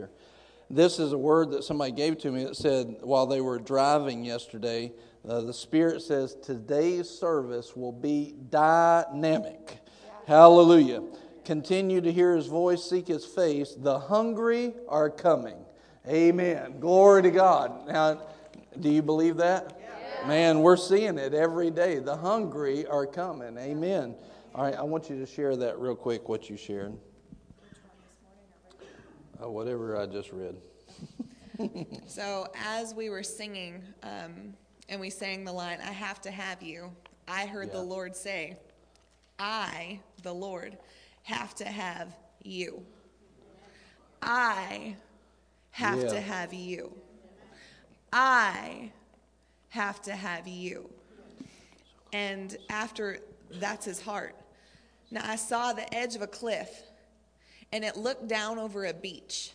preacher. 0.00 0.10
This 0.70 0.98
is 0.98 1.12
a 1.12 1.18
word 1.18 1.50
that 1.50 1.64
somebody 1.64 1.92
gave 1.92 2.18
to 2.18 2.30
me 2.30 2.44
that 2.44 2.56
said 2.56 2.96
while 3.00 3.26
they 3.26 3.40
were 3.40 3.58
driving 3.58 4.24
yesterday, 4.24 4.92
uh, 5.28 5.40
the 5.40 5.52
Spirit 5.52 6.00
says 6.00 6.36
today's 6.42 7.10
service 7.10 7.74
will 7.74 7.92
be 7.92 8.34
dynamic. 8.50 9.78
Hallelujah. 10.26 11.02
Continue 11.44 12.00
to 12.00 12.12
hear 12.12 12.36
his 12.36 12.46
voice, 12.46 12.84
seek 12.84 13.08
his 13.08 13.24
face. 13.24 13.74
The 13.76 13.98
hungry 13.98 14.74
are 14.88 15.10
coming. 15.10 15.56
Amen. 16.08 16.78
Glory 16.78 17.22
to 17.22 17.30
God. 17.30 17.88
Now, 17.88 18.22
do 18.78 18.88
you 18.88 19.02
believe 19.02 19.36
that? 19.38 19.76
Man, 20.26 20.60
we're 20.60 20.76
seeing 20.76 21.18
it 21.18 21.34
every 21.34 21.70
day. 21.70 21.98
The 21.98 22.16
hungry 22.16 22.86
are 22.86 23.06
coming. 23.06 23.58
Amen. 23.58 24.14
All 24.54 24.64
right, 24.64 24.74
I 24.74 24.82
want 24.82 25.10
you 25.10 25.18
to 25.18 25.26
share 25.26 25.56
that 25.56 25.78
real 25.78 25.96
quick, 25.96 26.28
what 26.28 26.48
you 26.48 26.56
shared. 26.56 26.96
Uh, 29.42 29.48
whatever 29.48 29.96
I 29.96 30.06
just 30.06 30.30
read. 30.32 30.56
so, 32.06 32.48
as 32.66 32.94
we 32.94 33.08
were 33.08 33.22
singing, 33.22 33.82
um, 34.02 34.54
and 34.88 35.00
we 35.00 35.08
sang 35.08 35.44
the 35.44 35.52
line, 35.52 35.78
I 35.82 35.92
have 35.92 36.20
to 36.22 36.30
have 36.30 36.62
you, 36.62 36.90
I 37.26 37.46
heard 37.46 37.68
yeah. 37.68 37.74
the 37.74 37.82
Lord 37.82 38.14
say, 38.14 38.56
I, 39.38 40.00
the 40.22 40.32
Lord, 40.32 40.76
have 41.22 41.54
to 41.56 41.64
have 41.64 42.14
you. 42.42 42.84
I 44.20 44.96
have 45.70 46.02
yeah. 46.02 46.08
to 46.08 46.20
have 46.20 46.52
you. 46.52 46.92
I 48.12 48.90
have 49.70 50.02
to 50.02 50.12
have 50.12 50.48
you. 50.48 50.90
And 52.12 52.56
after 52.68 53.18
that's 53.52 53.84
his 53.84 54.00
heart. 54.00 54.34
Now 55.10 55.22
I 55.24 55.36
saw 55.36 55.72
the 55.72 55.92
edge 55.94 56.16
of 56.16 56.22
a 56.22 56.26
cliff 56.26 56.89
and 57.72 57.84
it 57.84 57.96
looked 57.96 58.28
down 58.28 58.58
over 58.58 58.84
a 58.84 58.94
beach. 58.94 59.52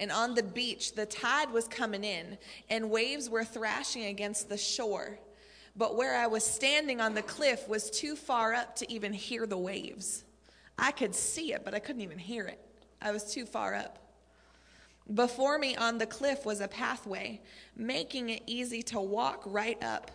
And 0.00 0.12
on 0.12 0.34
the 0.34 0.42
beach, 0.42 0.94
the 0.94 1.06
tide 1.06 1.50
was 1.50 1.66
coming 1.66 2.04
in 2.04 2.38
and 2.70 2.90
waves 2.90 3.28
were 3.28 3.44
thrashing 3.44 4.04
against 4.04 4.48
the 4.48 4.56
shore. 4.56 5.18
But 5.74 5.96
where 5.96 6.16
I 6.16 6.26
was 6.26 6.44
standing 6.44 7.00
on 7.00 7.14
the 7.14 7.22
cliff 7.22 7.68
was 7.68 7.90
too 7.90 8.16
far 8.16 8.54
up 8.54 8.76
to 8.76 8.92
even 8.92 9.12
hear 9.12 9.46
the 9.46 9.58
waves. 9.58 10.24
I 10.78 10.92
could 10.92 11.14
see 11.14 11.52
it, 11.52 11.64
but 11.64 11.74
I 11.74 11.80
couldn't 11.80 12.02
even 12.02 12.18
hear 12.18 12.46
it. 12.46 12.60
I 13.00 13.10
was 13.10 13.32
too 13.32 13.44
far 13.44 13.74
up. 13.74 13.98
Before 15.14 15.58
me 15.58 15.74
on 15.74 15.98
the 15.98 16.06
cliff 16.06 16.44
was 16.44 16.60
a 16.60 16.68
pathway, 16.68 17.40
making 17.76 18.28
it 18.30 18.42
easy 18.46 18.82
to 18.84 19.00
walk 19.00 19.42
right 19.46 19.82
up. 19.82 20.10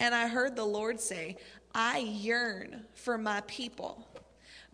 And 0.00 0.14
I 0.14 0.26
heard 0.26 0.56
the 0.56 0.64
Lord 0.64 1.00
say, 1.00 1.36
I 1.74 1.98
yearn 1.98 2.84
for 2.94 3.16
my 3.16 3.42
people, 3.42 4.07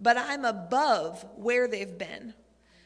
but 0.05 0.19
I'm 0.19 0.45
above 0.45 1.25
where 1.35 1.67
they've 1.67 1.97
been. 1.99 2.35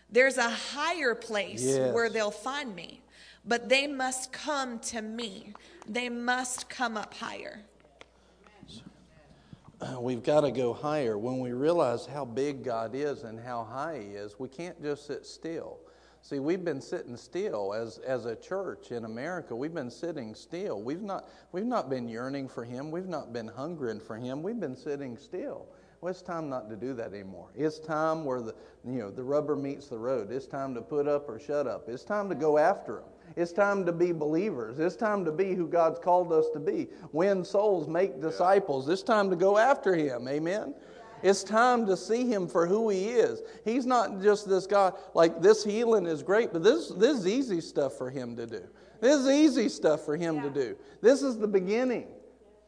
There's 0.08 0.38
a 0.38 0.48
higher 0.48 1.16
place 1.16 1.64
yes. 1.64 1.92
where 1.92 2.08
they'll 2.08 2.30
find 2.30 2.74
me, 2.74 3.02
but 3.44 3.68
they 3.68 3.88
must 3.88 4.32
come 4.32 4.78
to 4.78 5.02
me. 5.02 5.52
They 5.86 6.08
must 6.08 6.70
come 6.70 6.96
up 6.96 7.12
higher. 7.12 7.60
Uh, 9.80 10.00
we've 10.00 10.22
got 10.22 10.42
to 10.42 10.52
go 10.52 10.72
higher. 10.72 11.18
When 11.18 11.40
we 11.40 11.52
realize 11.52 12.06
how 12.06 12.24
big 12.24 12.62
God 12.62 12.94
is 12.94 13.24
and 13.24 13.38
how 13.38 13.64
high 13.64 14.00
He 14.00 14.14
is, 14.14 14.38
we 14.38 14.48
can't 14.48 14.80
just 14.80 15.06
sit 15.06 15.26
still. 15.26 15.78
See, 16.22 16.38
we've 16.38 16.64
been 16.64 16.80
sitting 16.80 17.16
still 17.16 17.74
as, 17.74 17.98
as 17.98 18.26
a 18.26 18.36
church 18.36 18.92
in 18.92 19.04
America. 19.04 19.56
We've 19.56 19.74
been 19.74 19.90
sitting 19.90 20.34
still. 20.34 20.82
We've 20.82 21.02
not, 21.02 21.28
we've 21.52 21.64
not 21.64 21.90
been 21.90 22.08
yearning 22.08 22.48
for 22.48 22.64
Him. 22.64 22.90
We've 22.92 23.08
not 23.08 23.32
been 23.32 23.48
hungering 23.48 24.00
for 24.00 24.16
Him. 24.16 24.42
We've 24.42 24.60
been 24.60 24.76
sitting 24.76 25.16
still. 25.16 25.66
Well, 26.00 26.10
it's 26.10 26.22
time 26.22 26.48
not 26.48 26.70
to 26.70 26.76
do 26.76 26.94
that 26.94 27.12
anymore. 27.12 27.48
It's 27.56 27.80
time 27.80 28.24
where 28.24 28.40
the, 28.40 28.54
you 28.84 29.00
know, 29.00 29.10
the 29.10 29.24
rubber 29.24 29.56
meets 29.56 29.88
the 29.88 29.98
road. 29.98 30.30
It's 30.30 30.46
time 30.46 30.74
to 30.74 30.80
put 30.80 31.08
up 31.08 31.28
or 31.28 31.40
shut 31.40 31.66
up. 31.66 31.88
It's 31.88 32.04
time 32.04 32.28
to 32.28 32.36
go 32.36 32.56
after 32.56 32.98
Him. 32.98 33.06
It's 33.36 33.52
time 33.52 33.84
to 33.84 33.92
be 33.92 34.12
believers. 34.12 34.78
It's 34.78 34.94
time 34.94 35.24
to 35.24 35.32
be 35.32 35.54
who 35.54 35.66
God's 35.66 35.98
called 35.98 36.32
us 36.32 36.46
to 36.54 36.60
be. 36.60 36.88
Win 37.12 37.44
souls, 37.44 37.88
make 37.88 38.20
disciples. 38.20 38.88
It's 38.88 39.02
time 39.02 39.28
to 39.30 39.36
go 39.36 39.58
after 39.58 39.94
Him. 39.94 40.28
Amen. 40.28 40.74
It's 41.22 41.42
time 41.42 41.84
to 41.86 41.96
see 41.96 42.30
him 42.30 42.46
for 42.46 42.66
who 42.66 42.90
he 42.90 43.08
is. 43.08 43.42
He's 43.64 43.86
not 43.86 44.22
just 44.22 44.48
this 44.48 44.66
God, 44.66 44.94
like 45.14 45.42
this 45.42 45.64
healing 45.64 46.06
is 46.06 46.22
great, 46.22 46.52
but 46.52 46.62
this, 46.62 46.90
this 46.90 47.18
is 47.18 47.26
easy 47.26 47.60
stuff 47.60 47.94
for 47.94 48.08
him 48.08 48.36
to 48.36 48.46
do. 48.46 48.62
This 49.00 49.22
is 49.22 49.28
easy 49.28 49.68
stuff 49.68 50.04
for 50.04 50.16
him 50.16 50.36
yeah. 50.36 50.42
to 50.42 50.50
do. 50.50 50.76
This 51.00 51.22
is 51.22 51.36
the 51.36 51.48
beginning. 51.48 52.06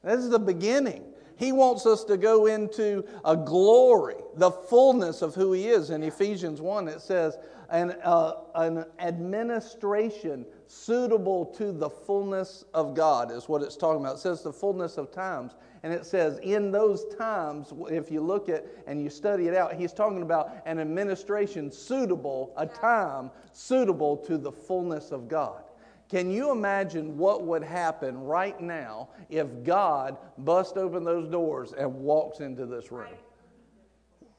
This 0.03 0.21
is 0.21 0.31
the 0.31 0.39
beginning. 0.39 1.05
He 1.41 1.53
wants 1.53 1.87
us 1.87 2.05
to 2.05 2.19
go 2.19 2.45
into 2.45 3.03
a 3.25 3.35
glory, 3.35 4.17
the 4.37 4.51
fullness 4.51 5.23
of 5.23 5.35
who 5.35 5.53
he 5.53 5.69
is. 5.69 5.89
In 5.89 6.03
Ephesians 6.03 6.61
1, 6.61 6.87
it 6.87 7.01
says, 7.01 7.39
an, 7.71 7.93
uh, 8.05 8.35
an 8.55 8.85
administration 8.99 10.45
suitable 10.67 11.47
to 11.47 11.73
the 11.73 11.89
fullness 11.89 12.67
of 12.75 12.95
God, 12.95 13.33
is 13.33 13.49
what 13.49 13.63
it's 13.63 13.79
talking 13.79 14.03
about. 14.03 14.17
It 14.17 14.19
says 14.19 14.43
the 14.43 14.53
fullness 14.53 14.99
of 14.99 15.11
times. 15.13 15.53
And 15.83 15.95
it 15.95 16.05
says, 16.05 16.39
in 16.43 16.71
those 16.71 17.07
times, 17.17 17.73
if 17.89 18.11
you 18.11 18.21
look 18.21 18.51
at 18.51 18.67
and 18.87 19.03
you 19.03 19.09
study 19.09 19.49
it 19.49 19.55
out, 19.55 19.73
he's 19.73 19.95
talking 19.95 20.21
about 20.21 20.51
an 20.67 20.79
administration 20.79 21.73
suitable, 21.73 22.53
a 22.59 22.67
time 22.67 23.31
suitable 23.55 24.19
to 24.19 24.37
the 24.37 24.53
fullness 24.53 25.11
of 25.11 25.27
God. 25.27 25.63
Can 26.11 26.29
you 26.31 26.51
imagine 26.51 27.17
what 27.17 27.45
would 27.45 27.63
happen 27.63 28.19
right 28.19 28.61
now 28.61 29.11
if 29.29 29.47
God 29.63 30.17
bust 30.39 30.77
open 30.77 31.05
those 31.05 31.29
doors 31.29 31.73
and 31.73 31.95
walks 31.95 32.41
into 32.41 32.67
this 32.67 32.91
room? 32.91 33.15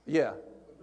Yeah. 0.06 0.34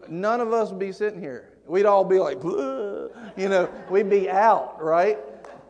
None 0.09 0.41
of 0.41 0.53
us 0.55 0.71
would 0.71 0.79
be 0.79 0.93
sitting 0.93 1.21
here. 1.21 1.53
We'd 1.67 1.85
all 1.85 2.05
be 2.05 2.19
like, 2.19 2.43
you 2.43 3.49
know, 3.49 3.69
we'd 3.91 4.09
be 4.09 4.31
out, 4.31 4.83
right? 4.83 5.19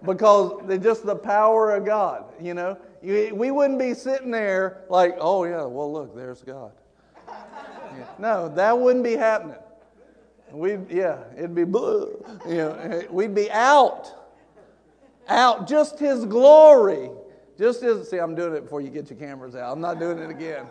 Because 0.05 0.53
just 0.81 1.05
the 1.05 1.17
power 1.17 1.75
of 1.75 1.85
God, 1.85 2.27
you 2.41 2.55
know. 2.55 2.79
We 3.03 3.51
wouldn't 3.51 3.81
be 3.81 3.95
sitting 3.95 4.31
there 4.31 4.85
like, 4.89 5.17
oh, 5.19 5.43
yeah, 5.45 5.65
well, 5.65 5.93
look, 5.93 6.15
there's 6.15 6.43
God. 6.43 6.71
Yeah. 7.27 8.05
No, 8.21 8.49
that 8.51 8.79
wouldn't 8.79 9.03
be 9.03 9.17
happening. 9.17 9.57
We'd, 10.53 10.89
yeah, 10.89 11.25
it'd 11.37 11.55
be, 11.55 11.63
you 11.63 12.37
know, 12.47 13.03
we'd 13.11 13.35
be 13.35 13.51
out, 13.51 14.15
out. 15.29 15.69
Just 15.69 15.99
His 15.99 16.25
glory, 16.25 17.11
just 17.57 17.83
His. 17.83 18.09
See, 18.11 18.19
I'm 18.19 18.35
doing 18.35 18.55
it 18.55 18.63
before 18.63 18.81
you 18.81 18.91
get 18.91 19.11
your 19.11 19.19
cameras 19.19 19.55
out. 19.55 19.73
I'm 19.73 19.81
not 19.81 19.99
doing 19.99 20.19
it 20.19 20.31
again. 20.31 20.67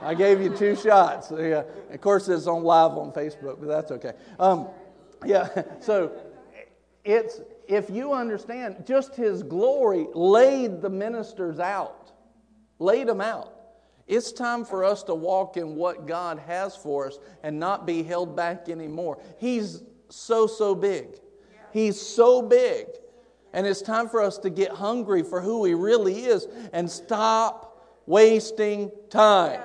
I 0.00 0.14
gave 0.14 0.40
you 0.40 0.54
two 0.56 0.74
shots. 0.74 1.30
Yeah, 1.30 1.62
of 1.90 2.00
course, 2.00 2.28
it's 2.28 2.46
on 2.46 2.64
live 2.64 2.92
on 2.92 3.12
Facebook, 3.12 3.60
but 3.60 3.68
that's 3.68 3.92
okay. 3.92 4.12
Um, 4.38 4.68
yeah, 5.24 5.62
so 5.80 6.12
it's 7.04 7.40
if 7.68 7.88
you 7.88 8.12
understand, 8.12 8.84
just 8.86 9.14
his 9.14 9.42
glory 9.42 10.06
laid 10.14 10.82
the 10.82 10.90
ministers 10.90 11.58
out, 11.58 12.12
laid 12.78 13.06
them 13.06 13.20
out. 13.20 13.52
It's 14.06 14.32
time 14.32 14.64
for 14.64 14.84
us 14.84 15.02
to 15.04 15.14
walk 15.14 15.56
in 15.56 15.76
what 15.76 16.06
God 16.06 16.38
has 16.40 16.76
for 16.76 17.06
us 17.06 17.18
and 17.42 17.58
not 17.58 17.86
be 17.86 18.02
held 18.02 18.36
back 18.36 18.68
anymore. 18.68 19.18
He's 19.38 19.82
so, 20.08 20.46
so 20.46 20.74
big. 20.74 21.18
He's 21.72 22.00
so 22.00 22.42
big. 22.42 22.88
And 23.52 23.66
it's 23.66 23.82
time 23.82 24.08
for 24.08 24.20
us 24.22 24.38
to 24.38 24.50
get 24.50 24.72
hungry 24.72 25.22
for 25.22 25.40
who 25.40 25.64
He 25.64 25.74
really 25.74 26.24
is 26.24 26.46
and 26.72 26.90
stop 26.90 27.80
wasting 28.06 28.90
time. 29.10 29.60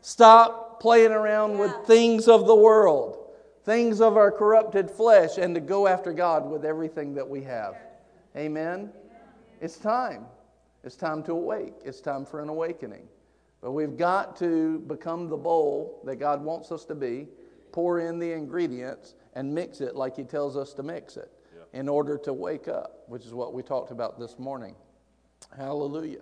Stop 0.00 0.80
playing 0.80 1.12
around 1.12 1.58
with 1.58 1.72
things 1.86 2.26
of 2.28 2.46
the 2.46 2.56
world 2.56 3.22
things 3.64 4.00
of 4.00 4.16
our 4.16 4.30
corrupted 4.30 4.90
flesh, 4.90 5.38
and 5.38 5.54
to 5.54 5.60
go 5.60 5.86
after 5.86 6.12
God 6.12 6.50
with 6.50 6.64
everything 6.64 7.14
that 7.14 7.28
we 7.28 7.42
have. 7.42 7.76
Amen? 8.36 8.90
It's 9.60 9.76
time. 9.76 10.26
It's 10.84 10.96
time 10.96 11.22
to 11.24 11.32
awake. 11.32 11.74
It's 11.84 12.00
time 12.00 12.24
for 12.24 12.40
an 12.40 12.48
awakening. 12.48 13.06
But 13.60 13.72
we've 13.72 13.96
got 13.96 14.36
to 14.38 14.80
become 14.80 15.28
the 15.28 15.36
bowl 15.36 16.02
that 16.04 16.16
God 16.16 16.42
wants 16.42 16.72
us 16.72 16.84
to 16.86 16.96
be, 16.96 17.28
pour 17.70 18.00
in 18.00 18.18
the 18.18 18.32
ingredients, 18.32 19.14
and 19.34 19.54
mix 19.54 19.80
it 19.80 19.94
like 19.94 20.16
He 20.16 20.24
tells 20.24 20.56
us 20.56 20.72
to 20.74 20.82
mix 20.82 21.16
it. 21.16 21.30
In 21.72 21.88
order 21.88 22.18
to 22.18 22.32
wake 22.32 22.68
up, 22.68 23.04
which 23.08 23.24
is 23.24 23.32
what 23.32 23.54
we 23.54 23.62
talked 23.62 23.90
about 23.90 24.18
this 24.18 24.38
morning. 24.38 24.74
Hallelujah. 25.56 26.20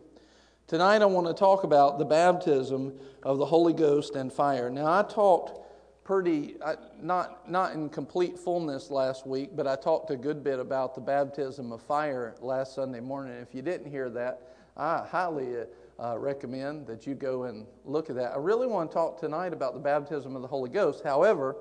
Tonight 0.66 1.02
I 1.02 1.06
want 1.06 1.26
to 1.26 1.34
talk 1.34 1.64
about 1.64 1.98
the 1.98 2.04
baptism 2.04 2.92
of 3.24 3.38
the 3.38 3.46
Holy 3.46 3.72
Ghost 3.72 4.14
and 4.14 4.32
fire. 4.32 4.70
Now, 4.70 4.86
I 4.86 5.02
talked 5.02 5.60
pretty, 6.04 6.56
not, 7.00 7.50
not 7.50 7.72
in 7.72 7.88
complete 7.88 8.38
fullness 8.38 8.90
last 8.90 9.26
week, 9.26 9.50
but 9.56 9.66
I 9.66 9.76
talked 9.76 10.10
a 10.10 10.16
good 10.16 10.44
bit 10.44 10.60
about 10.60 10.94
the 10.94 11.00
baptism 11.00 11.72
of 11.72 11.82
fire 11.82 12.36
last 12.40 12.74
Sunday 12.74 13.00
morning. 13.00 13.34
If 13.34 13.54
you 13.54 13.62
didn't 13.62 13.90
hear 13.90 14.08
that, 14.10 14.42
I 14.76 15.04
highly 15.10 15.56
uh, 15.98 16.18
recommend 16.18 16.86
that 16.86 17.06
you 17.06 17.14
go 17.14 17.44
and 17.44 17.66
look 17.84 18.08
at 18.08 18.16
that. 18.16 18.32
I 18.32 18.38
really 18.38 18.66
want 18.66 18.90
to 18.90 18.94
talk 18.94 19.20
tonight 19.20 19.52
about 19.52 19.74
the 19.74 19.80
baptism 19.80 20.36
of 20.36 20.42
the 20.42 20.48
Holy 20.48 20.70
Ghost. 20.70 21.02
However, 21.04 21.56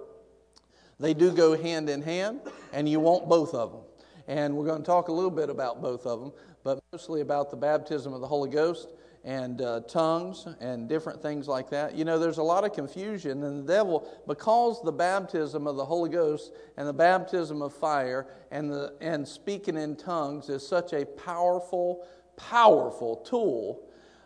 they 1.00 1.14
do 1.14 1.32
go 1.32 1.58
hand 1.58 1.90
in 1.90 2.02
hand, 2.02 2.42
and 2.74 2.88
you 2.88 3.00
want 3.00 3.30
both 3.30 3.54
of 3.54 3.72
them. 3.72 3.82
And 4.28 4.56
we're 4.56 4.66
going 4.66 4.82
to 4.82 4.86
talk 4.86 5.08
a 5.08 5.12
little 5.12 5.32
bit 5.32 5.50
about 5.50 5.82
both 5.82 6.06
of 6.06 6.20
them, 6.20 6.32
but 6.64 6.80
mostly 6.92 7.22
about 7.22 7.50
the 7.50 7.58
baptism 7.58 8.14
of 8.14 8.22
the 8.22 8.28
Holy 8.28 8.50
Ghost 8.50 8.90
and 9.24 9.62
uh, 9.62 9.82
tongues 9.82 10.48
and 10.62 10.88
different 10.88 11.22
things 11.22 11.48
like 11.48 11.70
that. 11.70 11.96
You 11.96 12.06
know, 12.06 12.20
there's 12.20 12.38
a 12.38 12.44
lot 12.44 12.64
of 12.64 12.74
confusion, 12.74 13.44
and 13.44 13.68
the 13.68 13.74
devil, 13.74 14.08
because 14.28 14.82
the 14.82 14.92
baptism 14.92 15.68
of 15.68 15.76
the 15.76 15.86
Holy 15.86 16.10
Ghost 16.10 16.54
and 16.78 16.88
the 16.88 16.94
baptism 16.94 17.62
of 17.62 17.74
fire 17.74 18.28
and, 18.52 18.72
the, 18.72 18.94
and 19.02 19.28
speaking 19.28 19.78
in 19.78 19.96
tongues 19.96 20.50
is 20.50 20.66
such 20.66 20.94
a 20.94 21.06
powerful, 21.06 22.08
powerful 22.38 23.18
tool, 23.18 23.82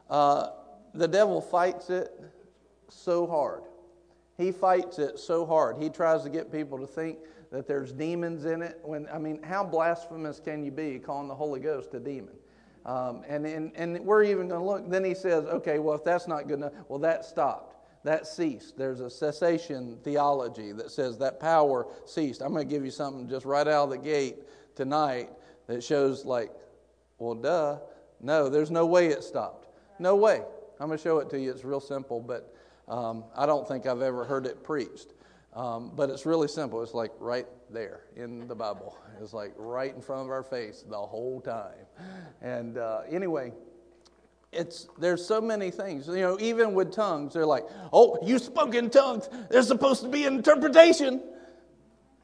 uh, 0.09 0.49
the 0.93 1.07
devil 1.07 1.41
fights 1.41 1.89
it 1.89 2.11
so 2.89 3.25
hard. 3.25 3.63
He 4.37 4.51
fights 4.51 4.99
it 4.99 5.19
so 5.19 5.45
hard. 5.45 5.77
He 5.77 5.89
tries 5.89 6.23
to 6.23 6.29
get 6.29 6.51
people 6.51 6.79
to 6.79 6.87
think 6.87 7.19
that 7.51 7.67
there's 7.67 7.91
demons 7.91 8.45
in 8.45 8.61
it. 8.61 8.79
When 8.83 9.07
I 9.13 9.19
mean, 9.19 9.41
how 9.43 9.63
blasphemous 9.63 10.39
can 10.39 10.63
you 10.63 10.71
be 10.71 10.99
calling 10.99 11.27
the 11.27 11.35
Holy 11.35 11.59
Ghost 11.59 11.93
a 11.93 11.99
demon? 11.99 12.33
Um, 12.85 13.23
and, 13.27 13.45
and, 13.45 13.71
and 13.75 13.99
we're 13.99 14.23
even 14.23 14.47
going 14.49 14.59
to 14.59 14.65
look. 14.65 14.89
Then 14.89 15.05
he 15.05 15.13
says, 15.13 15.45
okay, 15.45 15.79
well, 15.79 15.95
if 15.95 16.03
that's 16.03 16.27
not 16.27 16.47
good 16.47 16.57
enough, 16.57 16.73
well, 16.89 16.99
that 16.99 17.23
stopped. 17.23 17.77
That 18.03 18.27
ceased. 18.27 18.77
There's 18.77 18.99
a 18.99 19.09
cessation 19.09 19.97
theology 20.03 20.73
that 20.73 20.91
says 20.91 21.17
that 21.19 21.39
power 21.39 21.87
ceased. 22.05 22.41
I'm 22.41 22.51
going 22.51 22.67
to 22.67 22.73
give 22.73 22.83
you 22.83 22.91
something 22.91 23.29
just 23.29 23.45
right 23.45 23.67
out 23.67 23.85
of 23.85 23.89
the 23.91 23.97
gate 23.97 24.39
tonight 24.75 25.29
that 25.67 25.81
shows, 25.81 26.25
like, 26.25 26.51
well, 27.19 27.35
duh. 27.35 27.77
No, 28.19 28.49
there's 28.49 28.71
no 28.71 28.85
way 28.85 29.07
it 29.07 29.23
stopped. 29.23 29.67
No 29.99 30.17
way. 30.17 30.41
I'm 30.79 30.87
going 30.87 30.97
to 30.97 31.01
show 31.03 31.19
it 31.19 31.29
to 31.29 31.39
you. 31.39 31.51
It's 31.51 31.63
real 31.63 31.79
simple, 31.79 32.19
but 32.19 32.53
um, 32.87 33.23
I 33.35 33.45
don't 33.45 33.67
think 33.67 33.85
I've 33.85 34.01
ever 34.01 34.25
heard 34.25 34.45
it 34.45 34.63
preached. 34.63 35.13
Um, 35.55 35.91
but 35.95 36.09
it's 36.09 36.25
really 36.25 36.47
simple. 36.47 36.81
It's 36.81 36.95
like 36.95 37.11
right 37.19 37.45
there 37.69 38.01
in 38.15 38.47
the 38.47 38.55
Bible. 38.55 38.97
It's 39.21 39.33
like 39.33 39.53
right 39.55 39.93
in 39.93 40.01
front 40.01 40.23
of 40.23 40.29
our 40.29 40.43
face 40.43 40.83
the 40.87 40.97
whole 40.97 41.41
time. 41.41 41.75
And 42.41 42.77
uh, 42.77 43.01
anyway, 43.09 43.53
it's 44.51 44.87
there's 44.97 45.23
so 45.25 45.39
many 45.39 45.69
things. 45.69 46.07
You 46.07 46.15
know, 46.15 46.37
even 46.39 46.73
with 46.73 46.91
tongues, 46.91 47.33
they're 47.33 47.45
like, 47.45 47.65
"Oh, 47.91 48.17
you 48.23 48.39
spoke 48.39 48.73
in 48.73 48.89
tongues. 48.89 49.29
There's 49.49 49.67
supposed 49.67 50.01
to 50.01 50.09
be 50.09 50.25
an 50.25 50.35
interpretation." 50.35 51.21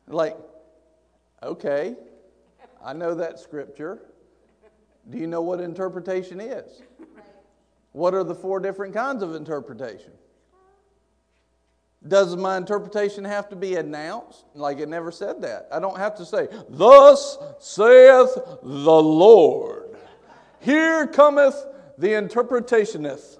Like, 0.07 0.35
okay, 1.43 1.95
I 2.83 2.93
know 2.93 3.13
that 3.13 3.39
scripture. 3.39 3.99
Do 5.09 5.17
you 5.17 5.27
know 5.27 5.41
what 5.41 5.59
interpretation 5.59 6.39
is? 6.39 6.81
What 7.91 8.13
are 8.13 8.23
the 8.23 8.35
four 8.35 8.59
different 8.59 8.93
kinds 8.93 9.23
of 9.23 9.35
interpretation? 9.35 10.11
Does 12.07 12.35
my 12.37 12.55
interpretation 12.55 13.25
have 13.25 13.49
to 13.49 13.55
be 13.55 13.75
announced? 13.75 14.45
Like 14.53 14.79
it 14.79 14.87
never 14.87 15.11
said 15.11 15.41
that. 15.41 15.67
I 15.71 15.79
don't 15.79 15.97
have 15.97 16.15
to 16.15 16.25
say, 16.25 16.47
Thus 16.69 17.37
saith 17.59 18.35
the 18.63 19.01
Lord. 19.01 19.97
Here 20.61 21.07
cometh 21.07 21.65
the 21.97 22.09
interpretationeth. 22.09 23.37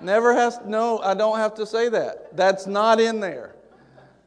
Never 0.00 0.32
has, 0.34 0.58
no, 0.64 1.00
I 1.00 1.14
don't 1.14 1.38
have 1.38 1.54
to 1.56 1.66
say 1.66 1.88
that. 1.88 2.36
That's 2.36 2.66
not 2.66 3.00
in 3.00 3.20
there. 3.20 3.56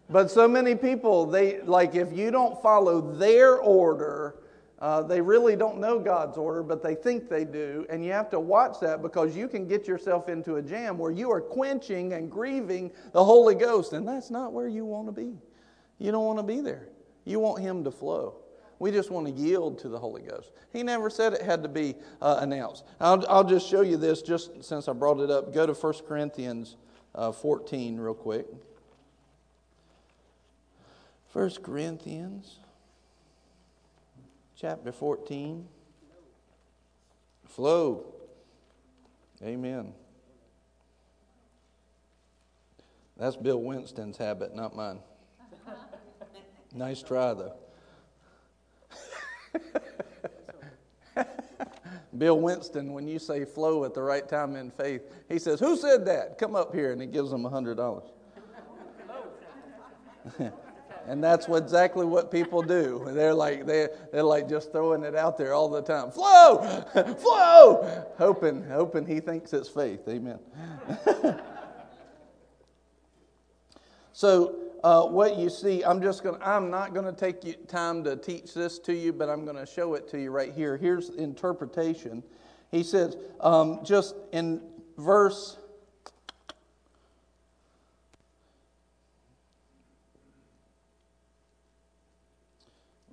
But 0.09 0.29
so 0.29 0.47
many 0.47 0.75
people, 0.75 1.25
they, 1.25 1.61
like, 1.61 1.95
if 1.95 2.11
you 2.11 2.31
don't 2.31 2.61
follow 2.61 2.99
their 3.15 3.57
order, 3.57 4.35
uh, 4.81 5.03
they 5.03 5.21
really 5.21 5.55
don't 5.55 5.77
know 5.77 5.99
God's 5.99 6.37
order, 6.37 6.63
but 6.63 6.81
they 6.81 6.95
think 6.95 7.29
they 7.29 7.45
do. 7.45 7.85
And 7.89 8.03
you 8.03 8.11
have 8.13 8.31
to 8.31 8.39
watch 8.39 8.79
that 8.81 9.03
because 9.03 9.37
you 9.37 9.47
can 9.47 9.67
get 9.67 9.87
yourself 9.87 10.27
into 10.27 10.55
a 10.55 10.61
jam 10.61 10.97
where 10.97 11.11
you 11.11 11.31
are 11.31 11.39
quenching 11.39 12.13
and 12.13 12.31
grieving 12.31 12.91
the 13.11 13.23
Holy 13.23 13.53
Ghost. 13.53 13.93
And 13.93 14.07
that's 14.07 14.31
not 14.31 14.53
where 14.53 14.67
you 14.67 14.83
want 14.83 15.05
to 15.05 15.11
be. 15.11 15.37
You 15.99 16.11
don't 16.11 16.25
want 16.25 16.39
to 16.39 16.43
be 16.43 16.61
there. 16.61 16.89
You 17.25 17.39
want 17.39 17.61
Him 17.61 17.83
to 17.83 17.91
flow. 17.91 18.37
We 18.79 18.89
just 18.89 19.11
want 19.11 19.27
to 19.27 19.33
yield 19.33 19.77
to 19.79 19.89
the 19.89 19.99
Holy 19.99 20.23
Ghost. 20.23 20.51
He 20.73 20.81
never 20.81 21.11
said 21.11 21.33
it 21.33 21.43
had 21.43 21.61
to 21.61 21.69
be 21.69 21.93
uh, 22.19 22.39
announced. 22.39 22.83
I'll, 22.99 23.23
I'll, 23.29 23.43
just 23.43 23.69
show 23.69 23.81
you 23.81 23.97
this 23.97 24.23
just 24.23 24.63
since 24.63 24.87
I 24.87 24.93
brought 24.93 25.19
it 25.19 25.29
up. 25.29 25.53
Go 25.53 25.67
to 25.67 25.73
1 25.73 25.93
Corinthians 26.07 26.77
uh, 27.13 27.31
14 27.31 27.99
real 27.99 28.15
quick. 28.15 28.47
1 31.33 31.51
Corinthians 31.61 32.60
chapter 34.61 34.91
14. 34.91 35.67
Flow. 37.47 38.13
Amen. 39.43 39.91
That's 43.17 43.35
Bill 43.35 43.59
Winston's 43.59 44.17
habit, 44.17 44.55
not 44.55 44.75
mine. 44.75 44.99
nice 46.75 47.01
try, 47.01 47.33
though. 47.33 47.55
Bill 52.17 52.39
Winston, 52.39 52.93
when 52.93 53.07
you 53.07 53.17
say 53.17 53.45
flow 53.45 53.83
at 53.83 53.95
the 53.95 54.01
right 54.03 54.29
time 54.29 54.55
in 54.55 54.69
faith, 54.69 55.01
he 55.27 55.39
says, 55.39 55.59
Who 55.59 55.75
said 55.75 56.05
that? 56.05 56.37
Come 56.37 56.55
up 56.55 56.75
here, 56.75 56.91
and 56.91 57.01
he 57.01 57.07
gives 57.07 57.31
them 57.31 57.45
a 57.47 57.49
$100. 57.49 58.03
And 61.11 61.21
that's 61.21 61.49
what, 61.49 61.63
exactly 61.63 62.05
what 62.05 62.31
people 62.31 62.61
do. 62.61 63.05
They're 63.09 63.33
like 63.33 63.65
they 63.65 63.89
they're 64.13 64.23
like 64.23 64.47
just 64.47 64.71
throwing 64.71 65.03
it 65.03 65.13
out 65.13 65.37
there 65.37 65.53
all 65.53 65.67
the 65.67 65.81
time. 65.81 66.09
Flow, 66.09 66.85
flow, 67.19 68.05
hoping 68.17 68.63
hoping 68.63 69.05
he 69.05 69.19
thinks 69.19 69.51
it's 69.51 69.67
faith. 69.67 70.07
Amen. 70.07 70.39
so 74.13 74.55
uh, 74.85 75.03
what 75.03 75.35
you 75.35 75.49
see, 75.49 75.83
I'm 75.83 76.01
just 76.01 76.23
going. 76.23 76.41
I'm 76.41 76.69
not 76.69 76.93
going 76.93 77.05
to 77.05 77.11
take 77.11 77.43
you, 77.43 77.55
time 77.67 78.05
to 78.05 78.15
teach 78.15 78.53
this 78.53 78.79
to 78.79 78.93
you, 78.93 79.11
but 79.11 79.27
I'm 79.27 79.43
going 79.43 79.57
to 79.57 79.65
show 79.65 79.95
it 79.95 80.07
to 80.11 80.17
you 80.17 80.31
right 80.31 80.53
here. 80.53 80.77
Here's 80.77 81.09
interpretation. 81.09 82.23
He 82.71 82.83
says, 82.83 83.17
um, 83.41 83.81
just 83.83 84.15
in 84.31 84.61
verse 84.97 85.57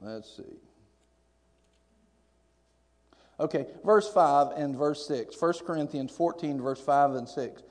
Let's 0.00 0.36
see. 0.36 0.42
Okay, 3.40 3.66
verse 3.84 4.08
5 4.12 4.52
and 4.56 4.76
verse 4.76 5.06
6. 5.06 5.40
1 5.40 5.52
Corinthians 5.64 6.10
14, 6.10 6.60
verse 6.60 6.80
5 6.80 7.14
and 7.14 7.28
6. 7.28 7.62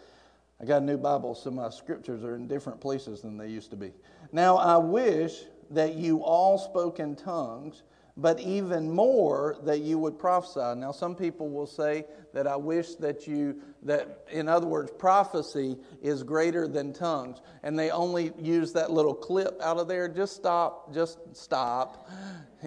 I 0.62 0.65
got 0.65 0.81
a 0.81 0.85
new 0.85 0.97
Bible, 0.97 1.35
so 1.35 1.51
my 1.51 1.69
scriptures 1.69 2.24
are 2.24 2.35
in 2.35 2.47
different 2.47 2.79
places 2.79 3.21
than 3.21 3.38
they 3.38 3.47
used 3.47 3.69
to 3.71 3.75
be. 3.75 3.91
Now 4.31 4.57
I 4.57 4.77
wish 4.77 5.44
that 5.71 5.95
you 5.95 6.24
all 6.24 6.57
spoke 6.57 7.00
in 7.00 7.15
tongues 7.15 7.83
but 8.18 8.40
even 8.40 8.92
more 8.92 9.58
that 9.64 9.81
you 9.81 10.00
would 10.00 10.18
prophesy. 10.18 10.80
Now, 10.80 10.92
some 10.92 11.16
people 11.16 11.50
will 11.50 11.68
say 11.68 12.06
that 12.34 12.48
I 12.48 12.56
wish 12.56 12.96
that 12.96 13.28
you, 13.28 13.62
that 13.84 14.25
in 14.31 14.50
other 14.50 14.66
words, 14.66 14.92
prophecy 14.92 15.78
is 16.02 16.24
greater 16.24 16.68
than 16.68 16.94
tongues. 16.94 17.42
And 17.62 17.78
they 17.78 17.92
only 17.92 18.34
use 18.40 18.74
that 18.74 18.92
little 18.92 19.14
clip 19.14 19.62
out 19.62 19.78
of 19.78 19.88
there. 19.88 20.08
Just 20.08 20.36
stop, 20.36 20.92
just 20.92 21.19
stop. 21.34 22.10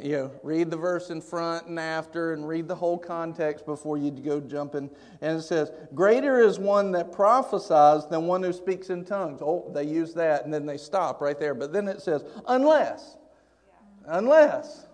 You 0.00 0.12
know, 0.12 0.30
read 0.44 0.70
the 0.70 0.76
verse 0.76 1.10
in 1.10 1.20
front 1.20 1.66
and 1.66 1.80
after 1.80 2.32
and 2.32 2.46
read 2.46 2.68
the 2.68 2.76
whole 2.76 2.96
context 2.96 3.66
before 3.66 3.98
you 3.98 4.12
go 4.12 4.38
jumping. 4.38 4.88
And 5.20 5.38
it 5.38 5.42
says, 5.42 5.72
Greater 5.96 6.38
is 6.38 6.60
one 6.60 6.92
that 6.92 7.10
prophesies 7.10 8.06
than 8.06 8.26
one 8.26 8.44
who 8.44 8.52
speaks 8.52 8.88
in 8.90 9.04
tongues. 9.04 9.40
Oh, 9.42 9.68
they 9.74 9.82
use 9.82 10.14
that 10.14 10.44
and 10.44 10.54
then 10.54 10.64
they 10.64 10.76
stop 10.76 11.20
right 11.20 11.40
there. 11.40 11.54
But 11.54 11.72
then 11.72 11.88
it 11.88 12.02
says, 12.02 12.22
Unless. 12.46 13.16
Unless. 14.06 14.86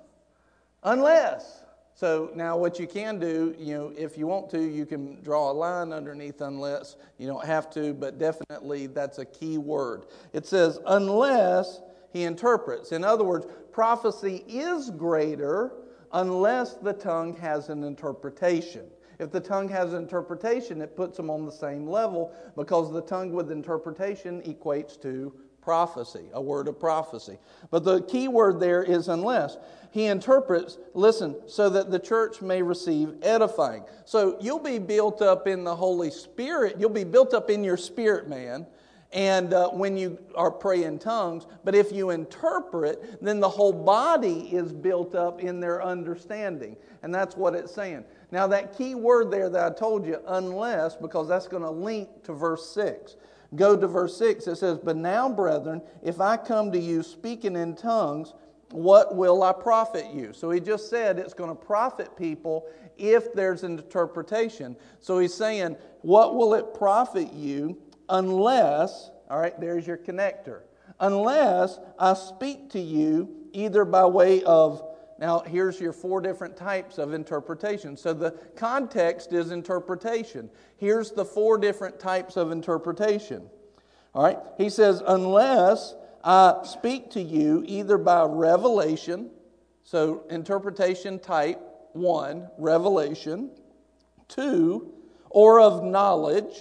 Unless. 0.87 1.65
So 1.95 2.31
now 2.35 2.57
what 2.57 2.79
you 2.79 2.87
can 2.87 3.19
do, 3.19 3.55
you 3.59 3.75
know, 3.75 3.93
if 3.97 4.17
you 4.17 4.27
want 4.27 4.49
to, 4.51 4.61
you 4.61 4.87
can 4.87 5.21
draw 5.23 5.51
a 5.51 5.53
line 5.53 5.93
underneath 5.93 6.41
unless. 6.41 6.97
You 7.19 7.27
don't 7.27 7.45
have 7.45 7.71
to, 7.71 7.93
but 7.93 8.19
definitely 8.19 8.87
that's 8.87 9.19
a 9.19 9.25
key 9.25 9.59
word. 9.59 10.07
It 10.33 10.47
says, 10.47 10.79
unless 10.87 11.81
he 12.13 12.23
interprets. 12.23 12.93
In 12.93 13.03
other 13.03 13.25
words, 13.25 13.47
prophecy 13.73 14.45
is 14.47 14.91
greater 14.91 15.73
unless 16.13 16.75
the 16.75 16.93
tongue 16.93 17.37
has 17.39 17.69
an 17.69 17.83
interpretation. 17.83 18.87
If 19.19 19.33
the 19.33 19.41
tongue 19.41 19.69
has 19.71 19.93
an 19.93 20.03
interpretation, 20.03 20.81
it 20.83 20.95
puts 20.95 21.17
them 21.17 21.31
on 21.31 21.47
the 21.47 21.53
same 21.53 21.89
level 21.89 22.33
because 22.55 22.93
the 22.93 23.03
tongue 23.03 23.33
with 23.33 23.51
interpretation 23.51 24.41
equates 24.43 25.01
to 25.03 25.33
prophecy, 25.67 26.23
a 26.33 26.41
word 26.41 26.69
of 26.69 26.79
prophecy. 26.79 27.41
But 27.73 27.83
the 27.83 28.01
key 28.03 28.29
word 28.29 28.61
there 28.61 28.85
is 28.85 29.09
unless. 29.09 29.57
He 29.91 30.05
interprets, 30.05 30.79
listen, 30.95 31.35
so 31.49 31.69
that 31.71 31.91
the 31.91 31.99
church 31.99 32.41
may 32.41 32.63
receive 32.63 33.15
edifying. 33.21 33.83
So 34.05 34.37
you'll 34.41 34.61
be 34.61 34.79
built 34.79 35.23
up 35.23 35.49
in 35.49 35.65
the 35.65 35.75
Holy 35.75 36.13
Spirit, 36.13 36.77
you'll 36.79 36.91
be 36.91 37.03
built 37.03 37.35
up 37.35 37.51
in 37.51 37.65
your 37.65 37.77
spirit, 37.77 38.29
man. 38.29 38.65
And 39.13 39.55
uh, 39.55 39.71
when 39.71 39.97
you 39.97 40.19
are 40.37 40.53
praying 40.53 41.01
tongues, 41.01 41.47
but 41.65 41.75
if 41.75 41.91
you 41.91 42.11
interpret, 42.11 43.21
then 43.21 43.41
the 43.41 43.49
whole 43.49 43.73
body 43.73 44.55
is 44.55 44.73
built 44.73 45.17
up 45.17 45.41
in 45.41 45.59
their 45.59 45.83
understanding. 45.83 46.77
And 47.03 47.13
that's 47.13 47.37
what 47.37 47.55
it's 47.55 47.75
saying. 47.75 48.05
Now, 48.31 48.47
that 48.49 48.77
key 48.79 48.95
word 48.95 49.33
there 49.33 49.49
that 49.49 49.73
I 49.73 49.75
told 49.75 50.07
you, 50.07 50.21
unless, 50.29 50.95
because 50.95 51.27
that's 51.27 51.49
going 51.49 51.63
to 51.65 51.71
link 51.71 52.09
to 52.25 52.35
verse 52.35 52.69
6. 52.71 53.17
Go 53.55 53.77
to 53.77 53.87
verse 53.87 54.17
6. 54.19 54.47
It 54.47 54.57
says, 54.57 54.79
But 54.79 54.97
now, 54.97 55.29
brethren, 55.29 55.83
if 56.03 56.21
I 56.21 56.37
come 56.37 56.73
to 56.73 56.79
you 56.79 57.03
speaking 57.03 57.57
in 57.57 57.77
tongues, 57.77 58.35
what 58.71 59.15
will 59.15 59.43
I 59.43 59.53
profit 59.53 60.07
you? 60.13 60.33
So 60.33 60.51
he 60.51 60.61
just 60.61 60.91
said 60.91 61.19
it's 61.19 61.35
going 61.35 61.51
to 61.51 61.57
profit 61.57 62.17
people 62.17 62.67
if 62.99 63.33
there's 63.33 63.63
an 63.63 63.79
interpretation. 63.79 64.77
So 65.01 65.19
he's 65.19 65.35
saying, 65.35 65.77
what 66.03 66.35
will 66.35 66.55
it 66.55 66.75
profit 66.75 67.33
you 67.33 67.79
unless, 68.09 69.11
all 69.31 69.39
right, 69.39 69.59
there's 69.61 69.87
your 69.87 69.97
connector, 69.97 70.63
unless 71.01 71.79
I 71.99 72.15
speak 72.15 72.71
to 72.71 72.81
you 72.81 73.35
either 73.53 73.85
by 73.85 74.05
way 74.07 74.43
of, 74.45 74.83
now 75.19 75.41
here's 75.41 75.81
your 75.81 75.93
four 75.93 76.21
different 76.21 76.57
types 76.57 76.99
of 76.99 77.15
interpretation. 77.15 77.97
So 77.97 78.13
the 78.13 78.33
context 78.55 79.33
is 79.33 79.51
interpretation. 79.51 80.51
Here's 80.77 81.11
the 81.11 81.25
four 81.25 81.59
different 81.59 81.99
types 81.99 82.37
of 82.37 82.53
interpretation. 82.53 83.49
All 84.15 84.25
right, 84.25 84.39
he 84.59 84.71
says, 84.71 85.03
unless 85.07 85.95
I 86.25 86.61
speak 86.65 87.11
to 87.13 87.23
you 87.23 87.65
either 87.67 87.99
by 87.99 88.25
revelation, 88.25 89.31
so 89.83 90.25
interpretation 90.31 91.19
type 91.19 91.61
one, 91.93 92.49
revelation, 92.59 93.51
two, 94.29 94.93
or 95.31 95.61
of 95.61 95.85
knowledge, 95.85 96.57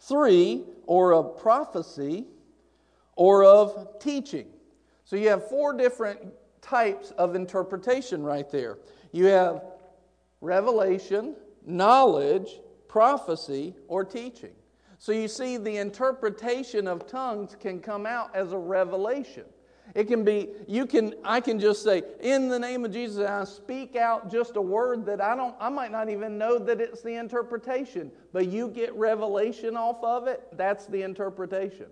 three, 0.00 0.64
or 0.86 1.14
of 1.14 1.38
prophecy, 1.38 2.26
or 3.16 3.44
of 3.44 3.98
teaching. 4.00 4.46
So 5.04 5.16
you 5.16 5.28
have 5.30 5.48
four 5.48 5.72
different 5.72 6.20
types 6.68 7.12
of 7.12 7.34
interpretation 7.34 8.22
right 8.22 8.50
there. 8.50 8.78
You 9.12 9.26
have 9.26 9.62
revelation, 10.40 11.34
knowledge, 11.64 12.60
prophecy, 12.88 13.74
or 13.86 14.04
teaching. 14.04 14.52
So 14.98 15.12
you 15.12 15.28
see, 15.28 15.56
the 15.56 15.76
interpretation 15.76 16.88
of 16.88 17.06
tongues 17.06 17.56
can 17.58 17.80
come 17.80 18.04
out 18.04 18.34
as 18.34 18.52
a 18.52 18.58
revelation. 18.58 19.44
It 19.94 20.04
can 20.04 20.24
be, 20.24 20.48
you 20.66 20.86
can, 20.86 21.14
I 21.24 21.40
can 21.40 21.58
just 21.58 21.82
say, 21.82 22.02
in 22.20 22.48
the 22.48 22.58
name 22.58 22.84
of 22.84 22.92
Jesus, 22.92 23.26
I 23.26 23.44
speak 23.44 23.96
out 23.96 24.30
just 24.30 24.56
a 24.56 24.60
word 24.60 25.06
that 25.06 25.20
I 25.20 25.34
don't, 25.34 25.54
I 25.58 25.70
might 25.70 25.90
not 25.90 26.10
even 26.10 26.36
know 26.36 26.58
that 26.58 26.80
it's 26.80 27.00
the 27.00 27.14
interpretation, 27.14 28.10
but 28.32 28.48
you 28.48 28.68
get 28.68 28.92
revelation 28.94 29.76
off 29.76 30.02
of 30.02 30.26
it, 30.26 30.42
that's 30.52 30.86
the 30.86 31.02
interpretation. 31.02 31.86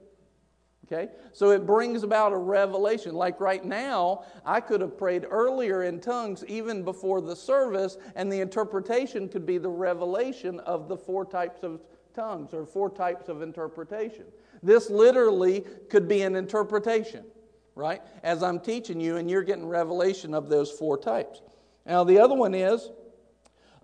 Okay? 0.87 1.11
So 1.33 1.50
it 1.50 1.66
brings 1.66 2.05
about 2.05 2.33
a 2.33 2.37
revelation. 2.37 3.14
Like 3.14 3.40
right 3.40 3.64
now, 3.64 4.25
I 4.45 4.61
could 4.61 4.81
have 4.81 4.97
prayed 4.97 5.26
earlier 5.28 5.83
in 5.83 6.00
tongues 6.00 6.45
even 6.47 6.85
before 6.85 7.21
the 7.21 7.35
service, 7.35 7.97
and 8.14 8.31
the 8.31 8.40
interpretation 8.40 9.28
could 9.28 9.45
be 9.45 9.59
the 9.59 9.69
revelation 9.69 10.61
of 10.61 10.88
the 10.88 10.97
four 10.97 11.25
types 11.25 11.62
of 11.62 11.81
tongues 12.14 12.55
or 12.55 12.64
four 12.64 12.88
types 12.88 13.28
of 13.28 13.43
interpretation. 13.43 14.25
This 14.62 14.88
literally 14.88 15.64
could 15.90 16.09
be 16.09 16.23
an 16.23 16.37
interpretation, 16.37 17.25
right? 17.75 18.00
As 18.23 18.43
I'm 18.43 18.61
teaching 18.61 19.00
you, 19.00 19.16
and 19.16 19.31
you're 19.31 19.43
getting 19.43 19.66
revelation 19.66 20.35
of 20.35 20.49
those 20.49 20.71
four 20.71 20.97
types. 20.97 21.43
Now, 21.85 22.05
the 22.05 22.19
other 22.19 22.35
one 22.35 22.55
is 22.55 22.90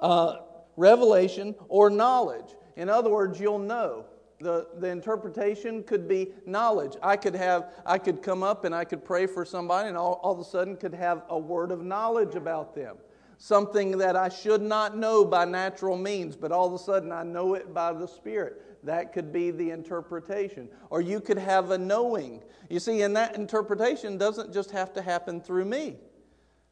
uh, 0.00 0.36
revelation 0.76 1.54
or 1.68 1.90
knowledge. 1.90 2.54
In 2.76 2.88
other 2.88 3.10
words, 3.10 3.38
you'll 3.38 3.58
know. 3.58 4.06
The, 4.42 4.66
the 4.78 4.88
interpretation 4.88 5.82
could 5.82 6.08
be 6.08 6.32
knowledge. 6.46 6.96
I 7.02 7.16
could 7.16 7.34
have, 7.34 7.72
I 7.86 7.98
could 7.98 8.22
come 8.22 8.42
up 8.42 8.64
and 8.64 8.74
I 8.74 8.84
could 8.84 9.04
pray 9.04 9.26
for 9.26 9.44
somebody 9.44 9.88
and 9.88 9.96
all, 9.96 10.20
all 10.22 10.32
of 10.32 10.40
a 10.40 10.44
sudden 10.44 10.76
could 10.76 10.94
have 10.94 11.22
a 11.28 11.38
word 11.38 11.70
of 11.70 11.82
knowledge 11.84 12.34
about 12.34 12.74
them 12.74 12.96
something 13.42 13.98
that 13.98 14.14
I 14.14 14.28
should 14.28 14.62
not 14.62 14.96
know 14.96 15.24
by 15.24 15.44
natural 15.44 15.96
means, 15.96 16.36
but 16.36 16.52
all 16.52 16.68
of 16.68 16.74
a 16.74 16.78
sudden 16.78 17.10
I 17.10 17.24
know 17.24 17.54
it 17.54 17.74
by 17.74 17.92
the 17.92 18.06
Spirit. 18.06 18.84
That 18.84 19.12
could 19.12 19.32
be 19.32 19.50
the 19.50 19.70
interpretation. 19.70 20.68
Or 20.90 21.00
you 21.00 21.20
could 21.20 21.38
have 21.38 21.72
a 21.72 21.78
knowing. 21.78 22.44
You 22.70 22.78
see, 22.78 23.02
and 23.02 23.16
that 23.16 23.34
interpretation 23.34 24.16
doesn't 24.16 24.52
just 24.52 24.70
have 24.70 24.92
to 24.92 25.02
happen 25.02 25.40
through 25.40 25.64
me. 25.64 25.96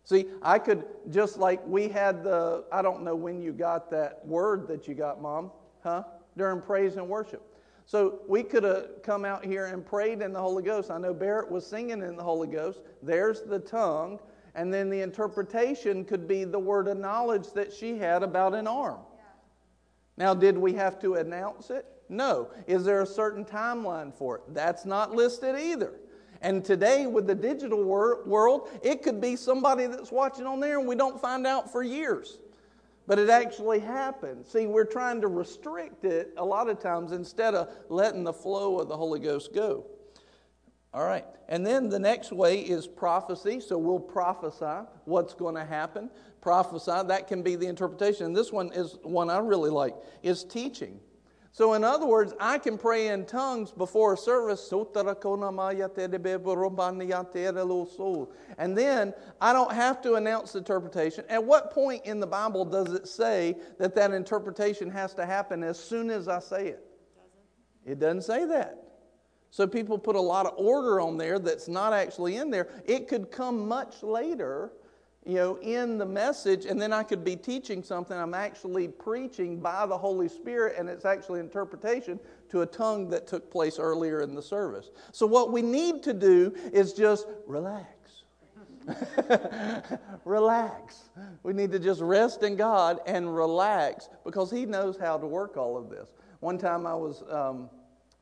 See, 0.04 0.26
I 0.42 0.60
could, 0.60 0.84
just 1.10 1.38
like 1.38 1.60
we 1.66 1.88
had 1.88 2.22
the, 2.22 2.64
I 2.70 2.82
don't 2.82 3.02
know 3.02 3.16
when 3.16 3.42
you 3.42 3.52
got 3.52 3.90
that 3.90 4.24
word 4.24 4.68
that 4.68 4.86
you 4.86 4.94
got, 4.94 5.20
Mom, 5.20 5.50
huh? 5.82 6.04
During 6.36 6.62
praise 6.62 6.96
and 6.96 7.08
worship. 7.08 7.42
So 7.90 8.20
we 8.28 8.44
could 8.44 8.62
have 8.62 9.02
come 9.02 9.24
out 9.24 9.44
here 9.44 9.66
and 9.66 9.84
prayed 9.84 10.22
in 10.22 10.32
the 10.32 10.38
Holy 10.38 10.62
Ghost. 10.62 10.92
I 10.92 10.98
know 10.98 11.12
Barrett 11.12 11.50
was 11.50 11.66
singing 11.66 12.02
in 12.02 12.14
the 12.14 12.22
Holy 12.22 12.46
Ghost. 12.46 12.78
There's 13.02 13.42
the 13.42 13.58
tongue. 13.58 14.20
And 14.54 14.72
then 14.72 14.90
the 14.90 15.00
interpretation 15.00 16.04
could 16.04 16.28
be 16.28 16.44
the 16.44 16.56
word 16.56 16.86
of 16.86 16.98
knowledge 16.98 17.52
that 17.54 17.72
she 17.72 17.98
had 17.98 18.22
about 18.22 18.54
an 18.54 18.68
arm. 18.68 19.00
Now, 20.16 20.34
did 20.34 20.56
we 20.56 20.72
have 20.74 21.00
to 21.00 21.14
announce 21.14 21.70
it? 21.70 21.84
No. 22.08 22.52
Is 22.68 22.84
there 22.84 23.02
a 23.02 23.06
certain 23.06 23.44
timeline 23.44 24.14
for 24.14 24.36
it? 24.36 24.42
That's 24.54 24.84
not 24.84 25.12
listed 25.12 25.56
either. 25.58 25.94
And 26.42 26.64
today, 26.64 27.08
with 27.08 27.26
the 27.26 27.34
digital 27.34 27.82
wor- 27.82 28.22
world, 28.24 28.68
it 28.84 29.02
could 29.02 29.20
be 29.20 29.34
somebody 29.34 29.88
that's 29.88 30.12
watching 30.12 30.46
on 30.46 30.60
there 30.60 30.78
and 30.78 30.86
we 30.86 30.94
don't 30.94 31.20
find 31.20 31.44
out 31.44 31.72
for 31.72 31.82
years. 31.82 32.38
But 33.10 33.18
it 33.18 33.28
actually 33.28 33.80
happened. 33.80 34.46
See, 34.46 34.68
we're 34.68 34.84
trying 34.84 35.20
to 35.22 35.26
restrict 35.26 36.04
it 36.04 36.32
a 36.36 36.44
lot 36.44 36.68
of 36.68 36.78
times 36.78 37.10
instead 37.10 37.56
of 37.56 37.74
letting 37.88 38.22
the 38.22 38.32
flow 38.32 38.78
of 38.78 38.86
the 38.86 38.96
Holy 38.96 39.18
Ghost 39.18 39.52
go. 39.52 39.84
All 40.94 41.04
right. 41.04 41.24
And 41.48 41.66
then 41.66 41.88
the 41.88 41.98
next 41.98 42.30
way 42.30 42.60
is 42.60 42.86
prophecy. 42.86 43.58
So 43.58 43.76
we'll 43.78 43.98
prophesy 43.98 44.86
what's 45.06 45.34
going 45.34 45.56
to 45.56 45.64
happen. 45.64 46.08
Prophesy, 46.40 47.08
that 47.08 47.26
can 47.26 47.42
be 47.42 47.56
the 47.56 47.66
interpretation. 47.66 48.26
And 48.26 48.36
this 48.36 48.52
one 48.52 48.70
is 48.72 48.96
one 49.02 49.28
I 49.28 49.38
really 49.38 49.70
like, 49.70 49.96
is 50.22 50.44
teaching. 50.44 51.00
So, 51.52 51.72
in 51.74 51.82
other 51.82 52.06
words, 52.06 52.32
I 52.38 52.58
can 52.58 52.78
pray 52.78 53.08
in 53.08 53.26
tongues 53.26 53.72
before 53.72 54.14
a 54.14 54.16
service, 54.16 54.70
and 54.70 54.86
then 58.78 59.14
I 59.40 59.52
don't 59.52 59.72
have 59.72 60.02
to 60.02 60.14
announce 60.14 60.52
the 60.52 60.58
interpretation. 60.58 61.24
At 61.28 61.42
what 61.42 61.72
point 61.72 62.06
in 62.06 62.20
the 62.20 62.26
Bible 62.26 62.64
does 62.64 62.92
it 62.92 63.08
say 63.08 63.56
that 63.78 63.96
that 63.96 64.12
interpretation 64.12 64.90
has 64.90 65.12
to 65.14 65.26
happen 65.26 65.64
as 65.64 65.78
soon 65.78 66.08
as 66.08 66.28
I 66.28 66.38
say 66.38 66.68
it? 66.68 66.84
It 67.84 67.98
doesn't 67.98 68.22
say 68.22 68.44
that. 68.44 68.84
So 69.50 69.66
people 69.66 69.98
put 69.98 70.14
a 70.14 70.20
lot 70.20 70.46
of 70.46 70.54
order 70.56 71.00
on 71.00 71.16
there 71.16 71.40
that's 71.40 71.66
not 71.66 71.92
actually 71.92 72.36
in 72.36 72.50
there. 72.50 72.68
It 72.84 73.08
could 73.08 73.32
come 73.32 73.66
much 73.66 74.04
later, 74.04 74.72
you 75.26 75.34
know, 75.34 75.56
in 75.56 75.98
the 75.98 76.06
message, 76.06 76.64
and 76.64 76.80
then 76.80 76.92
I 76.92 77.02
could 77.02 77.24
be 77.24 77.36
teaching 77.36 77.82
something 77.82 78.16
I'm 78.16 78.34
actually 78.34 78.88
preaching 78.88 79.60
by 79.60 79.84
the 79.86 79.96
Holy 79.96 80.28
Spirit, 80.28 80.76
and 80.78 80.88
it's 80.88 81.04
actually 81.04 81.40
interpretation 81.40 82.18
to 82.48 82.62
a 82.62 82.66
tongue 82.66 83.10
that 83.10 83.26
took 83.26 83.50
place 83.50 83.78
earlier 83.78 84.22
in 84.22 84.34
the 84.34 84.42
service. 84.42 84.90
So 85.12 85.26
what 85.26 85.52
we 85.52 85.60
need 85.60 86.02
to 86.04 86.14
do 86.14 86.54
is 86.72 86.94
just 86.94 87.26
relax. 87.46 87.86
relax. 90.24 91.10
We 91.42 91.52
need 91.52 91.70
to 91.72 91.78
just 91.78 92.00
rest 92.00 92.42
in 92.42 92.56
God 92.56 93.00
and 93.06 93.36
relax 93.36 94.08
because 94.24 94.50
He 94.50 94.64
knows 94.64 94.96
how 94.96 95.18
to 95.18 95.26
work 95.26 95.58
all 95.58 95.76
of 95.76 95.90
this. 95.90 96.08
One 96.40 96.56
time 96.56 96.86
I 96.86 96.94
was. 96.94 97.22
Um, 97.30 97.68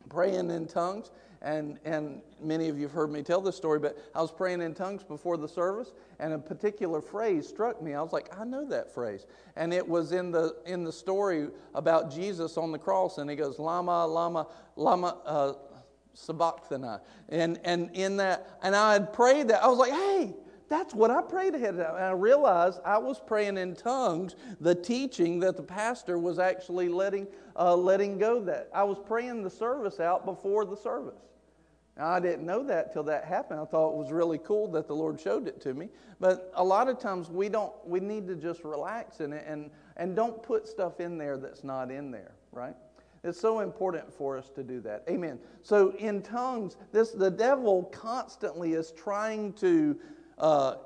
praying 0.09 0.51
in 0.51 0.67
tongues. 0.67 1.11
And, 1.41 1.79
and 1.85 2.21
many 2.43 2.69
of 2.69 2.77
you 2.77 2.83
have 2.85 2.93
heard 2.93 3.13
me 3.13 3.23
tell 3.23 3.41
this 3.41 3.57
story, 3.57 3.79
but 3.79 3.97
I 4.15 4.21
was 4.21 4.33
praying 4.33 4.61
in 4.61 4.75
tongues 4.75 5.05
before 5.05 5.37
the 5.37 5.49
service, 5.49 5.93
and 6.19 6.33
a 6.33 6.39
particular 6.39 7.01
phrase 7.01 7.49
struck 7.49 7.81
me. 7.81 7.95
I 7.95 8.03
was 8.03 8.13
like, 8.13 8.37
I 8.39 8.45
know 8.45 8.65
that 8.67 8.93
phrase. 8.93 9.27
And 9.55 9.73
it 9.73 9.87
was 9.87 10.13
in 10.13 10.33
the, 10.33 10.57
in 10.67 10.83
the 10.83 10.93
story 10.93 11.49
about 11.75 12.11
Jesus 12.11 12.57
on 12.57 12.73
the 12.73 12.79
cross, 12.79 13.19
and 13.19 13.31
he 13.31 13.37
goes, 13.37 13.59
Lama, 13.59 14.07
Lama, 14.07 14.49
Lama, 14.75 15.17
uh, 15.25 15.53
Sabachthani. 16.15 16.99
And, 17.29 17.61
and 17.63 17.91
in 17.95 18.17
that, 18.17 18.59
and 18.63 18.75
I 18.75 18.95
had 18.95 19.13
prayed 19.13 19.49
that. 19.49 19.63
I 19.63 19.69
was 19.69 19.79
like, 19.79 19.93
hey, 19.93 20.35
that's 20.69 20.95
what 20.95 21.11
I 21.11 21.23
prayed 21.23 21.55
ahead 21.55 21.75
of 21.75 21.87
time. 21.87 21.97
And 21.97 22.05
I 22.05 22.11
realized 22.11 22.81
I 22.85 22.99
was 22.99 23.21
praying 23.21 23.57
in 23.57 23.75
tongues, 23.75 24.37
the 24.61 24.75
teaching 24.75 25.41
that 25.41 25.57
the 25.57 25.63
pastor 25.63 26.19
was 26.19 26.39
actually 26.39 26.89
letting, 26.89 27.27
uh, 27.57 27.75
letting 27.75 28.19
go 28.19 28.41
that. 28.45 28.69
I 28.75 28.85
was 28.85 28.99
praying 28.99 29.43
the 29.43 29.51
service 29.51 30.01
out 30.01 30.25
before 30.25 30.65
the 30.65 30.77
service. 30.77 31.21
Now, 31.97 32.11
I 32.11 32.21
didn't 32.21 32.47
know 32.47 32.63
that 32.65 32.93
till 32.93 33.03
that 33.05 33.25
happened. 33.25 33.61
I 33.61 33.65
thought 33.65 33.91
it 33.91 33.97
was 33.97 34.13
really 34.13 34.39
cool 34.39 34.69
that 34.69 34.87
the 34.87 34.95
Lord 34.95 35.21
showed 35.21 35.49
it 35.49 35.61
to 35.63 35.75
me. 35.75 35.89
But 36.21 36.53
a 36.55 36.63
lot 36.63 36.89
of 36.89 37.01
times 37.01 37.29
we 37.29 37.49
don't, 37.49 37.73
we 37.85 37.99
need 37.99 38.29
to 38.29 38.37
just 38.37 38.63
relax 38.63 39.21
in 39.21 39.33
it 39.33 39.45
and, 39.49 39.71
and 39.97 40.15
don't 40.15 40.41
put 40.43 40.69
stuff 40.69 41.01
in 41.01 41.19
there 41.19 41.37
that's 41.37 41.65
not 41.65 41.91
in 41.91 42.13
there, 42.13 42.33
right? 42.53 42.75
It's 43.25 43.41
so 43.41 43.61
important 43.61 44.13
for 44.13 44.39
us 44.39 44.49
to 44.51 44.63
do 44.63 44.81
that. 44.83 45.03
Amen. 45.09 45.41
So 45.63 45.91
in 45.99 46.23
tongues, 46.23 46.77
this 46.93 47.11
the 47.11 47.31
devil 47.31 47.85
constantly 47.85 48.75
is 48.75 48.93
trying 48.93 49.53
to 49.55 49.99
uh, 50.39 50.77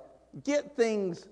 get 0.45 0.77
things 0.77 1.29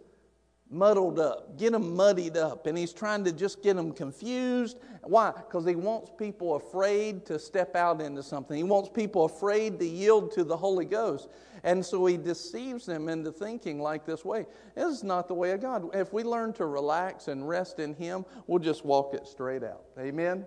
muddled 0.70 1.18
up, 1.18 1.58
get 1.58 1.72
them 1.72 1.96
muddied 1.96 2.36
up, 2.36 2.66
and 2.66 2.78
he's 2.78 2.92
trying 2.92 3.24
to 3.24 3.32
just 3.32 3.62
get 3.62 3.74
them 3.74 3.92
confused. 3.92 4.78
Why? 5.02 5.32
Because 5.34 5.66
he 5.66 5.74
wants 5.74 6.10
people 6.16 6.54
afraid 6.54 7.26
to 7.26 7.38
step 7.38 7.74
out 7.74 8.00
into 8.00 8.22
something. 8.22 8.56
He 8.56 8.62
wants 8.62 8.88
people 8.88 9.24
afraid 9.24 9.78
to 9.80 9.86
yield 9.86 10.30
to 10.32 10.44
the 10.44 10.56
Holy 10.56 10.84
Ghost. 10.84 11.28
And 11.64 11.84
so 11.84 12.06
he 12.06 12.16
deceives 12.16 12.86
them 12.86 13.08
into 13.08 13.32
thinking 13.32 13.80
like 13.80 14.06
this 14.06 14.24
way. 14.24 14.46
This 14.74 14.94
is 14.94 15.02
not 15.02 15.26
the 15.26 15.34
way 15.34 15.50
of 15.50 15.60
God. 15.60 15.94
If 15.94 16.12
we 16.12 16.22
learn 16.22 16.52
to 16.54 16.66
relax 16.66 17.28
and 17.28 17.46
rest 17.46 17.80
in 17.80 17.94
him, 17.94 18.24
we'll 18.46 18.60
just 18.60 18.84
walk 18.84 19.14
it 19.14 19.26
straight 19.26 19.64
out. 19.64 19.82
Amen? 19.98 20.28
Amen. 20.28 20.44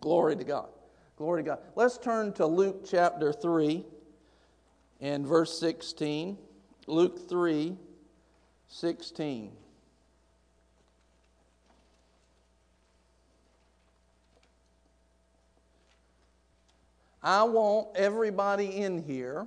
Glory 0.00 0.36
to 0.36 0.44
God. 0.44 0.68
Glory 1.16 1.42
to 1.42 1.50
God. 1.50 1.58
Let's 1.74 1.98
turn 1.98 2.32
to 2.34 2.46
Luke 2.46 2.84
chapter 2.88 3.32
3 3.32 3.84
and 5.00 5.26
verse 5.26 5.58
16. 5.58 6.36
Luke 6.90 7.28
3 7.28 7.76
16. 8.68 9.52
I 17.22 17.42
want 17.44 17.88
everybody 17.94 18.82
in 18.82 19.02
here 19.02 19.46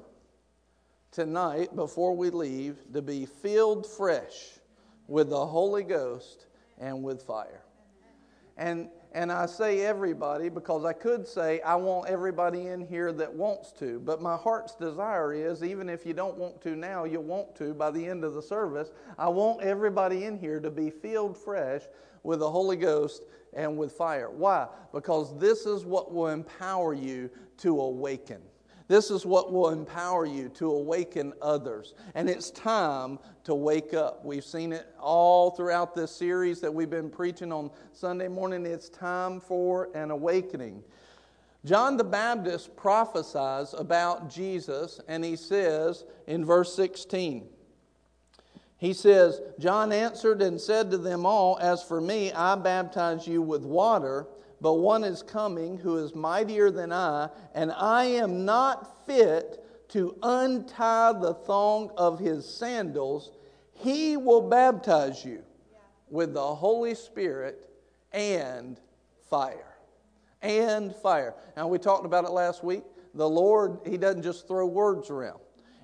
tonight, 1.12 1.76
before 1.76 2.16
we 2.16 2.30
leave, 2.30 2.78
to 2.94 3.02
be 3.02 3.26
filled 3.26 3.88
fresh 3.88 4.60
with 5.08 5.30
the 5.30 5.46
Holy 5.46 5.84
Ghost 5.84 6.46
and 6.80 7.04
with 7.04 7.24
fire. 7.24 7.62
And, 8.58 8.90
and 9.14 9.32
I 9.32 9.46
say 9.46 9.82
everybody 9.82 10.50
because 10.50 10.86
I 10.86 10.94
could 10.94 11.28
say 11.28 11.62
I 11.62 11.76
want 11.76 12.10
everybody 12.10 12.68
in 12.68 12.82
here 12.82 13.12
that 13.14 13.32
wants 13.32 13.72
to, 13.74 14.00
but 14.00 14.22
my 14.22 14.36
heart's 14.36 14.74
desire 14.74 15.34
is 15.34 15.64
even 15.64 15.88
if 15.88 16.06
you 16.06 16.14
don't 16.14 16.38
want 16.38 16.62
to 16.64 16.76
now, 16.76 17.04
you'll 17.04 17.24
want 17.24 17.56
to 17.58 17.74
by 17.74 17.92
the 17.92 18.04
end 18.04 18.24
of 18.24 18.34
the 18.34 18.42
service. 18.42 18.92
I 19.18 19.30
want 19.30 19.62
everybody 19.62 20.24
in 20.24 20.40
here 20.40 20.60
to 20.60 20.72
be 20.72 20.90
filled 20.90 21.38
fresh 21.38 21.84
with 22.24 22.40
the 22.40 22.50
Holy 22.50 22.76
Ghost 22.76 23.24
and 23.54 23.78
with 23.78 23.92
fire. 23.92 24.32
Why? 24.32 24.68
Because 24.92 25.38
this 25.38 25.66
is 25.68 25.86
what 25.86 26.12
will 26.12 26.28
empower 26.28 26.94
you 26.94 27.30
to 27.58 27.80
awaken. 27.82 28.42
This 28.94 29.10
is 29.10 29.26
what 29.26 29.52
will 29.52 29.70
empower 29.70 30.24
you 30.24 30.50
to 30.50 30.70
awaken 30.72 31.34
others. 31.42 31.96
And 32.14 32.30
it's 32.30 32.52
time 32.52 33.18
to 33.44 33.56
wake 33.56 33.96
up. 33.96 34.24
We've 34.24 34.44
seen 34.46 34.72
it 34.72 34.86
all 35.00 35.50
throughout 35.50 35.96
this 35.96 36.16
series 36.16 36.62
that 36.62 36.72
we've 36.72 36.92
been 36.92 37.10
preaching 37.10 37.52
on 37.52 37.72
Sunday 37.92 38.28
morning. 38.28 38.68
It's 38.68 38.90
time 38.90 39.40
for 39.40 39.90
an 39.96 40.12
awakening. 40.12 40.84
John 41.66 41.98
the 41.98 42.04
Baptist 42.04 42.76
prophesies 42.76 43.74
about 43.74 44.30
Jesus, 44.30 45.00
and 45.08 45.26
he 45.26 45.38
says 45.38 46.06
in 46.28 46.46
verse 46.46 46.76
16, 46.76 47.48
he 48.78 48.94
says, 48.94 49.42
John 49.58 49.92
answered 49.92 50.44
and 50.44 50.62
said 50.62 50.92
to 50.92 51.00
them 51.00 51.26
all, 51.26 51.58
As 51.60 51.82
for 51.82 52.00
me, 52.00 52.32
I 52.32 52.54
baptize 52.54 53.26
you 53.26 53.42
with 53.42 53.64
water 53.64 54.28
but 54.64 54.76
one 54.76 55.04
is 55.04 55.22
coming 55.22 55.78
who 55.78 55.98
is 55.98 56.16
mightier 56.16 56.72
than 56.72 56.94
I, 56.94 57.28
and 57.54 57.70
I 57.74 58.06
am 58.06 58.46
not 58.46 59.06
fit 59.06 59.62
to 59.90 60.16
untie 60.24 61.12
the 61.20 61.34
thong 61.34 61.92
of 61.98 62.18
his 62.18 62.48
sandals. 62.48 63.32
He 63.74 64.16
will 64.16 64.42
baptize 64.42 65.26
you 65.26 65.44
with 66.10 66.34
the 66.34 66.56
Holy 66.56 66.96
Spirit 66.96 67.70
and 68.14 68.80
fire. 69.30 69.76
And 70.42 70.96
fire. 70.96 71.36
Now, 71.58 71.68
we 71.68 71.78
talked 71.78 72.06
about 72.06 72.24
it 72.24 72.32
last 72.32 72.64
week. 72.64 72.84
The 73.16 73.30
Lord, 73.30 73.80
He 73.86 73.98
doesn't 73.98 74.24
just 74.24 74.48
throw 74.48 74.66
words 74.66 75.10
around. 75.10 75.40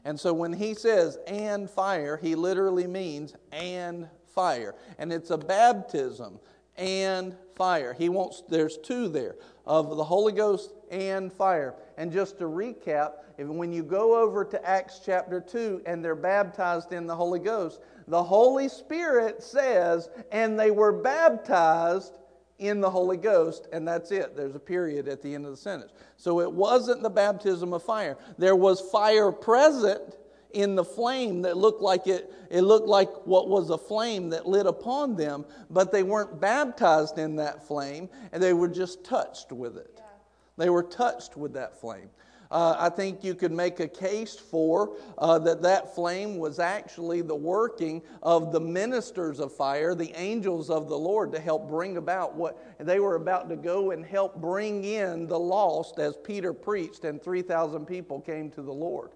And 0.06 0.18
so 0.18 0.34
when 0.34 0.54
He 0.54 0.74
says 0.74 1.18
and 1.28 1.70
fire, 1.70 2.16
He 2.16 2.34
literally 2.34 2.88
means 2.88 3.36
and 3.52 4.08
fire. 4.34 4.76
And 4.98 5.12
it's 5.12 5.32
a 5.32 5.38
baptism 5.38 6.40
and 6.80 7.36
fire. 7.56 7.94
He 7.94 8.10
wants, 8.10 8.42
there's 8.50 8.78
two 8.78 9.10
there 9.10 9.36
of 9.68 9.96
the 9.96 10.04
Holy 10.04 10.34
Ghost 10.34 10.72
and 10.90 11.32
fire. 11.32 11.76
And 11.98 12.12
just 12.12 12.40
to 12.40 12.46
recap, 12.46 13.12
when 13.38 13.72
you 13.72 13.84
go 13.84 14.20
over 14.20 14.44
to 14.46 14.68
Acts 14.68 15.02
chapter 15.06 15.40
2 15.40 15.84
and 15.86 16.04
they're 16.04 16.16
baptized 16.16 16.92
in 16.94 17.06
the 17.06 17.16
Holy 17.16 17.40
Ghost, 17.40 17.82
the 18.08 18.24
Holy 18.24 18.68
Spirit 18.68 19.44
says, 19.44 20.10
and 20.32 20.60
they 20.60 20.72
were 20.72 20.92
baptized 20.92 22.18
in 22.58 22.82
the 22.82 22.90
Holy 22.90 23.18
Ghost, 23.18 23.68
and 23.72 23.88
that's 23.88 24.12
it. 24.12 24.36
There's 24.36 24.56
a 24.56 24.60
period 24.60 25.08
at 25.08 25.22
the 25.22 25.34
end 25.34 25.46
of 25.46 25.52
the 25.52 25.58
sentence. 25.58 25.94
So 26.18 26.42
it 26.42 26.52
wasn't 26.52 27.04
the 27.04 27.10
baptism 27.10 27.74
of 27.74 27.84
fire. 27.84 28.18
There 28.38 28.56
was 28.56 28.82
fire 28.82 29.32
present, 29.32 30.18
in 30.52 30.76
the 30.76 30.84
flame 30.84 31.42
that 31.44 31.58
looked 31.58 31.82
like 31.82 32.08
it, 32.08 32.34
it 32.50 32.62
looked 32.62 32.88
like 32.88 33.10
what 33.26 33.48
was 33.48 33.70
a 33.70 33.78
flame 33.78 34.30
that 34.30 34.48
lit 34.48 34.66
upon 34.66 35.16
them, 35.16 35.46
but 35.70 35.92
they 35.92 36.04
weren't 36.04 36.40
baptized 36.40 37.18
in 37.18 37.36
that 37.36 37.68
flame, 37.68 38.10
and 38.32 38.42
they 38.42 38.54
were 38.54 38.68
just 38.68 39.04
touched 39.04 39.52
with 39.52 39.78
it. 39.78 39.92
Yeah. 39.96 40.04
They 40.58 40.70
were 40.70 40.84
touched 40.84 41.38
with 41.38 41.54
that 41.54 41.80
flame. 41.80 42.10
Uh, 42.52 42.76
I 42.80 42.90
think 42.90 43.24
you 43.24 43.36
could 43.36 43.52
make 43.52 43.80
a 43.80 43.88
case 43.88 44.36
for 44.36 44.96
uh, 45.20 45.38
that 45.40 45.62
that 45.62 45.94
flame 45.94 46.40
was 46.40 46.58
actually 46.58 47.22
the 47.22 47.36
working 47.36 48.02
of 48.24 48.52
the 48.52 48.60
ministers 48.60 49.40
of 49.40 49.54
fire, 49.56 49.94
the 49.94 50.12
angels 50.16 50.72
of 50.72 50.90
the 50.90 50.98
Lord, 50.98 51.32
to 51.34 51.40
help 51.40 51.70
bring 51.70 51.98
about 51.98 52.34
what 52.34 52.58
they 52.80 53.00
were 53.00 53.16
about 53.16 53.50
to 53.50 53.56
go 53.56 53.92
and 53.92 54.04
help 54.04 54.42
bring 54.42 54.84
in 54.84 55.28
the 55.28 55.38
lost 55.38 56.00
as 56.00 56.18
Peter 56.18 56.52
preached, 56.52 57.04
and 57.04 57.22
3,000 57.22 57.86
people 57.86 58.20
came 58.20 58.50
to 58.52 58.64
the 58.64 58.74
Lord. 58.74 59.12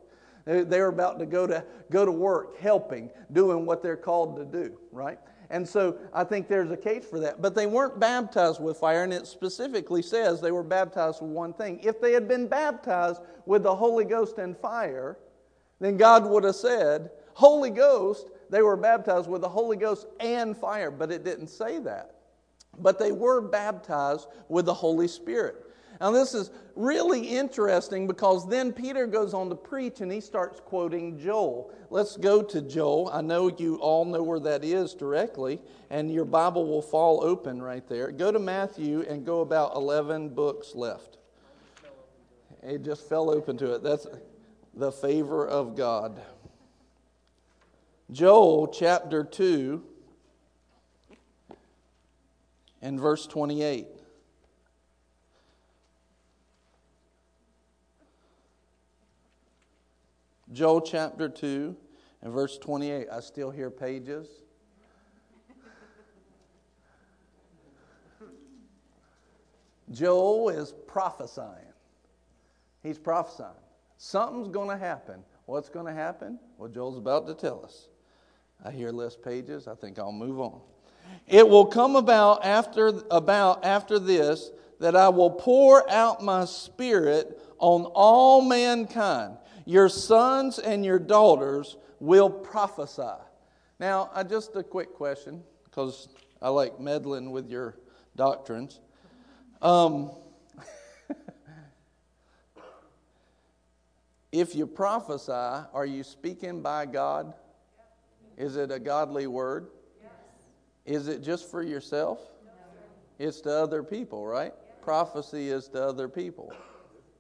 They're 0.46 0.90
about 0.90 1.20
to 1.20 1.26
go 1.26 1.48
to 1.48 1.64
go 1.90 2.06
to 2.06 2.12
work, 2.12 2.60
helping, 2.60 3.10
doing 3.32 3.66
what 3.66 3.82
they're 3.82 3.96
called 3.96 4.36
to 4.38 4.46
do, 4.46 4.78
right? 4.92 5.20
And 5.50 5.68
so 5.68 5.98
I 6.14 6.24
think 6.24 6.48
there's 6.48 6.72
a 6.72 6.78
case 6.78 7.06
for 7.06 7.20
that. 7.20 7.42
But 7.42 7.54
they 7.54 7.68
weren't 7.68 8.00
baptized 8.00 8.62
with 8.62 8.78
fire, 8.78 9.04
and 9.04 9.14
it 9.14 9.28
specifically 9.28 10.02
says 10.02 10.42
they 10.42 10.52
were 10.52 10.64
baptized 10.64 11.22
with 11.22 11.30
one 11.30 11.54
thing. 11.54 11.80
If 11.84 12.02
they 12.02 12.12
had 12.12 12.28
been 12.28 12.48
baptized 12.48 13.22
with 13.46 13.64
the 13.64 13.76
Holy 13.76 14.04
Ghost 14.04 14.38
and 14.38 14.58
fire, 14.58 15.18
then 15.80 15.96
God 15.96 16.26
would 16.26 16.44
have 16.44 16.56
said, 16.56 17.12
Holy 17.36 17.70
Ghost, 17.70 18.30
they 18.50 18.62
were 18.62 18.76
baptized 18.76 19.30
with 19.30 19.42
the 19.42 19.50
Holy 19.50 19.78
Ghost 19.78 20.08
and 20.20 20.58
fire. 20.58 20.92
But 20.92 21.12
it 21.12 21.24
didn't 21.24 21.48
say 21.48 21.80
that. 21.80 22.16
But 22.80 22.98
they 22.98 23.12
were 23.12 23.40
baptized 23.40 24.28
with 24.50 24.66
the 24.66 24.74
Holy 24.74 25.08
Spirit. 25.08 25.68
Now, 26.04 26.12
this 26.12 26.34
is 26.34 26.52
really 26.76 27.22
interesting 27.22 28.08
because 28.08 28.46
then 28.50 28.74
Peter 28.74 29.08
goes 29.08 29.34
on 29.34 29.48
to 29.48 29.56
preach 29.56 30.02
and 30.02 30.12
he 30.12 30.20
starts 30.20 30.60
quoting 30.60 31.18
Joel. 31.18 31.74
Let's 31.90 32.18
go 32.18 32.44
to 32.44 32.62
Joel. 32.62 33.10
I 33.14 33.22
know 33.22 33.48
you 33.48 33.78
all 33.78 34.04
know 34.04 34.22
where 34.22 34.42
that 34.42 34.66
is 34.66 34.94
directly, 34.94 35.62
and 35.90 36.12
your 36.12 36.26
Bible 36.26 36.68
will 36.68 36.82
fall 36.82 37.24
open 37.24 37.62
right 37.62 37.88
there. 37.88 38.12
Go 38.12 38.34
to 38.34 38.40
Matthew 38.40 39.06
and 39.08 39.26
go 39.26 39.40
about 39.40 39.78
11 39.78 40.28
books 40.28 40.76
left. 40.76 41.20
It 42.62 42.84
just 42.84 43.08
fell 43.08 43.30
open 43.30 43.56
to 43.60 43.76
it. 43.76 43.82
That's 43.82 44.06
the 44.74 44.92
favor 44.92 45.48
of 45.48 45.78
God. 45.78 46.22
Joel 48.12 48.68
chapter 48.68 49.24
2 49.24 49.82
and 52.82 53.00
verse 53.00 53.26
28. 53.26 54.03
Joel 60.54 60.82
chapter 60.82 61.28
2 61.28 61.76
and 62.22 62.32
verse 62.32 62.58
28. 62.60 63.08
I 63.12 63.20
still 63.20 63.50
hear 63.50 63.70
pages. 63.70 64.28
Joel 69.92 70.50
is 70.50 70.74
prophesying. 70.88 71.74
He's 72.82 72.98
prophesying. 72.98 73.52
Something's 73.98 74.48
going 74.48 74.70
to 74.70 74.78
happen. 74.78 75.24
What's 75.46 75.70
going 75.70 75.86
to 75.86 75.94
happen? 75.94 76.40
Well, 76.58 76.70
Joel's 76.70 76.98
about 76.98 77.28
to 77.28 77.34
tell 77.34 77.64
us. 77.64 77.90
I 78.64 78.72
hear 78.72 78.92
less 78.92 79.16
pages. 79.16 79.68
I 79.68 79.76
think 79.76 80.00
I'll 80.00 80.12
move 80.12 80.40
on. 80.40 80.62
It 81.28 81.48
will 81.48 81.66
come 81.66 81.96
about 81.96 82.46
after 82.46 83.02
about 83.12 83.66
after 83.66 84.00
this 84.00 84.52
that 84.80 84.96
I 84.96 85.10
will 85.10 85.30
pour 85.30 85.90
out 85.92 86.24
my 86.24 86.46
spirit 86.46 87.40
on 87.60 87.86
all 87.94 88.42
mankind. 88.42 89.38
Your 89.66 89.90
sons 89.90 90.60
and 90.60 90.84
your 90.84 91.00
daughters 91.00 91.78
will 92.00 92.30
prophesy. 92.30 93.22
Now, 93.80 94.10
uh, 94.14 94.24
just 94.24 94.56
a 94.56 94.64
quick 94.64 94.94
question, 94.94 95.44
because 95.66 96.10
I 96.42 96.50
like 96.50 96.80
meddling 96.80 97.32
with 97.32 97.50
your 97.50 97.78
doctrines. 98.16 98.80
Um, 99.62 100.12
if 104.32 104.56
you 104.56 104.68
prophesy, 104.68 105.32
are 105.32 105.86
you 105.86 106.04
speaking 106.04 106.62
by 106.62 106.86
God? 106.86 107.34
Is 108.38 108.58
it 108.58 108.72
a 108.72 108.80
godly 108.80 109.28
word? 109.28 109.68
Is 110.86 111.08
it 111.08 111.22
just 111.22 111.50
for 111.50 111.64
yourself? 111.64 112.20
It's 113.20 113.42
to 113.42 113.52
other 113.52 113.84
people, 113.84 114.26
right? 114.26 114.54
Prophecy 114.82 115.50
is 115.50 115.70
to 115.70 115.82
other 115.84 116.10
people. 116.10 116.52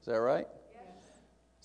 Is 0.01 0.08
that 0.08 0.19
right? 0.19 0.47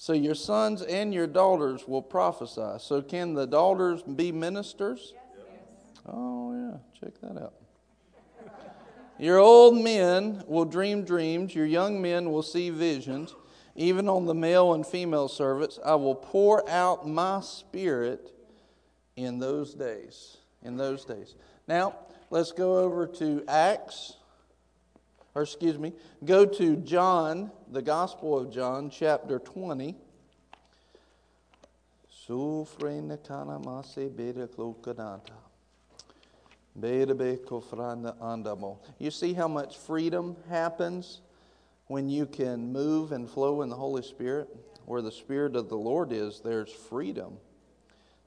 So 0.00 0.12
your 0.12 0.37
sons 0.37 0.82
and 0.82 1.12
your 1.12 1.26
daughters 1.26 1.88
will 1.88 2.02
prophesy. 2.02 2.78
So 2.78 3.02
can 3.02 3.34
the 3.34 3.48
daughters 3.48 4.00
be 4.02 4.30
ministers? 4.30 5.12
Oh, 6.06 6.54
yeah, 6.54 6.78
check 6.98 7.20
that 7.20 7.37
out. 7.42 7.54
Your 9.18 9.38
old 9.38 9.76
men 9.76 10.44
will 10.46 10.64
dream 10.64 11.02
dreams, 11.02 11.52
your 11.52 11.66
young 11.66 12.00
men 12.00 12.30
will 12.30 12.44
see 12.44 12.70
visions. 12.70 13.34
Even 13.74 14.08
on 14.08 14.24
the 14.24 14.34
male 14.34 14.72
and 14.74 14.87
female 14.87 15.26
servants, 15.26 15.80
I 15.84 15.96
will 15.96 16.14
pour 16.14 16.68
out 16.70 17.08
my 17.08 17.40
spirit 17.40 18.32
in 19.16 19.40
those 19.40 19.74
days. 19.74 20.37
In 20.62 20.76
those 20.76 21.04
days. 21.04 21.34
Now, 21.66 21.96
let's 22.30 22.52
go 22.52 22.78
over 22.78 23.04
to 23.04 23.42
Acts 23.48 24.17
or 25.38 25.42
excuse 25.42 25.79
me, 25.79 25.92
go 26.24 26.44
to 26.44 26.74
John, 26.79 27.53
the 27.70 27.81
Gospel 27.81 28.37
of 28.37 28.51
John, 28.51 28.90
chapter 28.90 29.38
20. 29.38 29.94
Sufrene 32.27 33.16
kana 33.24 33.61
mase 33.61 34.11
bere 34.11 34.48
klokananta. 34.48 35.31
You 38.98 39.11
see 39.12 39.33
how 39.33 39.46
much 39.46 39.77
freedom 39.77 40.37
happens 40.48 41.20
when 41.87 42.09
you 42.09 42.27
can 42.27 42.72
move 42.72 43.12
and 43.12 43.31
flow 43.31 43.62
in 43.62 43.68
the 43.68 43.77
Holy 43.77 44.03
Spirit? 44.03 44.48
Where 44.87 45.03
the 45.03 45.12
Spirit 45.12 45.55
of 45.55 45.68
the 45.68 45.77
Lord 45.77 46.12
is, 46.12 46.40
there's 46.40 46.72
freedom. 46.72 47.37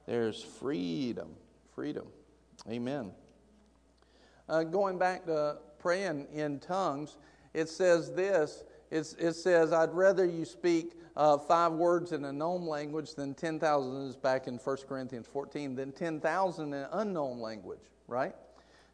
There's 0.06 0.42
freedom. 0.42 1.28
Freedom. 1.74 2.06
Amen. 2.70 3.12
Uh, 4.48 4.62
going 4.62 4.98
back 4.98 5.26
to 5.26 5.58
praying 5.82 6.28
in 6.32 6.60
tongues, 6.60 7.16
it 7.52 7.68
says 7.68 8.12
this 8.12 8.64
it's, 8.92 9.14
it 9.14 9.32
says, 9.32 9.72
I'd 9.72 9.94
rather 9.94 10.26
you 10.26 10.44
speak 10.44 10.92
uh, 11.16 11.38
five 11.38 11.72
words 11.72 12.12
in 12.12 12.26
a 12.26 12.32
known 12.32 12.66
language 12.66 13.14
than 13.14 13.32
10,000, 13.32 14.08
is 14.08 14.16
back 14.16 14.46
in 14.46 14.58
1 14.58 14.76
Corinthians 14.86 15.26
14, 15.26 15.74
than 15.74 15.92
10,000 15.92 16.66
in 16.66 16.74
an 16.74 16.88
unknown 16.92 17.40
language, 17.40 17.80
right? 18.06 18.34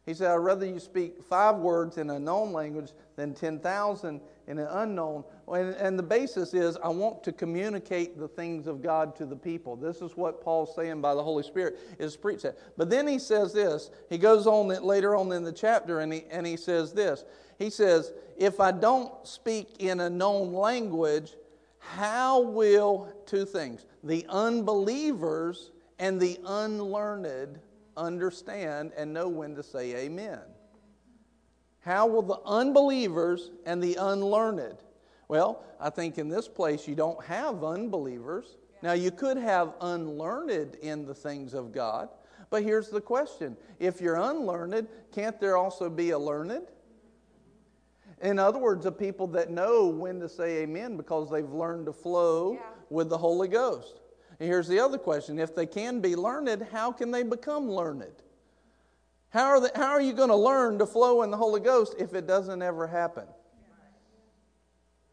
He 0.05 0.13
said, 0.13 0.31
I'd 0.31 0.35
rather 0.35 0.65
you 0.65 0.79
speak 0.79 1.21
five 1.21 1.57
words 1.57 1.97
in 1.97 2.09
a 2.11 2.17
known 2.17 2.53
language 2.53 2.93
than 3.17 3.33
10,000 3.33 4.21
in 4.49 4.57
an 4.57 4.67
unknown. 4.67 5.23
And, 5.47 5.75
and, 5.75 5.97
the 5.97 6.03
basis 6.03 6.55
is, 6.55 6.75
I 6.83 6.89
want 6.89 7.23
to 7.23 7.31
communicate 7.31 8.17
the 8.17 8.27
things 8.27 8.65
of 8.65 8.81
God 8.81 9.15
to 9.17 9.25
the 9.27 9.35
people. 9.35 9.75
This 9.75 10.01
is 10.01 10.17
what 10.17 10.41
Paul's 10.41 10.75
saying 10.75 11.01
by 11.01 11.13
the 11.13 11.23
Holy 11.23 11.43
Spirit 11.43 11.79
is 11.99 12.17
preach 12.17 12.41
that. 12.41 12.57
But 12.75 12.89
then 12.89 13.07
he 13.07 13.19
says 13.19 13.53
this. 13.53 13.91
He 14.09 14.17
goes 14.17 14.47
on 14.47 14.67
later 14.83 15.15
on 15.15 15.31
in 15.31 15.43
the 15.43 15.51
chapter 15.51 15.99
and 15.99 16.11
he, 16.11 16.23
and 16.31 16.47
he 16.47 16.57
says 16.57 16.93
this. 16.93 17.25
He 17.59 17.69
says, 17.69 18.11
If 18.37 18.59
I 18.59 18.71
don't 18.71 19.13
speak 19.25 19.75
in 19.79 19.99
a 19.99 20.09
known 20.09 20.51
language, 20.51 21.35
how 21.77 22.41
will, 22.41 23.13
two 23.27 23.45
things, 23.45 23.85
the 24.03 24.25
unbelievers 24.29 25.71
and 25.99 26.19
the 26.19 26.39
unlearned 26.43 27.59
understand 27.95 28.93
and 28.97 29.13
know 29.13 29.27
when 29.27 29.55
to 29.55 29.63
say 29.63 29.95
amen? 29.95 30.39
How 31.89 32.05
will 32.05 32.21
the 32.21 32.39
unbelievers 32.45 33.49
and 33.65 33.81
the 33.81 33.95
unlearned? 33.95 34.77
Well, 35.27 35.63
I 35.79 35.89
think 35.89 36.19
in 36.19 36.29
this 36.29 36.47
place 36.47 36.87
you 36.87 36.93
don't 36.93 37.25
have 37.25 37.63
unbelievers. 37.63 38.57
Now, 38.83 38.91
you 38.91 39.09
could 39.09 39.37
have 39.37 39.73
unlearned 39.81 40.75
in 40.83 41.07
the 41.07 41.15
things 41.15 41.55
of 41.55 41.71
God, 41.71 42.09
but 42.51 42.61
here's 42.61 42.89
the 42.89 43.01
question 43.01 43.57
if 43.79 44.01
you're 44.01 44.17
unlearned, 44.17 44.87
can't 45.11 45.39
there 45.39 45.57
also 45.57 45.89
be 45.89 46.11
a 46.11 46.19
learned? 46.19 46.67
In 48.21 48.37
other 48.37 48.59
words, 48.59 48.85
a 48.85 48.91
people 48.91 49.25
that 49.25 49.49
know 49.49 49.87
when 49.87 50.19
to 50.19 50.29
say 50.29 50.57
amen 50.57 50.95
because 50.95 51.31
they've 51.31 51.51
learned 51.51 51.87
to 51.87 51.93
flow 51.93 52.53
yeah. 52.53 52.59
with 52.91 53.09
the 53.09 53.17
Holy 53.17 53.47
Ghost. 53.47 53.99
And 54.39 54.47
here's 54.47 54.67
the 54.67 54.79
other 54.79 54.99
question 54.99 55.39
if 55.39 55.55
they 55.55 55.65
can 55.65 56.01
be 56.01 56.15
learned, 56.15 56.67
how 56.71 56.91
can 56.91 57.09
they 57.09 57.23
become 57.23 57.67
learned? 57.67 58.21
How 59.31 59.45
are, 59.45 59.61
they, 59.61 59.69
how 59.75 59.91
are 59.91 60.01
you 60.01 60.13
going 60.13 60.29
to 60.29 60.35
learn 60.35 60.79
to 60.79 60.85
flow 60.85 61.21
in 61.21 61.29
the 61.29 61.37
Holy 61.37 61.59
Ghost 61.59 61.95
if 61.99 62.13
it 62.13 62.25
doesn't 62.25 62.61
ever 62.61 62.87
happen? 62.87 63.25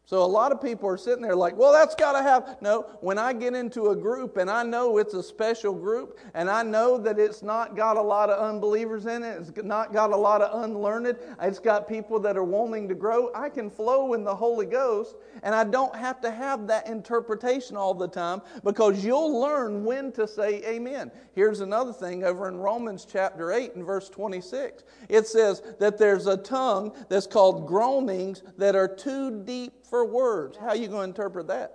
So 0.07 0.23
a 0.23 0.25
lot 0.25 0.53
of 0.53 0.61
people 0.61 0.87
are 0.87 0.95
sitting 0.95 1.21
there 1.21 1.35
like, 1.35 1.57
well, 1.57 1.73
that's 1.73 1.93
got 1.93 2.13
to 2.13 2.23
have. 2.23 2.55
No, 2.61 2.83
when 3.01 3.17
I 3.17 3.33
get 3.33 3.53
into 3.53 3.87
a 3.87 3.95
group 3.95 4.37
and 4.37 4.49
I 4.49 4.63
know 4.63 4.99
it's 4.99 5.13
a 5.13 5.21
special 5.21 5.73
group 5.73 6.17
and 6.33 6.49
I 6.49 6.63
know 6.63 6.97
that 6.97 7.19
it's 7.19 7.43
not 7.43 7.75
got 7.75 7.97
a 7.97 8.01
lot 8.01 8.29
of 8.29 8.41
unbelievers 8.41 9.05
in 9.05 9.21
it, 9.21 9.37
it's 9.37 9.51
not 9.65 9.91
got 9.91 10.13
a 10.13 10.15
lot 10.15 10.41
of 10.41 10.63
unlearned, 10.63 11.17
it's 11.41 11.59
got 11.59 11.89
people 11.89 12.21
that 12.21 12.37
are 12.37 12.45
wanting 12.45 12.87
to 12.87 12.95
grow, 12.95 13.31
I 13.35 13.49
can 13.49 13.69
flow 13.69 14.13
in 14.13 14.23
the 14.23 14.33
Holy 14.33 14.65
Ghost 14.65 15.17
and 15.43 15.53
I 15.53 15.65
don't 15.65 15.93
have 15.93 16.21
to 16.21 16.31
have 16.31 16.67
that 16.67 16.87
interpretation 16.87 17.75
all 17.75 17.93
the 17.93 18.07
time 18.07 18.41
because 18.63 19.03
you'll 19.03 19.37
learn 19.37 19.83
when 19.83 20.13
to 20.13 20.25
say 20.25 20.63
amen. 20.63 21.11
Here's 21.33 21.59
another 21.59 21.91
thing 21.91 22.23
over 22.23 22.47
in 22.47 22.55
Romans 22.55 23.05
chapter 23.05 23.51
8 23.51 23.75
and 23.75 23.85
verse 23.85 24.07
26. 24.07 24.85
It 25.09 25.27
says 25.27 25.61
that 25.79 25.97
there's 25.97 26.27
a 26.27 26.37
tongue 26.37 26.93
that's 27.09 27.27
called 27.27 27.67
groanings 27.67 28.41
that 28.57 28.73
are 28.73 28.87
too 28.87 29.43
deep 29.43 29.73
for 29.89 30.05
words. 30.05 30.57
How 30.57 30.69
are 30.69 30.75
you 30.75 30.87
going 30.87 31.13
to 31.13 31.21
interpret 31.21 31.47
that? 31.47 31.73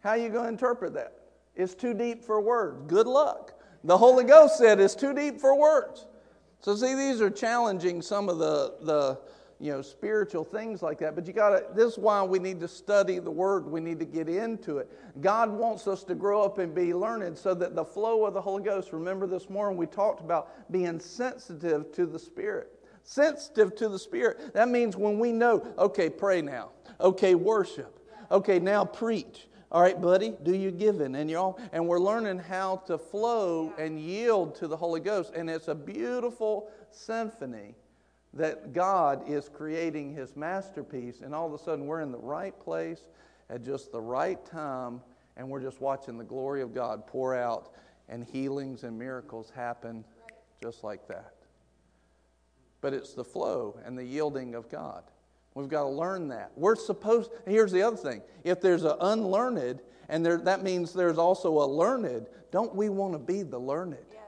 How 0.00 0.10
are 0.10 0.18
you 0.18 0.28
going 0.28 0.44
to 0.44 0.48
interpret 0.48 0.94
that? 0.94 1.18
It's 1.54 1.74
too 1.74 1.94
deep 1.94 2.24
for 2.24 2.40
words. 2.40 2.82
Good 2.86 3.06
luck. 3.06 3.54
The 3.84 3.96
Holy 3.96 4.24
Ghost 4.24 4.58
said 4.58 4.80
it's 4.80 4.94
too 4.94 5.14
deep 5.14 5.40
for 5.40 5.58
words. 5.58 6.06
So 6.60 6.74
see, 6.74 6.94
these 6.94 7.20
are 7.20 7.30
challenging 7.30 8.02
some 8.02 8.28
of 8.28 8.38
the, 8.38 8.74
the 8.82 9.18
you 9.60 9.70
know, 9.70 9.82
spiritual 9.82 10.44
things 10.44 10.82
like 10.82 10.98
that. 10.98 11.14
But 11.14 11.26
you 11.26 11.32
got 11.32 11.50
to, 11.50 11.66
this 11.74 11.92
is 11.92 11.98
why 11.98 12.22
we 12.22 12.38
need 12.40 12.58
to 12.60 12.68
study 12.68 13.18
the 13.20 13.30
Word. 13.30 13.66
We 13.66 13.80
need 13.80 14.00
to 14.00 14.04
get 14.04 14.28
into 14.28 14.78
it. 14.78 14.90
God 15.20 15.50
wants 15.50 15.86
us 15.86 16.02
to 16.04 16.14
grow 16.14 16.42
up 16.42 16.58
and 16.58 16.74
be 16.74 16.94
learned 16.94 17.38
so 17.38 17.54
that 17.54 17.76
the 17.76 17.84
flow 17.84 18.24
of 18.24 18.34
the 18.34 18.40
Holy 18.40 18.62
Ghost, 18.62 18.92
remember 18.92 19.26
this 19.26 19.48
morning 19.48 19.76
we 19.76 19.86
talked 19.86 20.20
about 20.20 20.72
being 20.72 20.98
sensitive 20.98 21.92
to 21.92 22.06
the 22.06 22.18
Spirit 22.18 22.71
sensitive 23.04 23.74
to 23.76 23.88
the 23.88 23.98
Spirit. 23.98 24.54
That 24.54 24.68
means 24.68 24.96
when 24.96 25.18
we 25.18 25.32
know, 25.32 25.66
okay, 25.78 26.08
pray 26.08 26.42
now. 26.42 26.70
Okay, 27.00 27.34
worship. 27.34 27.98
Okay, 28.30 28.58
now 28.58 28.84
preach. 28.84 29.48
All 29.70 29.80
right, 29.80 29.98
buddy, 29.98 30.34
do 30.42 30.54
you 30.54 30.70
giving 30.70 31.14
and 31.14 31.30
y'all 31.30 31.58
and 31.72 31.88
we're 31.88 31.98
learning 31.98 32.38
how 32.38 32.76
to 32.86 32.98
flow 32.98 33.72
and 33.78 33.98
yield 33.98 34.54
to 34.56 34.68
the 34.68 34.76
Holy 34.76 35.00
Ghost 35.00 35.32
and 35.34 35.48
it's 35.48 35.68
a 35.68 35.74
beautiful 35.74 36.68
symphony 36.90 37.74
that 38.34 38.74
God 38.74 39.28
is 39.28 39.48
creating 39.48 40.14
his 40.14 40.36
masterpiece 40.36 41.22
and 41.22 41.34
all 41.34 41.46
of 41.46 41.58
a 41.58 41.62
sudden 41.62 41.86
we're 41.86 42.02
in 42.02 42.12
the 42.12 42.18
right 42.18 42.58
place 42.60 43.00
at 43.48 43.64
just 43.64 43.92
the 43.92 44.00
right 44.00 44.44
time 44.44 45.00
and 45.38 45.48
we're 45.48 45.62
just 45.62 45.80
watching 45.80 46.18
the 46.18 46.24
glory 46.24 46.60
of 46.60 46.74
God 46.74 47.06
pour 47.06 47.34
out 47.34 47.72
and 48.10 48.24
healings 48.24 48.84
and 48.84 48.98
miracles 48.98 49.50
happen 49.54 50.04
just 50.62 50.84
like 50.84 51.08
that 51.08 51.32
but 52.82 52.92
it's 52.92 53.14
the 53.14 53.24
flow 53.24 53.80
and 53.86 53.96
the 53.96 54.04
yielding 54.04 54.54
of 54.54 54.68
God. 54.68 55.04
We've 55.54 55.68
got 55.68 55.84
to 55.84 55.88
learn 55.88 56.28
that. 56.28 56.50
We're 56.56 56.76
supposed, 56.76 57.30
here's 57.46 57.72
the 57.72 57.82
other 57.82 57.96
thing 57.96 58.20
if 58.44 58.60
there's 58.60 58.84
an 58.84 58.96
unlearned, 59.00 59.80
and 60.10 60.26
there, 60.26 60.36
that 60.38 60.62
means 60.62 60.92
there's 60.92 61.18
also 61.18 61.62
a 61.62 61.66
learned, 61.66 62.26
don't 62.50 62.74
we 62.74 62.90
want 62.90 63.14
to 63.14 63.18
be 63.18 63.42
the 63.42 63.58
learned? 63.58 63.96
Yes. 64.12 64.21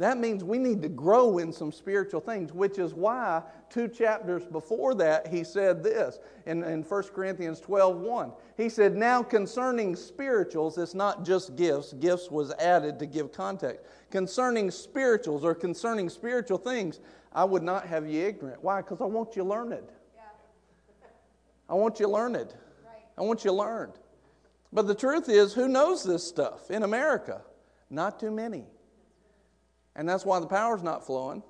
That 0.00 0.16
means 0.16 0.42
we 0.42 0.56
need 0.56 0.80
to 0.80 0.88
grow 0.88 1.36
in 1.36 1.52
some 1.52 1.70
spiritual 1.70 2.22
things, 2.22 2.54
which 2.54 2.78
is 2.78 2.94
why 2.94 3.42
two 3.68 3.86
chapters 3.86 4.46
before 4.46 4.94
that 4.94 5.26
he 5.26 5.44
said 5.44 5.82
this 5.82 6.18
in, 6.46 6.64
in 6.64 6.82
1 6.84 7.02
Corinthians 7.14 7.60
12 7.60 7.98
1. 7.98 8.32
He 8.56 8.70
said, 8.70 8.96
Now 8.96 9.22
concerning 9.22 9.94
spirituals, 9.94 10.78
it's 10.78 10.94
not 10.94 11.26
just 11.26 11.54
gifts, 11.54 11.92
gifts 11.92 12.30
was 12.30 12.50
added 12.52 12.98
to 12.98 13.04
give 13.04 13.30
context. 13.30 13.84
Concerning 14.10 14.70
spirituals 14.70 15.44
or 15.44 15.54
concerning 15.54 16.08
spiritual 16.08 16.56
things, 16.56 17.00
I 17.34 17.44
would 17.44 17.62
not 17.62 17.86
have 17.86 18.08
you 18.08 18.26
ignorant. 18.26 18.64
Why? 18.64 18.80
Because 18.80 19.02
I 19.02 19.04
want 19.04 19.36
you 19.36 19.44
learned. 19.44 19.84
Yeah. 20.16 20.22
I 21.68 21.74
want 21.74 22.00
you 22.00 22.08
learned. 22.08 22.54
Right. 22.86 23.04
I 23.18 23.20
want 23.20 23.44
you 23.44 23.52
learned. 23.52 23.92
But 24.72 24.86
the 24.86 24.94
truth 24.94 25.28
is, 25.28 25.52
who 25.52 25.68
knows 25.68 26.02
this 26.02 26.26
stuff 26.26 26.70
in 26.70 26.84
America? 26.84 27.42
Not 27.90 28.18
too 28.18 28.30
many. 28.30 28.64
And 29.96 30.08
that's 30.08 30.24
why 30.24 30.40
the 30.40 30.46
power's 30.46 30.82
not 30.82 31.04
flowing. 31.04 31.42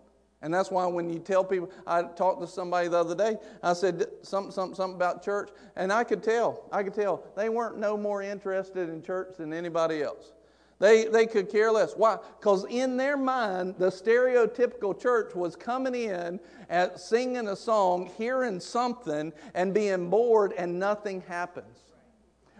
And 0.42 0.53
that's 0.53 0.70
why 0.70 0.87
when 0.87 1.11
you 1.11 1.18
tell 1.18 1.44
people, 1.44 1.70
I 1.87 2.03
talked 2.03 2.40
to 2.40 2.46
somebody 2.46 2.88
the 2.88 2.98
other 2.98 3.14
day, 3.14 3.37
I 3.62 3.74
said 3.74 4.07
something, 4.22 4.50
something, 4.50 4.74
something 4.74 4.96
about 4.96 5.22
church, 5.22 5.50
and 5.76 5.92
I 5.92 6.03
could 6.03 6.22
tell, 6.22 6.64
I 6.72 6.83
could 6.83 6.94
tell, 6.94 7.22
they 7.37 7.50
weren't 7.50 7.79
no 7.79 7.96
more 7.98 8.22
interested 8.22 8.88
in 8.88 9.03
church 9.03 9.37
than 9.37 9.53
anybody 9.53 10.03
else. 10.03 10.33
They, 10.79 11.05
they 11.05 11.26
could 11.26 11.50
care 11.50 11.70
less. 11.70 11.92
Why? 11.92 12.16
Because 12.38 12.64
in 12.70 12.96
their 12.96 13.18
mind, 13.18 13.74
the 13.76 13.90
stereotypical 13.90 14.98
church 14.98 15.35
was 15.35 15.55
coming 15.55 15.94
in 15.94 16.40
at 16.70 16.98
singing 16.98 17.48
a 17.48 17.57
song, 17.57 18.11
hearing 18.16 18.61
something, 18.61 19.35
and 19.55 19.74
being 19.74 20.09
bored, 20.09 20.55
and 20.57 20.79
nothing 20.79 21.20
happens. 21.29 21.89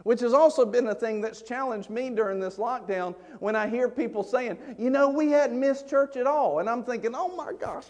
Which 0.02 0.20
has 0.20 0.32
also 0.32 0.64
been 0.64 0.86
a 0.88 0.94
thing 0.94 1.20
that's 1.20 1.42
challenged 1.42 1.90
me 1.90 2.10
during 2.10 2.40
this 2.40 2.56
lockdown 2.56 3.14
when 3.38 3.54
I 3.54 3.68
hear 3.68 3.88
people 3.88 4.22
saying, 4.22 4.58
you 4.78 4.90
know, 4.90 5.10
we 5.10 5.30
hadn't 5.30 5.58
missed 5.58 5.88
church 5.88 6.16
at 6.16 6.26
all. 6.26 6.60
And 6.60 6.68
I'm 6.70 6.84
thinking, 6.84 7.12
oh 7.14 7.34
my 7.36 7.52
gosh, 7.52 7.86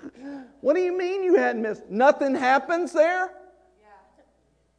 what 0.60 0.74
do 0.74 0.82
you 0.82 0.96
mean 0.96 1.22
you 1.22 1.36
hadn't 1.36 1.62
missed? 1.62 1.88
Nothing 1.88 2.34
happens 2.34 2.92
there? 2.92 3.32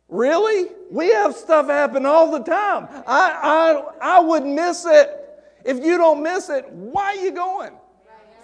Really? 0.09 0.71
We 0.89 1.11
have 1.11 1.35
stuff 1.35 1.67
happen 1.67 2.05
all 2.05 2.31
the 2.31 2.43
time. 2.43 2.87
I, 3.05 3.83
I, 4.01 4.17
I 4.17 4.19
would 4.19 4.45
miss 4.45 4.85
it. 4.87 5.15
If 5.63 5.83
you 5.83 5.97
don't 5.97 6.23
miss 6.23 6.49
it, 6.49 6.67
why 6.71 7.15
are 7.15 7.15
you 7.15 7.31
going? 7.31 7.73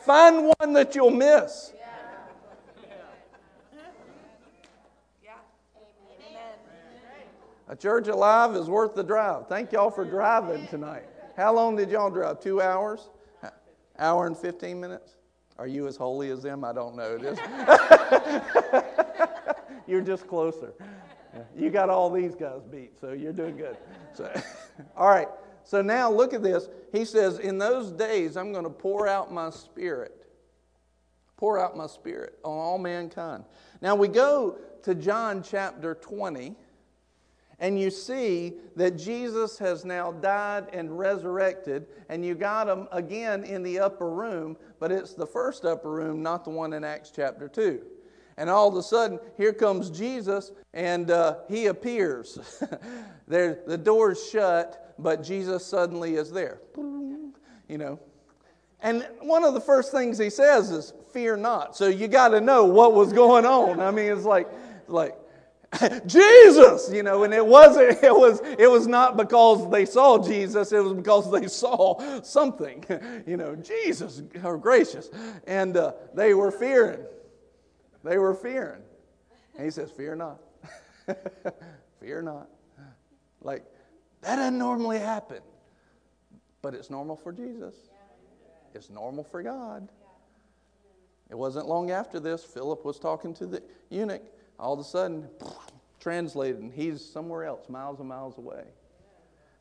Find 0.06 0.54
one 0.60 0.74
that 0.74 0.94
you'll 0.94 1.10
miss. 1.10 1.74
A 7.68 7.76
church 7.76 8.08
alive 8.08 8.56
is 8.56 8.70
worth 8.70 8.94
the 8.94 9.04
drive. 9.04 9.48
Thank 9.48 9.72
y'all 9.72 9.90
for 9.90 10.06
driving 10.06 10.68
tonight. 10.68 11.06
How 11.36 11.54
long 11.54 11.76
did 11.76 11.90
y'all 11.90 12.12
drive? 12.12 12.40
Two 12.40 12.62
hours? 12.62 13.10
Hour 13.98 14.28
and 14.28 14.38
15 14.38 14.80
minutes? 14.80 15.16
Are 15.58 15.68
you 15.68 15.88
as 15.88 15.96
holy 15.96 16.30
as 16.30 16.44
them? 16.44 16.64
I 16.64 16.74
don't 16.74 16.96
know. 16.96 17.18
You're 19.88 20.02
just 20.02 20.28
closer. 20.28 20.74
You 21.58 21.70
got 21.70 21.90
all 21.90 22.10
these 22.12 22.36
guys 22.36 22.62
beat, 22.70 23.00
so 23.00 23.12
you're 23.12 23.34
doing 23.34 23.58
good. 23.58 23.78
So, 24.14 24.32
all 24.98 25.10
right. 25.10 25.28
So 25.64 25.82
now 25.82 26.10
look 26.12 26.34
at 26.34 26.42
this. 26.42 26.70
He 26.92 27.04
says, 27.04 27.40
In 27.40 27.58
those 27.58 27.92
days, 27.92 28.38
I'm 28.38 28.52
going 28.52 28.64
to 28.64 28.70
pour 28.70 29.08
out 29.08 29.34
my 29.34 29.50
spirit. 29.50 30.28
Pour 31.38 31.60
out 31.60 31.76
my 31.76 31.88
spirit 31.88 32.40
on 32.44 32.58
all 32.58 32.78
mankind. 32.78 33.44
Now 33.82 33.96
we 33.96 34.08
go 34.08 34.58
to 34.84 34.96
John 34.96 35.44
chapter 35.44 35.96
20, 35.96 36.56
and 37.60 37.80
you 37.80 37.90
see 37.90 38.54
that 38.76 38.98
Jesus 38.98 39.58
has 39.60 39.86
now 39.86 40.12
died 40.12 40.68
and 40.74 40.98
resurrected, 40.98 41.88
and 42.10 42.26
you 42.26 42.36
got 42.36 42.68
him 42.68 42.88
again 42.92 43.44
in 43.44 43.64
the 43.64 43.80
upper 43.80 44.10
room, 44.10 44.58
but 44.80 44.92
it's 44.92 45.14
the 45.14 45.26
first 45.26 45.66
upper 45.66 45.92
room, 45.92 46.22
not 46.22 46.44
the 46.44 46.50
one 46.50 46.74
in 46.74 46.84
Acts 46.84 47.12
chapter 47.16 47.48
2. 47.48 47.82
And 48.38 48.50
all 48.50 48.68
of 48.68 48.76
a 48.76 48.84
sudden, 48.84 49.20
here 49.38 49.54
comes 49.54 49.90
Jesus, 49.90 50.52
and 50.74 51.10
uh, 51.10 51.38
he 51.48 51.68
appears. 51.68 52.38
there, 53.28 53.60
the 53.66 53.78
door's 53.78 54.30
shut, 54.30 54.94
but 55.00 55.24
Jesus 55.24 55.66
suddenly 55.66 56.16
is 56.16 56.32
there. 56.32 56.60
You 56.76 57.78
know. 57.78 58.00
And 58.82 59.08
one 59.22 59.44
of 59.46 59.54
the 59.54 59.62
first 59.62 59.92
things 59.92 60.18
he 60.18 60.30
says 60.30 60.70
is, 60.70 60.94
Fear 61.14 61.38
not. 61.38 61.78
So 61.78 61.88
you 61.88 62.10
got 62.10 62.30
to 62.30 62.42
know 62.42 62.66
what 62.66 62.94
was 62.94 63.14
going 63.14 63.46
on. 63.46 63.80
I 63.80 63.90
mean, 63.90 64.12
it's 64.12 64.26
like, 64.26 64.50
like, 64.90 65.16
Jesus, 66.06 66.90
you 66.92 67.04
know, 67.04 67.24
and 67.24 67.34
it 67.34 67.46
wasn't, 67.46 67.98
it 68.04 68.14
was, 68.14 68.42
it 68.58 68.70
was 68.70 68.88
not 68.88 69.18
because 69.18 69.70
they 69.72 69.86
saw 69.86 70.18
Jesus, 70.18 70.72
it 70.72 70.84
was 70.84 70.94
because 70.94 71.32
they 71.32 71.48
saw 71.48 72.22
something, 72.22 72.84
you 73.28 73.38
know, 73.38 73.56
Jesus, 73.56 74.22
oh 74.44 74.58
gracious. 74.58 75.10
And 75.48 75.78
uh, 75.78 75.94
they 76.14 76.34
were 76.34 76.52
fearing. 76.52 77.00
They 78.04 78.18
were 78.18 78.36
fearing. 78.36 78.82
And 79.56 79.66
he 79.66 79.72
says, 79.72 79.92
Fear 79.92 80.16
not. 80.18 80.40
Fear 82.00 82.22
not. 82.24 82.50
Like, 83.42 83.64
that 84.22 84.38
doesn't 84.38 84.58
normally 84.58 85.00
happen. 85.00 85.42
But 86.62 86.74
it's 86.74 86.90
normal 86.90 87.16
for 87.16 87.32
Jesus, 87.32 87.76
it's 88.74 88.90
normal 88.90 89.24
for 89.24 89.44
God. 89.44 89.88
It 91.30 91.36
wasn't 91.36 91.68
long 91.68 91.90
after 91.90 92.20
this, 92.20 92.44
Philip 92.44 92.86
was 92.86 93.00
talking 93.00 93.34
to 93.36 93.48
the 93.48 93.64
eunuch. 93.90 94.22
All 94.60 94.74
of 94.74 94.80
a 94.80 94.84
sudden, 94.84 95.28
translated, 96.00 96.62
and 96.62 96.72
he's 96.72 97.04
somewhere 97.04 97.44
else, 97.44 97.68
miles 97.70 98.00
and 98.00 98.10
miles 98.10 98.38
away. 98.38 98.64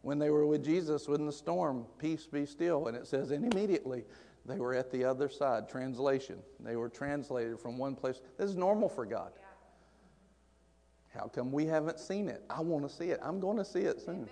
When 0.03 0.19
they 0.19 0.31
were 0.31 0.47
with 0.47 0.63
Jesus 0.63 1.07
in 1.07 1.25
the 1.25 1.33
storm, 1.33 1.87
peace 1.99 2.27
be 2.27 2.45
still. 2.45 2.89
And 2.89 2.97
it 2.97 3.07
says, 3.07 3.31
and 3.31 3.51
immediately 3.51 4.05
they 4.45 4.59
were 4.59 4.75
at 4.75 4.91
the 4.91 5.05
other 5.05 5.31
side. 5.31 5.69
Translation. 5.69 6.39
They 6.61 6.77
were 6.77 6.91
translated 6.91 7.59
from 7.59 7.79
one 7.79 7.97
place. 7.97 8.21
This 8.37 8.51
is 8.51 8.57
normal 8.57 8.91
for 8.91 9.07
God. 9.07 9.33
How 11.15 11.29
come 11.29 11.53
we 11.53 11.65
haven't 11.65 11.99
seen 11.99 12.29
it? 12.29 12.43
I 12.51 12.61
want 12.61 12.87
to 12.89 12.95
see 12.95 13.07
it. 13.07 13.21
I'm 13.23 13.41
going 13.41 13.57
to 13.57 13.65
see 13.65 13.81
it 13.81 14.01
soon. 14.01 14.17
Amen. 14.17 14.29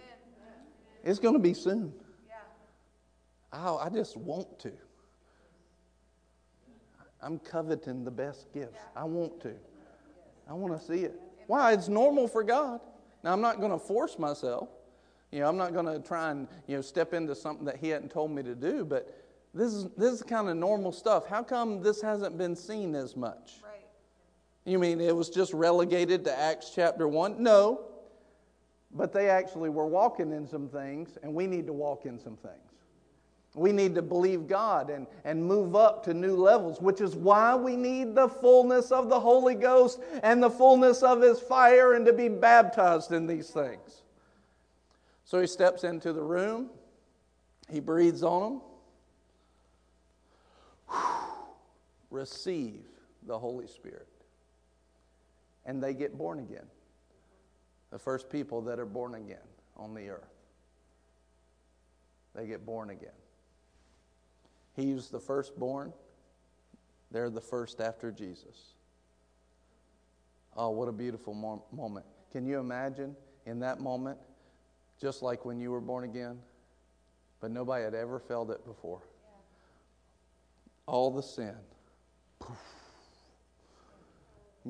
It's 1.05 1.19
going 1.19 1.35
to 1.35 1.41
be 1.41 1.55
soon. 1.55 1.93
Yeah. 2.29 2.35
I, 3.53 3.87
I 3.87 3.89
just 3.89 4.17
want 4.17 4.59
to. 4.61 4.73
I'm 7.23 7.39
coveting 7.39 8.05
the 8.05 8.11
best 8.11 8.53
gifts. 8.53 8.81
I 8.97 9.05
want 9.05 9.41
to. 9.43 9.55
I 10.49 10.55
want 10.55 10.79
to 10.79 10.85
see 10.85 11.05
it. 11.05 11.21
Why? 11.47 11.73
It's 11.73 11.89
normal 11.89 12.29
for 12.29 12.43
God. 12.43 12.81
Now, 13.23 13.33
I'm 13.33 13.41
not 13.41 13.61
going 13.61 13.73
to 13.73 13.79
force 13.79 14.19
myself. 14.19 14.69
You 15.31 15.41
know, 15.41 15.49
I'm 15.49 15.57
not 15.57 15.73
going 15.73 15.87
to 15.87 15.99
try 16.07 16.31
and, 16.31 16.47
you 16.67 16.77
know, 16.77 16.83
step 16.83 17.15
into 17.15 17.35
something 17.35 17.65
that 17.65 17.77
He 17.77 17.89
hadn't 17.89 18.11
told 18.11 18.31
me 18.31 18.43
to 18.43 18.55
do, 18.55 18.85
but 18.85 19.19
this 19.55 19.73
is, 19.73 19.87
this 19.97 20.13
is 20.13 20.23
kind 20.23 20.49
of 20.49 20.57
normal 20.57 20.93
stuff. 20.93 21.27
How 21.27 21.43
come 21.43 21.83
this 21.83 22.01
hasn't 22.01 22.37
been 22.39 22.57
seen 22.57 22.95
as 22.95 23.17
much? 23.17 23.61
Right. 23.63 23.87
You 24.65 24.79
mean 24.79 25.01
it 25.01 25.15
was 25.15 25.31
just 25.31 25.53
relegated 25.53 26.25
to 26.25 26.39
Acts 26.39 26.73
chapter 26.75 27.09
1? 27.09 27.43
No. 27.43 27.85
But 28.95 29.13
they 29.13 29.31
actually 29.31 29.71
were 29.71 29.87
walking 29.87 30.33
in 30.33 30.47
some 30.47 30.69
things, 30.69 31.17
and 31.23 31.35
we 31.35 31.47
need 31.47 31.67
to 31.67 31.73
walk 31.73 32.05
in 32.05 32.19
some 32.19 32.37
things. 32.37 32.72
We 33.55 33.71
need 33.71 33.95
to 33.97 34.03
believe 34.03 34.47
God 34.47 34.89
and, 34.89 35.07
and 35.25 35.45
move 35.45 35.77
up 35.77 36.03
to 36.05 36.15
new 36.15 36.37
levels, 36.37 36.81
which 36.81 37.03
is 37.03 37.15
why 37.15 37.55
we 37.55 37.77
need 37.77 38.15
the 38.15 38.29
fullness 38.29 38.91
of 38.91 39.11
the 39.11 39.21
Holy 39.21 39.55
Ghost 39.55 40.01
and 40.23 40.43
the 40.43 40.49
fullness 40.49 41.03
of 41.03 41.21
His 41.21 41.39
fire 41.39 41.93
and 41.93 42.07
to 42.07 42.15
be 42.15 42.29
baptized 42.29 43.13
in 43.13 43.27
these 43.27 43.51
things. 43.51 44.03
So 45.25 45.41
he 45.41 45.47
steps 45.47 45.85
into 45.85 46.13
the 46.13 46.23
room, 46.23 46.69
he 47.71 47.81
breathes 47.81 48.23
on 48.23 48.61
them, 50.91 51.01
receive 52.11 52.83
the 53.27 53.39
Holy 53.39 53.67
Spirit. 53.67 54.09
And 55.65 55.83
they 55.83 55.95
get 55.95 56.19
born 56.19 56.39
again. 56.41 56.67
The 57.91 57.99
first 57.99 58.29
people 58.29 58.63
that 58.63 58.79
are 58.79 58.87
born 58.87 59.15
again 59.15 59.39
on 59.77 59.95
the 59.95 60.09
earth. 60.09 60.35
They 62.35 62.47
get 62.47 62.67
born 62.67 62.91
again. 62.91 63.11
He's 64.75 65.09
the 65.09 65.21
firstborn. 65.21 65.93
They're 67.11 67.31
the 67.31 67.41
first 67.41 67.81
after 67.81 68.11
Jesus. 68.11 68.75
Oh, 70.57 70.71
what 70.71 70.89
a 70.89 70.93
beautiful 70.93 71.35
mo- 71.35 71.65
moment. 71.73 72.07
Can 72.31 72.47
you 72.47 72.59
imagine 72.59 73.17
in 73.47 73.61
that 73.61 73.81
moment, 73.81 74.19
just 75.01 75.23
like 75.23 75.45
when 75.45 75.61
you 75.61 75.71
were 75.71 75.81
born 75.81 76.05
again, 76.05 76.39
but 77.41 77.51
nobody 77.51 77.85
had 77.85 77.95
ever 77.95 78.19
felt 78.19 78.51
it 78.51 78.65
before? 78.65 79.03
all 80.87 81.11
the 81.11 81.23
sin 81.23 81.55
poof, 82.39 82.57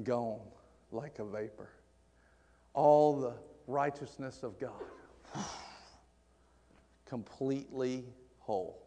gone 0.02 0.40
like 0.90 1.18
a 1.18 1.24
vapor. 1.24 1.70
All 2.74 3.20
the 3.20 3.34
righteousness 3.66 4.42
of 4.42 4.58
God 4.58 4.72
completely 7.06 8.04
whole. 8.38 8.81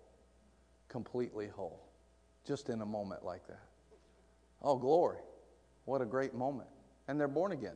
Completely 0.87 1.47
whole. 1.47 1.81
Just 2.45 2.69
in 2.69 2.81
a 2.81 2.85
moment 2.85 3.25
like 3.25 3.47
that. 3.47 3.63
Oh, 4.61 4.77
glory. 4.77 5.19
What 5.85 6.01
a 6.01 6.05
great 6.05 6.33
moment. 6.33 6.69
And 7.07 7.19
they're 7.19 7.27
born 7.27 7.51
again. 7.51 7.75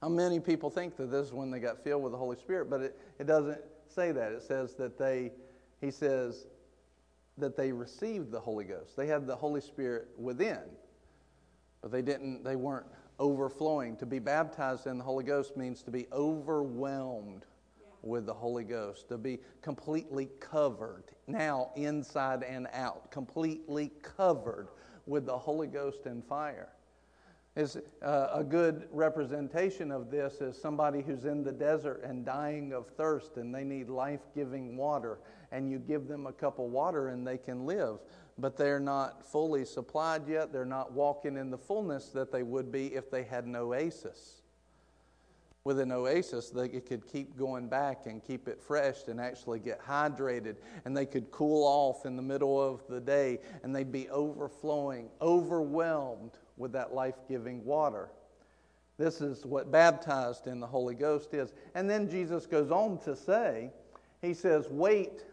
How 0.00 0.08
many 0.08 0.40
people 0.40 0.70
think 0.70 0.96
that 0.96 1.10
this 1.10 1.28
is 1.28 1.32
when 1.32 1.50
they 1.50 1.60
got 1.60 1.82
filled 1.82 2.02
with 2.02 2.12
the 2.12 2.18
Holy 2.18 2.36
Spirit, 2.36 2.68
but 2.68 2.80
it, 2.80 2.98
it 3.18 3.26
doesn't 3.26 3.60
say 3.88 4.12
that. 4.12 4.32
It 4.32 4.42
says 4.42 4.74
that 4.74 4.98
they, 4.98 5.32
he 5.80 5.90
says, 5.90 6.46
that 7.38 7.56
they 7.56 7.72
received 7.72 8.30
the 8.30 8.40
Holy 8.40 8.64
Ghost. 8.64 8.96
They 8.96 9.06
had 9.06 9.26
the 9.26 9.34
Holy 9.34 9.60
Spirit 9.60 10.08
within, 10.16 10.60
but 11.82 11.90
they 11.90 12.02
didn't, 12.02 12.44
they 12.44 12.56
weren't 12.56 12.86
overflowing. 13.18 13.96
To 13.96 14.06
be 14.06 14.18
baptized 14.18 14.86
in 14.86 14.98
the 14.98 15.04
Holy 15.04 15.24
Ghost 15.24 15.56
means 15.56 15.82
to 15.82 15.90
be 15.90 16.06
overwhelmed 16.12 17.44
with 18.04 18.26
the 18.26 18.34
Holy 18.34 18.64
Ghost, 18.64 19.08
to 19.08 19.18
be 19.18 19.40
completely 19.62 20.28
covered, 20.40 21.04
now 21.26 21.70
inside 21.76 22.42
and 22.42 22.68
out, 22.72 23.10
completely 23.10 23.90
covered 24.02 24.68
with 25.06 25.26
the 25.26 25.36
Holy 25.36 25.66
Ghost 25.66 26.06
and 26.06 26.24
fire. 26.24 26.68
Is 27.56 27.76
uh, 28.02 28.28
a 28.32 28.42
good 28.42 28.88
representation 28.90 29.92
of 29.92 30.10
this 30.10 30.40
is 30.40 30.60
somebody 30.60 31.02
who's 31.02 31.24
in 31.24 31.44
the 31.44 31.52
desert 31.52 32.02
and 32.02 32.24
dying 32.24 32.72
of 32.72 32.88
thirst 32.96 33.36
and 33.36 33.54
they 33.54 33.62
need 33.62 33.88
life 33.88 34.22
giving 34.34 34.76
water 34.76 35.20
and 35.52 35.70
you 35.70 35.78
give 35.78 36.08
them 36.08 36.26
a 36.26 36.32
cup 36.32 36.58
of 36.58 36.64
water 36.66 37.08
and 37.08 37.24
they 37.24 37.38
can 37.38 37.64
live. 37.64 38.00
But 38.38 38.56
they're 38.56 38.80
not 38.80 39.24
fully 39.24 39.64
supplied 39.64 40.26
yet. 40.26 40.52
They're 40.52 40.64
not 40.64 40.92
walking 40.92 41.36
in 41.36 41.50
the 41.50 41.58
fullness 41.58 42.08
that 42.08 42.32
they 42.32 42.42
would 42.42 42.72
be 42.72 42.92
if 42.92 43.08
they 43.08 43.22
had 43.22 43.44
an 43.44 43.54
oasis. 43.54 44.42
With 45.64 45.80
an 45.80 45.92
oasis, 45.92 46.50
they 46.50 46.68
could 46.68 47.06
keep 47.10 47.38
going 47.38 47.68
back 47.68 48.04
and 48.04 48.22
keep 48.22 48.48
it 48.48 48.60
fresh 48.60 49.08
and 49.08 49.18
actually 49.18 49.60
get 49.60 49.82
hydrated, 49.82 50.56
and 50.84 50.94
they 50.94 51.06
could 51.06 51.30
cool 51.30 51.64
off 51.64 52.04
in 52.04 52.16
the 52.16 52.22
middle 52.22 52.60
of 52.60 52.86
the 52.86 53.00
day, 53.00 53.38
and 53.62 53.74
they'd 53.74 53.90
be 53.90 54.10
overflowing, 54.10 55.08
overwhelmed 55.22 56.32
with 56.58 56.72
that 56.72 56.94
life 56.94 57.14
giving 57.28 57.64
water. 57.64 58.10
This 58.98 59.22
is 59.22 59.46
what 59.46 59.72
baptized 59.72 60.46
in 60.46 60.60
the 60.60 60.66
Holy 60.66 60.94
Ghost 60.94 61.32
is. 61.32 61.54
And 61.74 61.88
then 61.88 62.10
Jesus 62.10 62.46
goes 62.46 62.70
on 62.70 62.98
to 62.98 63.16
say, 63.16 63.70
He 64.20 64.34
says, 64.34 64.68
Wait 64.68 65.24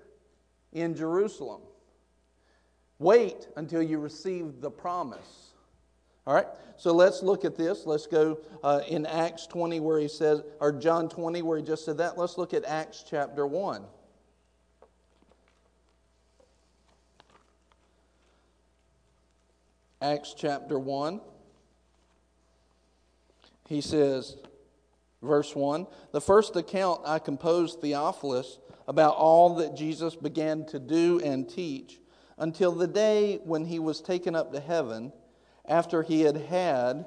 in 0.71 0.95
Jerusalem. 0.95 1.61
Wait 2.99 3.49
until 3.57 3.81
you 3.81 3.99
receive 3.99 4.61
the 4.61 4.71
promise. 4.71 5.50
All 6.27 6.35
right, 6.35 6.47
so 6.77 6.93
let's 6.93 7.23
look 7.23 7.45
at 7.45 7.57
this. 7.57 7.85
Let's 7.85 8.05
go 8.05 8.39
uh, 8.63 8.81
in 8.87 9.07
Acts 9.07 9.47
20 9.47 9.79
where 9.79 9.99
he 9.99 10.07
says, 10.07 10.43
or 10.59 10.71
John 10.71 11.09
20 11.09 11.41
where 11.41 11.57
he 11.57 11.63
just 11.63 11.83
said 11.83 11.97
that. 11.97 12.17
Let's 12.17 12.37
look 12.37 12.53
at 12.53 12.63
Acts 12.65 13.03
chapter 13.07 13.47
1. 13.47 13.83
Acts 19.99 20.35
chapter 20.37 20.77
1. 20.77 21.21
He 23.67 23.81
says, 23.81 24.37
verse 25.23 25.55
1 25.55 25.87
The 26.11 26.21
first 26.21 26.55
account 26.55 27.01
I 27.05 27.17
composed, 27.17 27.81
Theophilus, 27.81 28.59
about 28.87 29.15
all 29.15 29.55
that 29.55 29.75
Jesus 29.75 30.15
began 30.15 30.65
to 30.67 30.77
do 30.77 31.19
and 31.23 31.49
teach 31.49 31.99
until 32.37 32.73
the 32.73 32.87
day 32.87 33.39
when 33.43 33.65
he 33.65 33.79
was 33.79 34.01
taken 34.01 34.35
up 34.35 34.51
to 34.53 34.59
heaven 34.59 35.11
after 35.65 36.03
he 36.03 36.21
had 36.21 36.37
had 36.37 37.05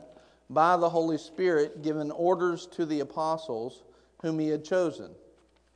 by 0.51 0.77
the 0.77 0.89
Holy 0.89 1.19
Spirit, 1.19 1.83
given 1.83 2.11
orders 2.11 2.67
to 2.67 2.85
the 2.87 3.01
apostles 3.01 3.83
whom 4.23 4.39
he 4.39 4.49
had 4.49 4.65
chosen. 4.65 5.11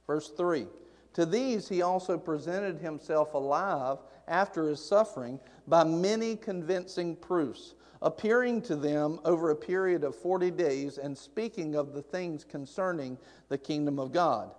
Verse 0.07 0.31
3 0.31 0.67
To 1.14 1.27
these 1.27 1.69
he 1.69 1.83
also 1.83 2.19
presented 2.19 2.79
himself 2.79 3.35
alive 3.35 3.99
after 4.27 4.69
his 4.69 4.85
suffering 4.85 5.41
by 5.67 5.85
many 5.85 6.37
convincing 6.37 7.17
proofs, 7.17 7.75
appearing 8.03 8.62
to 8.62 8.77
them 8.77 9.21
over 9.25 9.51
a 9.51 9.57
period 9.57 10.05
of 10.05 10.14
40 10.14 10.51
days 10.53 10.99
and 10.99 11.17
speaking 11.17 11.75
of 11.75 11.93
the 11.93 12.03
things 12.03 12.45
concerning 12.45 13.19
the 13.49 13.59
kingdom 13.59 13.99
of 13.99 14.12
God. 14.12 14.51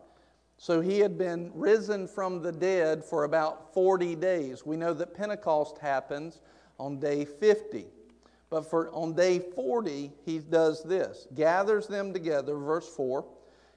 So 0.57 0.81
he 0.81 0.99
had 0.99 1.17
been 1.17 1.51
risen 1.55 2.05
from 2.07 2.41
the 2.41 2.51
dead 2.51 3.05
for 3.05 3.23
about 3.23 3.73
40 3.73 4.15
days. 4.15 4.65
We 4.65 4.75
know 4.75 4.93
that 4.93 5.13
Pentecost 5.13 5.77
happens 5.77 6.41
on 6.77 6.99
day 6.99 7.23
50. 7.23 7.85
But 8.49 8.69
for 8.69 8.89
on 8.91 9.13
day 9.13 9.39
40, 9.39 10.11
he 10.25 10.39
does 10.39 10.83
this 10.83 11.27
gathers 11.35 11.87
them 11.87 12.13
together, 12.13 12.57
verse 12.57 12.87
4. 12.95 13.25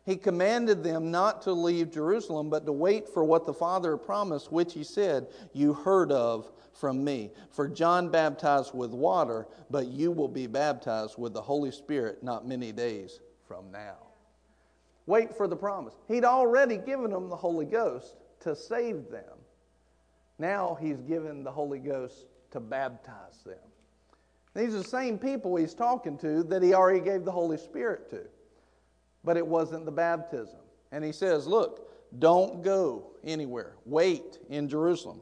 He 0.05 0.17
commanded 0.17 0.83
them 0.83 1.11
not 1.11 1.43
to 1.43 1.53
leave 1.53 1.93
Jerusalem, 1.93 2.51
but 2.51 2.67
to 2.67 2.73
wait 2.73 3.09
for 3.09 3.23
what 3.23 3.47
the 3.47 3.55
Father 3.55 3.97
promised, 3.97 4.51
which 4.51 4.75
he 4.75 4.83
said, 4.83 5.29
You 5.53 5.75
heard 5.75 6.11
of 6.11 6.51
from 6.73 7.05
me. 7.05 7.31
For 7.51 7.69
John 7.69 8.09
baptized 8.09 8.75
with 8.75 8.91
water, 8.91 9.47
but 9.71 9.87
you 9.87 10.11
will 10.11 10.29
be 10.29 10.49
baptized 10.49 11.19
with 11.19 11.35
the 11.35 11.43
Holy 11.43 11.71
Spirit 11.71 12.23
not 12.23 12.49
many 12.49 12.73
days 12.73 13.21
from 13.47 13.71
now. 13.71 13.99
Wait 15.07 15.37
for 15.37 15.47
the 15.47 15.57
promise. 15.57 15.95
He'd 16.09 16.25
already 16.25 16.79
given 16.79 17.11
them 17.11 17.29
the 17.29 17.37
Holy 17.37 17.67
Ghost 17.67 18.15
to 18.41 18.57
save 18.57 19.09
them. 19.11 19.39
Now 20.39 20.77
he's 20.81 21.01
given 21.03 21.45
the 21.45 21.53
Holy 21.53 21.79
Ghost 21.79 22.27
to 22.51 22.61
baptize 22.61 23.43
them. 23.45 23.72
These 24.55 24.75
are 24.75 24.79
the 24.79 24.85
same 24.85 25.19
people 25.19 25.57
he's 25.57 25.75
talking 25.75 26.19
to 26.19 26.43
that 26.45 26.63
he 26.63 26.75
already 26.75 27.01
gave 27.01 27.25
the 27.25 27.33
Holy 27.33 27.57
Spirit 27.57 28.11
to. 28.11 28.21
But 29.25 29.37
it 29.37 29.47
wasn't 29.47 29.85
the 29.85 29.93
baptism. 29.93 30.59
And 30.91 31.05
he 31.05 31.13
says, 31.13 31.47
Look, 31.47 31.89
don't 32.19 32.63
go 32.63 33.13
anywhere. 33.25 33.75
Wait 33.87 34.39
in 34.51 34.69
Jerusalem. 34.69 35.21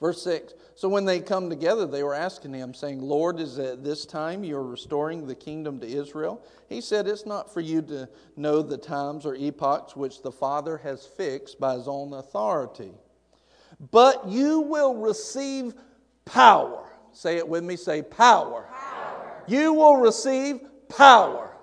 Verse 0.00 0.22
6 0.22 0.52
So 0.74 0.88
when 0.88 1.06
they 1.06 1.20
come 1.20 1.48
together, 1.48 1.86
they 1.86 2.02
were 2.02 2.14
asking 2.14 2.52
him, 2.52 2.74
saying, 2.74 3.00
Lord, 3.00 3.40
is 3.40 3.58
it 3.58 3.82
this 3.82 4.04
time 4.04 4.44
you're 4.44 4.62
restoring 4.62 5.26
the 5.26 5.34
kingdom 5.34 5.80
to 5.80 5.86
Israel? 5.86 6.44
He 6.68 6.80
said, 6.80 7.06
It's 7.06 7.24
not 7.24 7.52
for 7.52 7.60
you 7.60 7.80
to 7.82 8.08
know 8.36 8.60
the 8.60 8.76
times 8.76 9.24
or 9.24 9.34
epochs 9.34 9.96
which 9.96 10.22
the 10.22 10.32
Father 10.32 10.76
has 10.78 11.06
fixed 11.06 11.58
by 11.58 11.74
his 11.74 11.88
own 11.88 12.12
authority, 12.12 12.92
but 13.90 14.28
you 14.28 14.60
will 14.60 14.96
receive 14.96 15.74
power 16.26 16.86
Say 17.16 17.38
it 17.38 17.48
with 17.48 17.64
me. 17.64 17.76
Say 17.76 18.02
power. 18.02 18.66
power. 18.68 19.42
You 19.46 19.72
will 19.72 19.96
receive 19.96 20.60
power. 20.90 21.56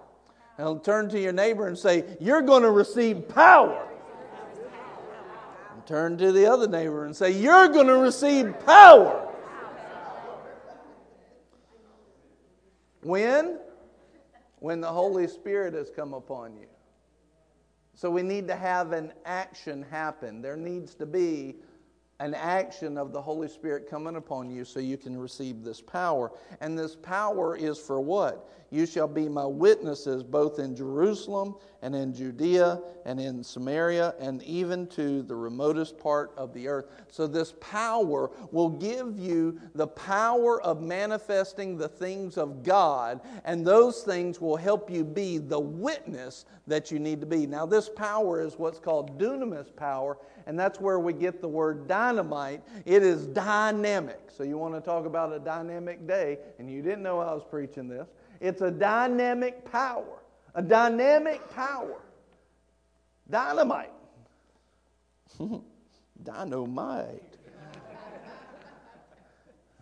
And 0.57 0.83
turn 0.83 1.09
to 1.09 1.19
your 1.19 1.31
neighbor 1.31 1.67
and 1.67 1.77
say, 1.77 2.17
You're 2.19 2.41
going 2.41 2.63
to 2.63 2.71
receive 2.71 3.29
power. 3.29 3.87
And 5.71 5.85
turn 5.85 6.17
to 6.17 6.31
the 6.31 6.47
other 6.47 6.67
neighbor 6.67 7.05
and 7.05 7.15
say, 7.15 7.29
You're 7.29 7.67
going 7.67 7.85
to 7.85 7.97
receive 7.97 8.51
power. 8.65 9.29
When? 13.03 13.59
When 14.57 14.81
the 14.81 14.91
Holy 14.91 15.27
Spirit 15.27 15.75
has 15.75 15.91
come 15.95 16.15
upon 16.15 16.55
you. 16.55 16.65
So 17.93 18.09
we 18.09 18.23
need 18.23 18.47
to 18.47 18.55
have 18.55 18.91
an 18.91 19.13
action 19.23 19.85
happen. 19.91 20.41
There 20.41 20.57
needs 20.57 20.95
to 20.95 21.05
be 21.05 21.57
an 22.23 22.33
action 22.35 22.97
of 22.97 23.11
the 23.11 23.21
Holy 23.21 23.49
Spirit 23.49 23.89
coming 23.89 24.15
upon 24.15 24.49
you 24.49 24.63
so 24.63 24.79
you 24.79 24.97
can 24.97 25.17
receive 25.17 25.61
this 25.61 25.81
power. 25.81 26.31
And 26.61 26.79
this 26.79 26.95
power 26.95 27.57
is 27.57 27.77
for 27.77 27.99
what? 27.99 28.49
You 28.73 28.87
shall 28.87 29.09
be 29.09 29.29
my 29.29 29.45
witnesses 29.45 30.23
both 30.23 30.57
in 30.57 30.75
Jerusalem 30.75 31.55
and 31.83 31.93
in 31.93 32.11
Judea 32.11 32.81
and 33.05 33.19
in 33.19 33.43
Samaria 33.43 34.15
and 34.19 34.41
even 34.41 34.87
to 34.87 35.21
the 35.21 35.35
remotest 35.35 35.99
part 35.99 36.31
of 36.37 36.53
the 36.55 36.67
earth. 36.67 36.87
So, 37.11 37.27
this 37.27 37.53
power 37.59 38.31
will 38.51 38.69
give 38.69 39.19
you 39.19 39.59
the 39.75 39.85
power 39.85 40.59
of 40.63 40.81
manifesting 40.81 41.77
the 41.77 41.87
things 41.87 42.35
of 42.35 42.63
God, 42.63 43.21
and 43.45 43.63
those 43.63 44.01
things 44.01 44.41
will 44.41 44.57
help 44.57 44.89
you 44.89 45.03
be 45.03 45.37
the 45.37 45.59
witness 45.59 46.45
that 46.65 46.89
you 46.89 46.97
need 46.97 47.19
to 47.19 47.27
be. 47.27 47.45
Now, 47.45 47.67
this 47.67 47.89
power 47.89 48.41
is 48.41 48.57
what's 48.57 48.79
called 48.79 49.19
dunamis 49.19 49.75
power, 49.75 50.17
and 50.47 50.57
that's 50.57 50.79
where 50.79 50.99
we 50.99 51.13
get 51.13 51.41
the 51.41 51.47
word 51.47 51.87
dynamite. 52.13 52.61
It 52.85 53.03
is 53.03 53.27
dynamic. 53.27 54.19
So, 54.35 54.43
you 54.43 54.57
want 54.57 54.73
to 54.75 54.81
talk 54.81 55.05
about 55.05 55.33
a 55.33 55.39
dynamic 55.39 56.07
day, 56.07 56.39
and 56.59 56.69
you 56.69 56.81
didn't 56.81 57.03
know 57.03 57.19
I 57.19 57.33
was 57.33 57.43
preaching 57.49 57.87
this. 57.87 58.07
It's 58.39 58.61
a 58.61 58.71
dynamic 58.71 59.69
power. 59.71 60.19
A 60.55 60.61
dynamic 60.61 61.41
power. 61.53 62.01
Dynamite. 63.29 63.91
Dynamite. 66.23 67.37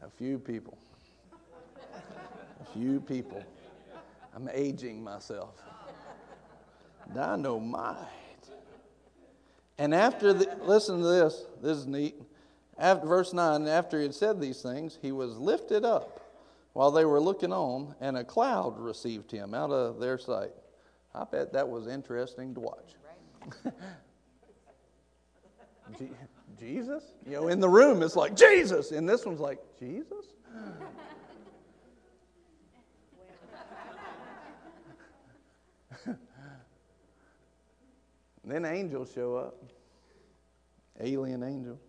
a 0.01 0.09
few 0.09 0.39
people. 0.39 0.77
A 2.61 2.73
few 2.73 3.01
people. 3.01 3.43
I'm 4.33 4.49
aging 4.53 5.03
myself. 5.03 5.55
Dynamite. 7.13 8.07
And 9.81 9.95
after 9.95 10.31
the, 10.31 10.47
listen 10.61 11.01
to 11.01 11.07
this, 11.07 11.43
this 11.59 11.75
is 11.75 11.87
neat. 11.87 12.13
After 12.77 13.07
verse 13.07 13.33
9, 13.33 13.67
after 13.67 13.97
he 13.97 14.03
had 14.03 14.13
said 14.13 14.39
these 14.39 14.61
things, 14.61 14.99
he 15.01 15.11
was 15.11 15.39
lifted 15.39 15.83
up 15.83 16.21
while 16.73 16.91
they 16.91 17.03
were 17.03 17.19
looking 17.19 17.51
on, 17.51 17.95
and 17.99 18.15
a 18.15 18.23
cloud 18.23 18.77
received 18.77 19.31
him 19.31 19.55
out 19.55 19.71
of 19.71 19.99
their 19.99 20.19
sight. 20.19 20.51
I 21.15 21.23
bet 21.23 21.53
that 21.53 21.67
was 21.67 21.87
interesting 21.87 22.53
to 22.53 22.59
watch. 22.59 22.93
Jesus? 26.59 27.03
You 27.25 27.31
know, 27.37 27.47
in 27.47 27.59
the 27.59 27.67
room 27.67 28.03
it's 28.03 28.15
like, 28.15 28.35
Jesus! 28.35 28.91
And 28.91 29.09
this 29.09 29.25
one's 29.25 29.39
like, 29.39 29.57
Jesus? 29.79 30.27
Then 38.43 38.65
angels 38.65 39.11
show 39.13 39.35
up. 39.35 39.55
Alien 40.99 41.43
angel. 41.43 41.79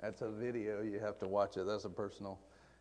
That's 0.00 0.20
a 0.20 0.30
video. 0.30 0.82
You 0.82 0.98
have 1.00 1.18
to 1.20 1.28
watch 1.28 1.56
it. 1.56 1.66
That's 1.66 1.84
a 1.84 1.90
personal. 1.90 2.38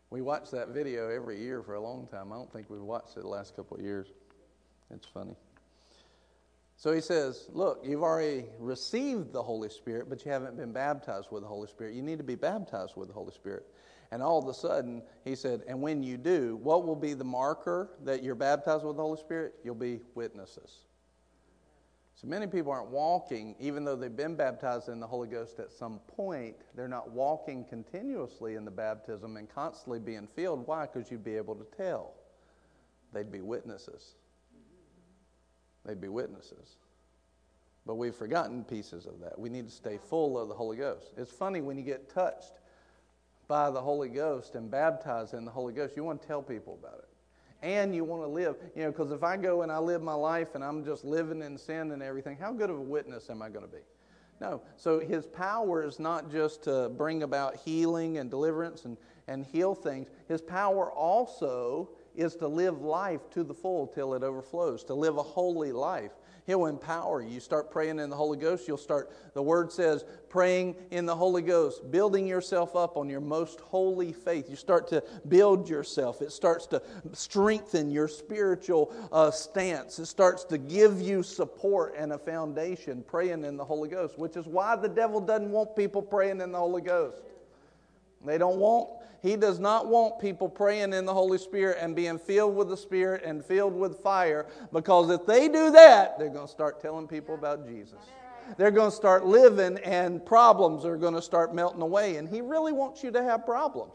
We 0.09 0.21
watch 0.21 0.51
that 0.51 0.69
video 0.69 1.09
every 1.09 1.41
year 1.41 1.63
for 1.63 1.75
a 1.75 1.81
long 1.81 2.07
time. 2.07 2.31
I 2.31 2.35
don't 2.35 2.51
think 2.51 2.69
we've 2.69 2.81
watched 2.81 3.17
it 3.17 3.21
the 3.21 3.27
last 3.29 3.55
couple 3.55 3.77
of 3.77 3.83
years. 3.83 4.07
It's 4.91 5.07
funny. 5.07 5.35
So 6.75 6.91
he 6.91 7.01
says, 7.01 7.47
Look, 7.53 7.79
you've 7.83 8.03
already 8.03 8.45
received 8.59 9.31
the 9.31 9.41
Holy 9.41 9.69
Spirit, 9.69 10.09
but 10.09 10.25
you 10.25 10.31
haven't 10.31 10.57
been 10.57 10.73
baptized 10.73 11.27
with 11.31 11.43
the 11.43 11.47
Holy 11.47 11.67
Spirit. 11.67 11.95
You 11.95 12.01
need 12.01 12.17
to 12.17 12.23
be 12.23 12.35
baptized 12.35 12.95
with 12.95 13.07
the 13.07 13.13
Holy 13.13 13.31
Spirit. 13.31 13.65
And 14.13 14.21
all 14.21 14.37
of 14.37 14.47
a 14.47 14.53
sudden, 14.53 15.01
he 15.25 15.33
said, 15.33 15.63
And 15.67 15.81
when 15.81 16.03
you 16.03 16.17
do, 16.17 16.59
what 16.61 16.85
will 16.85 16.95
be 16.95 17.15
the 17.15 17.23
marker 17.23 17.89
that 18.03 18.21
you're 18.21 18.35
baptized 18.35 18.85
with 18.85 18.95
the 18.95 19.01
Holy 19.01 19.17
Spirit? 19.17 19.55
You'll 19.63 19.73
be 19.73 20.01
witnesses. 20.13 20.81
So 22.13 22.27
many 22.27 22.45
people 22.45 22.71
aren't 22.71 22.91
walking, 22.91 23.55
even 23.59 23.83
though 23.83 23.95
they've 23.95 24.15
been 24.15 24.35
baptized 24.35 24.87
in 24.87 24.99
the 24.99 25.07
Holy 25.07 25.27
Ghost 25.27 25.57
at 25.57 25.71
some 25.71 25.99
point, 26.15 26.57
they're 26.75 26.87
not 26.87 27.09
walking 27.09 27.65
continuously 27.65 28.53
in 28.53 28.65
the 28.65 28.71
baptism 28.71 29.35
and 29.35 29.49
constantly 29.49 29.97
being 29.97 30.27
filled. 30.35 30.67
Why? 30.67 30.85
Because 30.85 31.09
you'd 31.09 31.23
be 31.23 31.35
able 31.35 31.55
to 31.55 31.65
tell. 31.75 32.13
They'd 33.13 33.31
be 33.31 33.41
witnesses. 33.41 34.13
They'd 35.85 35.99
be 35.99 36.07
witnesses. 36.07 36.77
But 37.83 37.95
we've 37.95 38.13
forgotten 38.13 38.63
pieces 38.63 39.07
of 39.07 39.19
that. 39.21 39.39
We 39.39 39.49
need 39.49 39.65
to 39.65 39.73
stay 39.73 39.97
full 39.97 40.37
of 40.37 40.49
the 40.49 40.55
Holy 40.55 40.77
Ghost. 40.77 41.13
It's 41.17 41.31
funny 41.31 41.61
when 41.61 41.79
you 41.79 41.83
get 41.83 42.13
touched 42.13 42.59
by 43.53 43.69
the 43.69 43.79
Holy 43.79 44.09
Ghost 44.09 44.55
and 44.55 44.71
baptized 44.71 45.35
in 45.35 45.45
the 45.45 45.51
Holy 45.51 45.73
Ghost, 45.73 45.95
you 45.95 46.03
want 46.03 46.19
to 46.19 46.27
tell 46.27 46.41
people 46.41 46.79
about 46.81 46.97
it 46.97 47.09
and 47.61 47.93
you 47.93 48.03
want 48.03 48.23
to 48.23 48.27
live. 48.27 48.55
You 48.75 48.85
know, 48.85 48.91
because 48.91 49.11
if 49.11 49.21
I 49.21 49.37
go 49.37 49.61
and 49.61 49.71
I 49.71 49.77
live 49.77 50.01
my 50.01 50.15
life 50.15 50.55
and 50.55 50.63
I'm 50.63 50.83
just 50.83 51.05
living 51.05 51.43
in 51.43 51.55
sin 51.55 51.91
and 51.91 52.01
everything, 52.01 52.35
how 52.35 52.51
good 52.51 52.71
of 52.71 52.77
a 52.77 52.81
witness 52.81 53.29
am 53.29 53.43
I 53.43 53.49
going 53.49 53.63
to 53.63 53.71
be? 53.71 53.83
No. 54.41 54.63
So 54.75 54.99
his 54.99 55.27
power 55.27 55.83
is 55.83 55.99
not 55.99 56.31
just 56.31 56.63
to 56.63 56.89
bring 56.97 57.21
about 57.21 57.55
healing 57.55 58.17
and 58.17 58.27
deliverance 58.27 58.85
and, 58.85 58.97
and 59.27 59.45
heal 59.45 59.75
things. 59.75 60.09
His 60.27 60.41
power 60.41 60.91
also 60.91 61.91
is 62.15 62.35
to 62.37 62.47
live 62.47 62.81
life 62.81 63.29
to 63.35 63.43
the 63.43 63.53
full 63.53 63.85
till 63.85 64.15
it 64.15 64.23
overflows, 64.23 64.83
to 64.85 64.95
live 64.95 65.17
a 65.17 65.23
holy 65.23 65.71
life. 65.71 66.13
He'll 66.45 66.65
empower 66.65 67.21
you. 67.21 67.29
You 67.29 67.39
start 67.39 67.71
praying 67.71 67.99
in 67.99 68.09
the 68.09 68.15
Holy 68.15 68.37
Ghost, 68.37 68.67
you'll 68.67 68.77
start, 68.77 69.11
the 69.33 69.41
word 69.41 69.71
says, 69.71 70.03
praying 70.27 70.75
in 70.91 71.05
the 71.05 71.15
Holy 71.15 71.41
Ghost, 71.41 71.89
building 71.89 72.27
yourself 72.27 72.75
up 72.75 72.97
on 72.97 73.07
your 73.07 73.21
most 73.21 73.61
holy 73.61 74.11
faith. 74.11 74.49
You 74.49 74.57
start 74.57 74.87
to 74.89 75.03
build 75.29 75.69
yourself. 75.69 76.21
It 76.21 76.31
starts 76.31 76.65
to 76.67 76.81
strengthen 77.13 77.91
your 77.91 78.07
spiritual 78.07 78.93
uh, 79.11 79.31
stance. 79.31 79.99
It 79.99 80.07
starts 80.07 80.43
to 80.45 80.57
give 80.57 81.01
you 81.01 81.23
support 81.23 81.95
and 81.97 82.11
a 82.11 82.17
foundation 82.17 83.03
praying 83.07 83.45
in 83.45 83.55
the 83.55 83.65
Holy 83.65 83.87
Ghost, 83.87 84.19
which 84.19 84.35
is 84.35 84.45
why 84.45 84.75
the 84.75 84.89
devil 84.89 85.21
doesn't 85.21 85.51
want 85.51 85.75
people 85.75 86.01
praying 86.01 86.41
in 86.41 86.51
the 86.51 86.59
Holy 86.59 86.81
Ghost. 86.81 87.21
They 88.25 88.37
don't 88.37 88.57
want, 88.57 88.89
he 89.23 89.37
does 89.37 89.57
not 89.57 89.87
want 89.87 90.19
people 90.19 90.49
praying 90.49 90.91
in 90.91 91.05
the 91.05 91.13
Holy 91.13 91.37
Spirit 91.37 91.77
and 91.79 91.95
being 91.95 92.19
filled 92.19 92.57
with 92.57 92.67
the 92.67 92.75
Spirit 92.75 93.23
and 93.23 93.43
filled 93.43 93.73
with 93.73 93.99
fire 93.99 94.45
because 94.73 95.09
if 95.09 95.25
they 95.25 95.47
do 95.47 95.71
that, 95.71 96.19
they're 96.19 96.27
going 96.27 96.45
to 96.45 96.51
start 96.51 96.81
telling 96.81 97.07
people 97.07 97.33
about 97.33 97.65
Jesus. 97.65 97.99
They're 98.57 98.69
going 98.69 98.89
to 98.89 98.95
start 98.95 99.25
living 99.25 99.77
and 99.77 100.23
problems 100.25 100.83
are 100.83 100.97
going 100.97 101.13
to 101.13 101.21
start 101.21 101.55
melting 101.55 101.81
away. 101.81 102.17
And 102.17 102.27
he 102.27 102.41
really 102.41 102.73
wants 102.73 103.01
you 103.01 103.11
to 103.11 103.23
have 103.23 103.45
problems. 103.45 103.93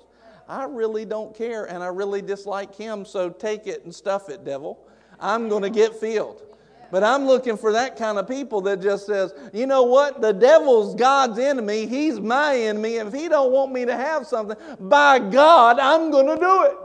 I 0.48 0.64
really 0.64 1.04
don't 1.04 1.36
care 1.36 1.66
and 1.66 1.84
I 1.84 1.88
really 1.88 2.22
dislike 2.22 2.74
him, 2.74 3.04
so 3.04 3.28
take 3.28 3.66
it 3.66 3.84
and 3.84 3.94
stuff 3.94 4.30
it, 4.30 4.46
devil. 4.46 4.88
I'm 5.20 5.50
going 5.50 5.62
to 5.62 5.70
get 5.70 5.94
filled. 5.94 6.47
But 6.90 7.04
I'm 7.04 7.26
looking 7.26 7.56
for 7.56 7.72
that 7.72 7.96
kind 7.96 8.18
of 8.18 8.26
people 8.26 8.62
that 8.62 8.80
just 8.80 9.06
says, 9.06 9.34
you 9.52 9.66
know 9.66 9.82
what? 9.82 10.20
The 10.20 10.32
devil's 10.32 10.94
God's 10.94 11.38
enemy. 11.38 11.86
He's 11.86 12.18
my 12.18 12.56
enemy. 12.56 12.94
If 12.94 13.12
he 13.12 13.28
don't 13.28 13.52
want 13.52 13.72
me 13.72 13.84
to 13.84 13.94
have 13.94 14.26
something, 14.26 14.56
by 14.80 15.18
God, 15.18 15.78
I'm 15.78 16.10
going 16.10 16.26
to 16.26 16.36
do 16.36 16.62
it. 16.64 16.76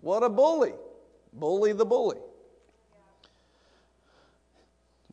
What 0.00 0.22
a 0.22 0.28
bully. 0.28 0.72
Bully 1.34 1.72
the 1.72 1.84
bully. 1.84 2.16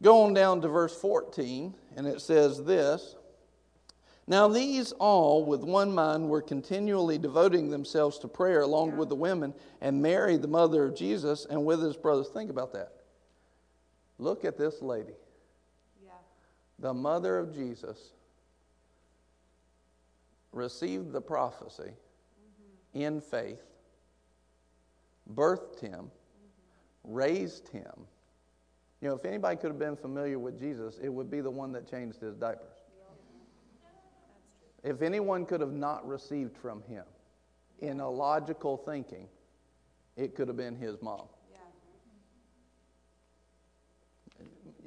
Go 0.01 0.23
on 0.23 0.33
down 0.33 0.61
to 0.61 0.67
verse 0.67 0.95
14, 0.99 1.73
and 1.97 2.07
it 2.07 2.21
says 2.21 2.63
this. 2.63 3.15
Now, 4.28 4.47
these 4.47 4.91
all, 4.93 5.45
with 5.45 5.61
one 5.61 5.93
mind, 5.93 6.28
were 6.30 6.41
continually 6.41 7.19
devoting 7.19 7.69
themselves 7.69 8.17
to 8.19 8.28
prayer 8.28 8.61
along 8.61 8.97
with 8.97 9.09
the 9.09 9.15
women, 9.15 9.53
and 9.82 10.01
Mary, 10.01 10.38
the 10.38 10.47
mother 10.47 10.86
of 10.86 10.95
Jesus, 10.95 11.45
and 11.47 11.63
with 11.63 11.82
his 11.82 11.95
brothers. 11.95 12.30
Think 12.30 12.49
about 12.49 12.73
that. 12.73 12.91
Look 14.17 14.43
at 14.43 14.57
this 14.57 14.82
lady, 14.82 15.13
yeah. 16.03 16.11
the 16.80 16.93
mother 16.93 17.38
of 17.38 17.53
Jesus, 17.53 18.13
received 20.53 21.11
the 21.11 21.21
prophecy 21.21 21.84
mm-hmm. 21.84 23.01
in 23.01 23.21
faith, 23.21 23.61
birthed 25.36 25.82
him, 25.82 26.05
mm-hmm. 26.05 27.13
raised 27.13 27.67
him. 27.67 28.07
You 29.01 29.09
know, 29.09 29.15
if 29.15 29.26
anybody 29.26 29.57
could 29.57 29.69
have 29.69 29.78
been 29.78 29.97
familiar 29.97 30.39
with 30.39 30.57
Jesus, 30.57 30.97
it 30.97 31.09
would 31.09 31.30
be 31.30 31.41
the 31.41 31.51
one 31.51 31.73
that 31.73 31.88
changed 31.88 32.21
his 32.21 32.36
diapers. 32.38 32.74
If 34.86 35.01
anyone 35.01 35.47
could 35.47 35.61
have 35.61 35.73
not 35.73 36.07
received 36.07 36.55
from 36.55 36.83
him 36.83 37.03
in 37.79 37.99
a 37.99 38.09
logical 38.09 38.77
thinking, 38.77 39.27
it 40.15 40.36
could 40.36 40.47
have 40.47 40.57
been 40.57 40.75
his 40.75 41.01
mom. 41.01 41.23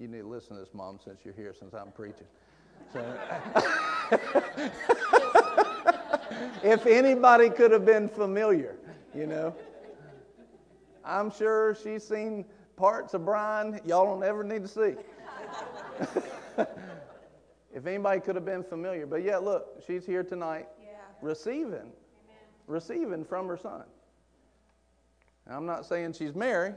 You 0.00 0.06
need 0.06 0.20
to 0.20 0.28
listen 0.28 0.54
to 0.54 0.60
this, 0.62 0.72
mom, 0.72 1.00
since 1.04 1.24
you're 1.24 1.34
here, 1.34 1.52
since 1.58 1.74
I'm 1.74 1.90
preaching. 1.90 2.28
So, 2.92 3.00
if 6.62 6.86
anybody 6.86 7.50
could 7.50 7.72
have 7.72 7.84
been 7.84 8.08
familiar, 8.08 8.76
you 9.12 9.26
know, 9.26 9.52
I'm 11.04 11.32
sure 11.32 11.74
she's 11.82 12.06
seen 12.06 12.44
parts 12.76 13.14
of 13.14 13.24
Brian 13.24 13.80
y'all 13.84 14.04
don't 14.04 14.22
ever 14.22 14.44
need 14.44 14.62
to 14.62 14.68
see. 14.68 14.94
If 17.78 17.86
anybody 17.86 18.20
could 18.20 18.34
have 18.34 18.44
been 18.44 18.64
familiar. 18.64 19.06
But 19.06 19.22
yeah, 19.22 19.36
look, 19.36 19.80
she's 19.86 20.04
here 20.04 20.24
tonight 20.24 20.66
yeah. 20.82 20.96
receiving, 21.22 21.74
Amen. 21.74 21.92
receiving 22.66 23.24
from 23.24 23.46
her 23.46 23.56
son. 23.56 23.84
I'm 25.48 25.64
not 25.64 25.86
saying 25.86 26.14
she's 26.14 26.34
Mary, 26.34 26.74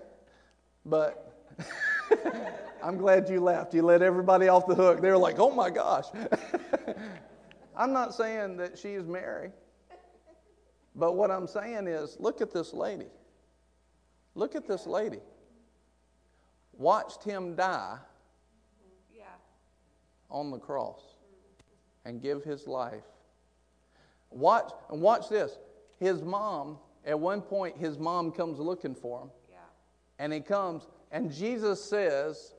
but 0.86 1.56
I'm 2.84 2.97
glad 2.97 3.28
you 3.30 3.41
laughed. 3.41 3.74
You 3.74 3.82
let 3.82 4.04
everybody 4.04 4.47
off 4.47 4.68
the 4.68 4.76
hook. 4.76 5.02
They 5.02 5.10
were 5.10 5.18
like, 5.18 5.39
oh 5.39 5.49
my 5.49 5.72
gosh. 5.72 6.06
I'm 7.76 7.93
not 7.93 8.14
saying 8.14 8.58
that 8.58 8.78
she's 8.78 9.04
Mary, 9.04 9.49
but 10.95 11.16
what 11.16 11.32
I'm 11.32 11.47
saying 11.47 11.88
is 11.88 12.16
look 12.20 12.41
at 12.41 12.54
this 12.54 12.74
lady. 12.76 13.08
Look 14.36 14.56
at 14.56 14.68
this 14.68 14.86
lady. 14.86 15.22
Watched 16.74 17.24
him 17.24 17.56
die 17.56 17.97
on 20.32 20.51
the 20.51 20.57
cross 20.57 21.01
and 22.05 22.21
give 22.21 22.43
his 22.43 22.67
life. 22.67 23.03
Watch 24.29 24.71
and 24.89 25.01
watch 25.01 25.29
this. 25.29 25.57
His 25.99 26.21
mom, 26.21 26.77
at 27.05 27.19
one 27.19 27.41
point, 27.41 27.77
his 27.77 27.99
mom 27.99 28.32
comes 28.32 28.59
looking 28.59 28.95
for 28.95 29.21
him. 29.21 29.29
Yeah. 29.49 29.57
And 30.19 30.34
he 30.34 30.39
comes, 30.39 30.88
and 31.11 31.32
Jesus 31.32 31.84
says, 31.84 32.55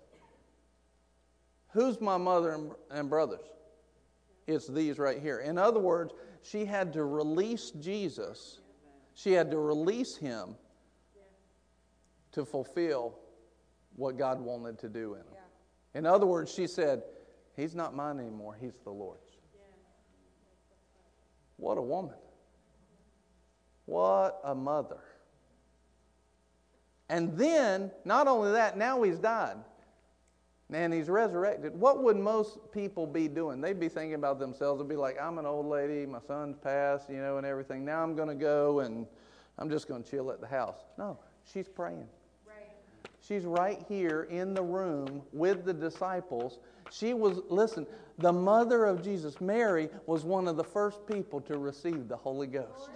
Who's 1.73 2.01
my 2.01 2.19
mother 2.19 2.59
and 2.91 3.09
brothers? 3.09 3.47
It's 4.47 4.67
these 4.67 4.99
right 4.99 5.21
here. 5.21 5.39
In 5.39 5.57
other 5.57 5.81
words, 5.81 6.13
she 6.43 6.67
had 6.67 6.93
to 6.93 7.05
release 7.05 7.71
Jesus. 7.81 8.61
She 9.15 9.33
had 9.33 9.51
to 9.51 9.59
release 9.59 10.17
him 10.17 10.57
to 12.33 12.45
fulfill 12.45 13.19
what 13.97 14.19
God 14.19 14.41
wanted 14.41 14.79
to 14.81 14.89
do 14.89 15.15
in 15.15 15.21
him. 15.21 15.27
In 15.95 16.07
other 16.07 16.27
words, 16.27 16.53
she 16.53 16.67
said, 16.67 17.03
He's 17.57 17.75
not 17.75 17.95
mine 17.95 18.19
anymore, 18.19 18.57
He's 18.61 18.75
the 18.85 18.91
Lord's. 18.91 19.21
What 21.57 21.79
a 21.79 21.83
woman. 21.83 22.17
What 23.87 24.41
a 24.43 24.55
mother. 24.55 25.01
And 27.09 27.37
then, 27.37 27.91
not 28.05 28.27
only 28.27 28.53
that, 28.53 28.77
now 28.79 29.03
he's 29.03 29.19
died 29.19 29.59
and 30.73 30.93
he's 30.93 31.09
resurrected. 31.09 31.79
What 31.79 32.03
would 32.03 32.17
most 32.17 32.59
people 32.73 33.07
be 33.07 33.29
doing? 33.29 33.61
They'd 33.61 33.79
be 33.79 33.89
thinking 33.89 34.15
about 34.15 34.39
themselves. 34.39 34.81
They'd 34.81 34.89
be 34.89 34.97
like, 34.97 35.21
I'm 35.21 35.39
an 35.39 35.47
old 35.47 35.67
lady, 35.67 36.07
my 36.07 36.21
son's 36.27 36.57
passed, 36.57 37.11
you 37.11 37.19
know, 37.19 37.37
and 37.37 37.47
everything. 37.47 37.85
Now 37.85 38.03
I'm 38.03 38.17
going 38.17 38.29
to 38.29 38.35
go 38.35 38.81
and 38.81 39.07
I'm 39.59 39.69
just 39.69 39.87
going 39.87 40.03
to 40.03 40.11
chill 40.11 40.31
at 40.31 40.41
the 40.41 40.47
house. 40.47 40.81
No, 40.99 41.19
she's 41.45 41.69
praying. 41.69 42.09
She's 43.21 43.45
right 43.45 43.85
here 43.89 44.27
in 44.31 44.53
the 44.53 44.63
room 44.63 45.23
with 45.33 45.65
the 45.65 45.73
disciples. 45.73 46.59
She 46.93 47.15
was, 47.15 47.41
listen, 47.49 47.87
the 48.19 48.33
mother 48.33 48.85
of 48.85 49.03
Jesus, 49.03 49.41
Mary, 49.41 49.89
was 50.07 50.25
one 50.25 50.47
of 50.47 50.57
the 50.57 50.65
first 50.65 51.07
people 51.07 51.41
to 51.43 51.57
receive 51.57 52.07
the 52.07 52.17
Holy 52.17 52.47
Ghost. 52.47 52.91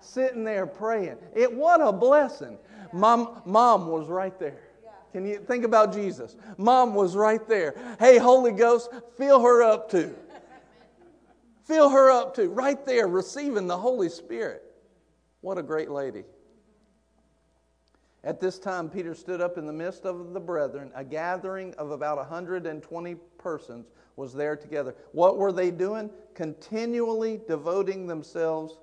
Sitting 0.00 0.44
there 0.44 0.66
praying. 0.66 1.16
It 1.34 1.50
what 1.52 1.80
a 1.80 1.90
blessing. 1.90 2.58
Mom, 2.92 3.40
mom 3.46 3.86
was 3.86 4.08
right 4.08 4.38
there. 4.38 4.60
Can 5.12 5.26
you 5.26 5.38
think 5.38 5.64
about 5.64 5.94
Jesus? 5.94 6.36
Mom 6.58 6.94
was 6.94 7.16
right 7.16 7.46
there. 7.48 7.96
Hey, 7.98 8.18
Holy 8.18 8.52
Ghost, 8.52 8.90
fill 9.16 9.40
her 9.40 9.62
up 9.62 9.90
too. 9.90 10.14
Fill 11.64 11.88
her 11.88 12.10
up 12.10 12.34
too. 12.34 12.50
Right 12.50 12.84
there, 12.84 13.08
receiving 13.08 13.66
the 13.66 13.78
Holy 13.78 14.10
Spirit. 14.10 14.62
What 15.40 15.56
a 15.56 15.62
great 15.62 15.90
lady. 15.90 16.24
At 18.24 18.40
this 18.40 18.58
time, 18.58 18.88
Peter 18.88 19.14
stood 19.14 19.42
up 19.42 19.58
in 19.58 19.66
the 19.66 19.72
midst 19.72 20.06
of 20.06 20.32
the 20.32 20.40
brethren. 20.40 20.90
A 20.94 21.04
gathering 21.04 21.74
of 21.74 21.90
about 21.90 22.16
120 22.16 23.14
persons 23.36 23.86
was 24.16 24.32
there 24.32 24.56
together. 24.56 24.94
What 25.12 25.36
were 25.36 25.52
they 25.52 25.70
doing? 25.70 26.10
Continually 26.34 27.40
devoting 27.46 28.06
themselves 28.06 28.78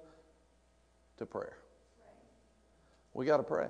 to 1.18 1.26
prayer. 1.26 1.58
We 3.14 3.26
got 3.26 3.38
to 3.38 3.44
pray. 3.44 3.68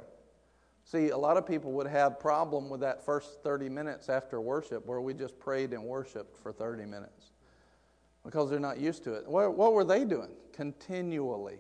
See, 0.83 1.09
a 1.09 1.17
lot 1.17 1.37
of 1.37 1.47
people 1.47 1.71
would 1.73 1.87
have 1.87 2.19
problem 2.19 2.69
with 2.69 2.81
that 2.81 3.05
first 3.05 3.41
30 3.41 3.69
minutes 3.69 4.09
after 4.09 4.41
worship 4.41 4.85
where 4.85 4.99
we 4.99 5.13
just 5.13 5.39
prayed 5.39 5.71
and 5.71 5.83
worshiped 5.83 6.37
for 6.37 6.51
30 6.51 6.85
minutes 6.85 7.31
because 8.25 8.49
they're 8.49 8.59
not 8.59 8.77
used 8.77 9.05
to 9.05 9.13
it. 9.13 9.25
What, 9.25 9.55
what 9.55 9.71
were 9.71 9.85
they 9.85 10.03
doing? 10.03 10.31
Continually. 10.51 11.59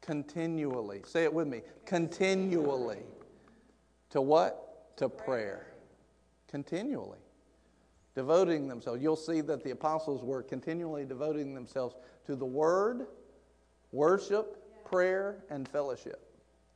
Continually. 0.00 1.02
Say 1.04 1.24
it 1.24 1.32
with 1.32 1.46
me. 1.46 1.60
Continually. 1.84 3.00
To 4.10 4.20
what? 4.20 4.96
To 4.98 5.08
prayer. 5.08 5.66
Continually. 6.48 7.18
Devoting 8.14 8.68
themselves. 8.68 9.02
You'll 9.02 9.16
see 9.16 9.40
that 9.42 9.62
the 9.62 9.70
apostles 9.70 10.22
were 10.22 10.42
continually 10.42 11.04
devoting 11.04 11.54
themselves 11.54 11.94
to 12.26 12.36
the 12.36 12.44
word, 12.44 13.06
worship, 13.92 14.84
prayer, 14.84 15.44
and 15.48 15.68
fellowship. 15.68 16.20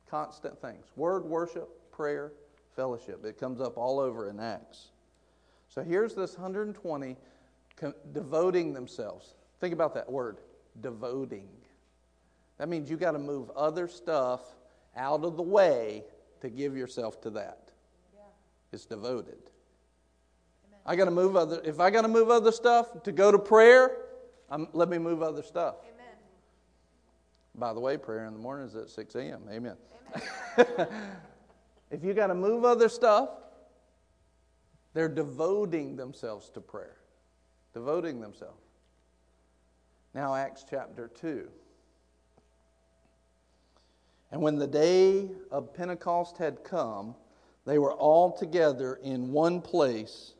Constant 0.09 0.59
things. 0.61 0.85
Word, 0.95 1.25
worship, 1.25 1.91
prayer, 1.91 2.31
fellowship. 2.75 3.25
It 3.25 3.39
comes 3.39 3.59
up 3.59 3.77
all 3.77 3.99
over 3.99 4.29
in 4.29 4.39
Acts. 4.39 4.91
So 5.67 5.83
here's 5.83 6.15
this 6.15 6.35
120 6.35 7.17
devoting 8.13 8.73
themselves. 8.73 9.35
Think 9.59 9.73
about 9.73 9.93
that 9.95 10.09
word, 10.09 10.37
devoting. 10.81 11.49
That 12.57 12.69
means 12.69 12.89
you 12.89 12.95
got 12.95 13.11
to 13.11 13.19
move 13.19 13.49
other 13.51 13.89
stuff 13.89 14.41
out 14.95 15.25
of 15.25 15.35
the 15.35 15.43
way 15.43 16.03
to 16.41 16.49
give 16.49 16.75
yourself 16.75 17.21
to 17.21 17.29
that. 17.31 17.71
Yeah. 18.13 18.21
It's 18.71 18.85
devoted. 18.85 19.51
Amen. 20.67 20.79
I 20.85 20.95
got 20.95 21.05
to 21.05 21.11
move 21.11 21.35
other. 21.35 21.61
If 21.63 21.79
I 21.79 21.89
got 21.89 22.01
to 22.01 22.07
move 22.07 22.29
other 22.29 22.51
stuff 22.51 23.03
to 23.03 23.11
go 23.11 23.31
to 23.31 23.39
prayer, 23.39 23.97
I'm, 24.49 24.67
let 24.73 24.89
me 24.89 24.97
move 24.97 25.21
other 25.21 25.43
stuff. 25.43 25.75
Amen. 25.81 26.13
By 27.55 27.73
the 27.73 27.79
way, 27.79 27.97
prayer 27.97 28.25
in 28.25 28.33
the 28.33 28.39
morning 28.39 28.67
is 28.67 28.75
at 28.75 28.89
6 28.89 29.15
a.m. 29.15 29.41
Amen. 29.49 29.75
Amen. 30.57 30.87
if 31.91 32.03
you 32.03 32.13
got 32.13 32.27
to 32.27 32.35
move 32.35 32.65
other 32.65 32.89
stuff, 32.89 33.29
they're 34.93 35.09
devoting 35.09 35.95
themselves 35.95 36.49
to 36.51 36.61
prayer. 36.61 36.97
Devoting 37.73 38.21
themselves. 38.21 38.61
Now, 40.13 40.33
Acts 40.33 40.65
chapter 40.69 41.09
2. 41.19 41.49
And 44.35 44.43
when 44.43 44.57
the 44.57 44.67
day 44.67 45.29
of 45.49 45.73
Pentecost 45.73 46.37
had 46.39 46.61
come, 46.65 47.15
they 47.63 47.79
were 47.79 47.93
all 47.93 48.33
together 48.33 48.99
in 49.01 49.31
one 49.31 49.61
place. 49.61 50.33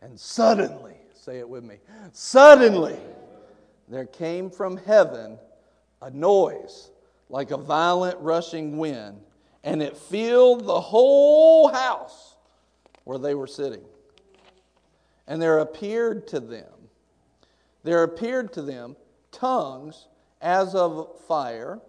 And 0.00 0.16
suddenly, 0.16 0.94
say 1.14 1.40
it 1.40 1.48
with 1.48 1.64
me, 1.64 1.78
suddenly 2.12 2.96
there 3.88 4.06
came 4.06 4.48
from 4.48 4.76
heaven 4.76 5.36
a 6.00 6.10
noise 6.10 6.92
like 7.28 7.50
a 7.50 7.56
violent 7.56 8.20
rushing 8.20 8.78
wind, 8.78 9.20
and 9.64 9.82
it 9.82 9.96
filled 9.96 10.64
the 10.64 10.80
whole 10.80 11.66
house 11.66 12.36
where 13.02 13.18
they 13.18 13.34
were 13.34 13.48
sitting. 13.48 13.82
And 15.26 15.42
there 15.42 15.58
appeared 15.58 16.28
to 16.28 16.38
them, 16.38 16.70
there 17.82 18.04
appeared 18.04 18.52
to 18.52 18.62
them 18.62 18.94
tongues 19.32 20.06
as 20.40 20.76
of 20.76 21.20
fire 21.26 21.80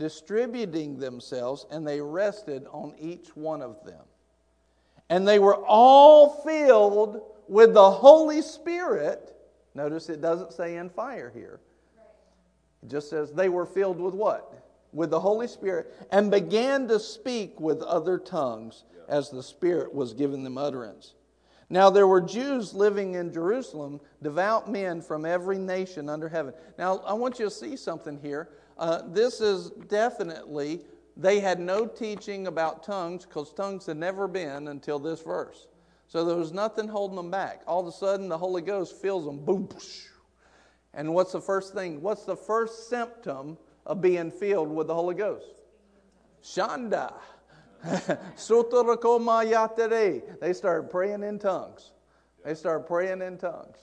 distributing 0.00 0.98
themselves, 0.98 1.66
and 1.70 1.86
they 1.86 2.00
rested 2.00 2.66
on 2.72 2.94
each 2.98 3.36
one 3.36 3.60
of 3.60 3.84
them. 3.84 4.02
And 5.10 5.28
they 5.28 5.38
were 5.38 5.56
all 5.66 6.42
filled 6.42 7.20
with 7.48 7.74
the 7.74 7.90
Holy 7.90 8.40
Spirit. 8.40 9.36
Notice 9.74 10.08
it 10.08 10.22
doesn't 10.22 10.54
say 10.54 10.76
in 10.76 10.88
fire 10.88 11.30
here. 11.34 11.60
It 12.82 12.88
just 12.88 13.10
says 13.10 13.30
they 13.30 13.50
were 13.50 13.66
filled 13.66 14.00
with 14.00 14.14
what? 14.14 14.64
With 14.94 15.10
the 15.10 15.20
Holy 15.20 15.46
Spirit 15.46 15.94
and 16.10 16.30
began 16.30 16.88
to 16.88 16.98
speak 16.98 17.60
with 17.60 17.82
other 17.82 18.18
tongues 18.18 18.84
as 19.06 19.28
the 19.28 19.42
Spirit 19.42 19.94
was 19.94 20.14
giving 20.14 20.42
them 20.42 20.56
utterance. 20.56 21.12
Now 21.68 21.90
there 21.90 22.06
were 22.06 22.22
Jews 22.22 22.72
living 22.72 23.14
in 23.14 23.32
Jerusalem, 23.32 24.00
devout 24.22 24.70
men 24.70 25.02
from 25.02 25.26
every 25.26 25.58
nation 25.58 26.08
under 26.08 26.28
heaven. 26.28 26.54
Now 26.78 27.00
I 27.06 27.12
want 27.12 27.38
you 27.38 27.44
to 27.44 27.50
see 27.50 27.76
something 27.76 28.18
here. 28.22 28.48
Uh, 28.80 29.02
this 29.08 29.42
is 29.42 29.70
definitely, 29.88 30.80
they 31.14 31.38
had 31.38 31.60
no 31.60 31.86
teaching 31.86 32.46
about 32.46 32.82
tongues 32.82 33.26
because 33.26 33.52
tongues 33.52 33.84
had 33.84 33.98
never 33.98 34.26
been 34.26 34.68
until 34.68 34.98
this 34.98 35.20
verse. 35.20 35.68
So 36.08 36.24
there 36.24 36.36
was 36.36 36.52
nothing 36.52 36.88
holding 36.88 37.16
them 37.16 37.30
back. 37.30 37.62
All 37.66 37.80
of 37.80 37.86
a 37.86 37.92
sudden, 37.92 38.28
the 38.28 38.38
Holy 38.38 38.62
Ghost 38.62 38.96
fills 38.96 39.26
them. 39.26 39.44
Boom. 39.44 39.68
And 40.94 41.14
what's 41.14 41.32
the 41.32 41.40
first 41.42 41.74
thing? 41.74 42.00
What's 42.00 42.24
the 42.24 42.34
first 42.34 42.88
symptom 42.88 43.58
of 43.84 44.00
being 44.00 44.30
filled 44.30 44.74
with 44.74 44.86
the 44.86 44.94
Holy 44.94 45.14
Ghost? 45.14 45.46
Shanda. 46.42 47.12
they 50.40 50.52
started 50.54 50.90
praying 50.90 51.22
in 51.22 51.38
tongues. 51.38 51.92
They 52.44 52.54
started 52.54 52.86
praying 52.86 53.20
in 53.20 53.36
tongues. 53.36 53.78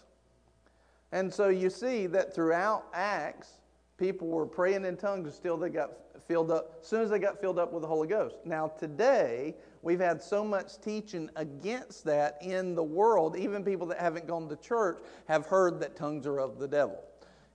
And 1.11 1.31
so 1.31 1.49
you 1.49 1.69
see 1.69 2.07
that 2.07 2.33
throughout 2.33 2.85
Acts, 2.93 3.59
people 3.97 4.27
were 4.27 4.45
praying 4.45 4.85
in 4.85 4.95
tongues 4.95 5.37
until 5.37 5.57
they 5.57 5.69
got 5.69 5.91
filled 6.27 6.51
up, 6.51 6.79
as 6.81 6.87
soon 6.87 7.01
as 7.01 7.09
they 7.09 7.19
got 7.19 7.39
filled 7.39 7.57
up 7.57 7.71
with 7.71 7.81
the 7.81 7.87
Holy 7.87 8.07
Ghost. 8.07 8.35
Now, 8.45 8.67
today, 8.67 9.55
we've 9.81 9.99
had 9.99 10.21
so 10.21 10.43
much 10.43 10.79
teaching 10.81 11.29
against 11.35 12.03
that 12.05 12.37
in 12.41 12.75
the 12.75 12.83
world. 12.83 13.37
Even 13.37 13.63
people 13.63 13.87
that 13.87 13.99
haven't 13.99 14.27
gone 14.27 14.49
to 14.49 14.55
church 14.57 14.99
have 15.27 15.45
heard 15.45 15.79
that 15.79 15.95
tongues 15.95 16.27
are 16.27 16.39
of 16.39 16.59
the 16.59 16.67
devil. 16.67 17.01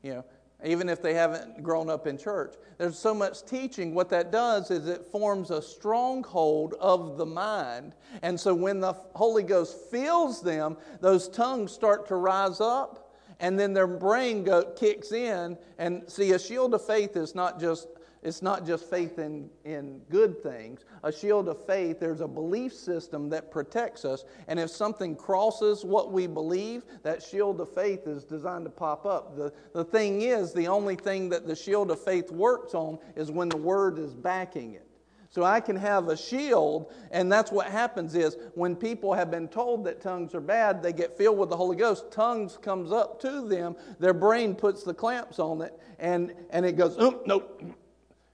You 0.02 0.14
know, 0.14 0.24
even 0.64 0.88
if 0.88 1.02
they 1.02 1.14
haven't 1.14 1.62
grown 1.62 1.90
up 1.90 2.06
in 2.06 2.16
church. 2.16 2.54
There's 2.78 2.98
so 2.98 3.14
much 3.14 3.44
teaching. 3.44 3.94
What 3.94 4.08
that 4.10 4.32
does 4.32 4.70
is 4.70 4.88
it 4.88 5.04
forms 5.06 5.50
a 5.50 5.60
stronghold 5.60 6.74
of 6.80 7.18
the 7.18 7.26
mind. 7.26 7.94
And 8.22 8.38
so 8.38 8.54
when 8.54 8.80
the 8.80 8.94
Holy 9.14 9.42
Ghost 9.42 9.76
fills 9.90 10.42
them, 10.42 10.76
those 11.00 11.28
tongues 11.28 11.72
start 11.72 12.06
to 12.08 12.16
rise 12.16 12.60
up 12.60 13.01
and 13.42 13.58
then 13.58 13.74
their 13.74 13.88
brain 13.88 14.44
go, 14.44 14.62
kicks 14.62 15.12
in. 15.12 15.58
And 15.76 16.04
see, 16.06 16.32
a 16.32 16.38
shield 16.38 16.72
of 16.72 16.86
faith 16.86 17.16
is 17.16 17.34
not 17.34 17.60
just 17.60 17.88
it's 18.22 18.40
not 18.40 18.64
just 18.64 18.88
faith 18.88 19.18
in, 19.18 19.50
in 19.64 20.00
good 20.08 20.44
things. 20.44 20.84
A 21.02 21.10
shield 21.10 21.48
of 21.48 21.66
faith, 21.66 21.98
there's 21.98 22.20
a 22.20 22.28
belief 22.28 22.72
system 22.72 23.28
that 23.30 23.50
protects 23.50 24.04
us. 24.04 24.24
And 24.46 24.60
if 24.60 24.70
something 24.70 25.16
crosses 25.16 25.84
what 25.84 26.12
we 26.12 26.28
believe, 26.28 26.84
that 27.02 27.20
shield 27.20 27.60
of 27.60 27.74
faith 27.74 28.06
is 28.06 28.22
designed 28.22 28.64
to 28.66 28.70
pop 28.70 29.06
up. 29.06 29.36
The, 29.36 29.52
the 29.74 29.84
thing 29.84 30.22
is, 30.22 30.52
the 30.52 30.68
only 30.68 30.94
thing 30.94 31.30
that 31.30 31.48
the 31.48 31.56
shield 31.56 31.90
of 31.90 32.00
faith 32.00 32.30
works 32.30 32.74
on 32.74 33.00
is 33.16 33.32
when 33.32 33.48
the 33.48 33.56
word 33.56 33.98
is 33.98 34.14
backing 34.14 34.74
it. 34.74 34.86
So 35.32 35.44
I 35.44 35.60
can 35.60 35.76
have 35.76 36.08
a 36.08 36.16
shield, 36.16 36.92
and 37.10 37.32
that's 37.32 37.50
what 37.50 37.66
happens 37.66 38.14
is 38.14 38.36
when 38.54 38.76
people 38.76 39.14
have 39.14 39.30
been 39.30 39.48
told 39.48 39.82
that 39.86 40.02
tongues 40.02 40.34
are 40.34 40.42
bad, 40.42 40.82
they 40.82 40.92
get 40.92 41.16
filled 41.16 41.38
with 41.38 41.48
the 41.48 41.56
Holy 41.56 41.74
Ghost. 41.74 42.12
Tongues 42.12 42.58
comes 42.60 42.92
up 42.92 43.18
to 43.22 43.48
them, 43.48 43.74
their 43.98 44.12
brain 44.12 44.54
puts 44.54 44.82
the 44.82 44.92
clamps 44.92 45.38
on 45.38 45.62
it, 45.62 45.72
and, 45.98 46.34
and 46.50 46.66
it 46.66 46.76
goes, 46.76 46.96
oh, 46.98 47.22
nope. 47.24 47.62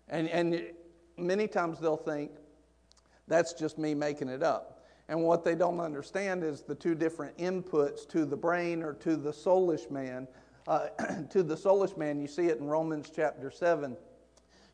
And, 0.08 0.28
and 0.28 0.60
many 1.16 1.46
times 1.46 1.78
they'll 1.78 1.96
think, 1.96 2.32
that's 3.28 3.52
just 3.52 3.78
me 3.78 3.94
making 3.94 4.28
it 4.28 4.42
up. 4.42 4.84
And 5.08 5.22
what 5.22 5.44
they 5.44 5.54
don't 5.54 5.78
understand 5.78 6.42
is 6.42 6.62
the 6.62 6.74
two 6.74 6.96
different 6.96 7.38
inputs 7.38 8.08
to 8.08 8.24
the 8.24 8.36
brain 8.36 8.82
or 8.82 8.94
to 8.94 9.14
the 9.14 9.30
soulish 9.30 9.88
man. 9.88 10.26
Uh, 10.66 10.88
to 11.30 11.44
the 11.44 11.54
soulish 11.54 11.96
man, 11.96 12.20
you 12.20 12.26
see 12.26 12.46
it 12.46 12.58
in 12.58 12.66
Romans 12.66 13.12
chapter 13.14 13.52
7 13.52 13.96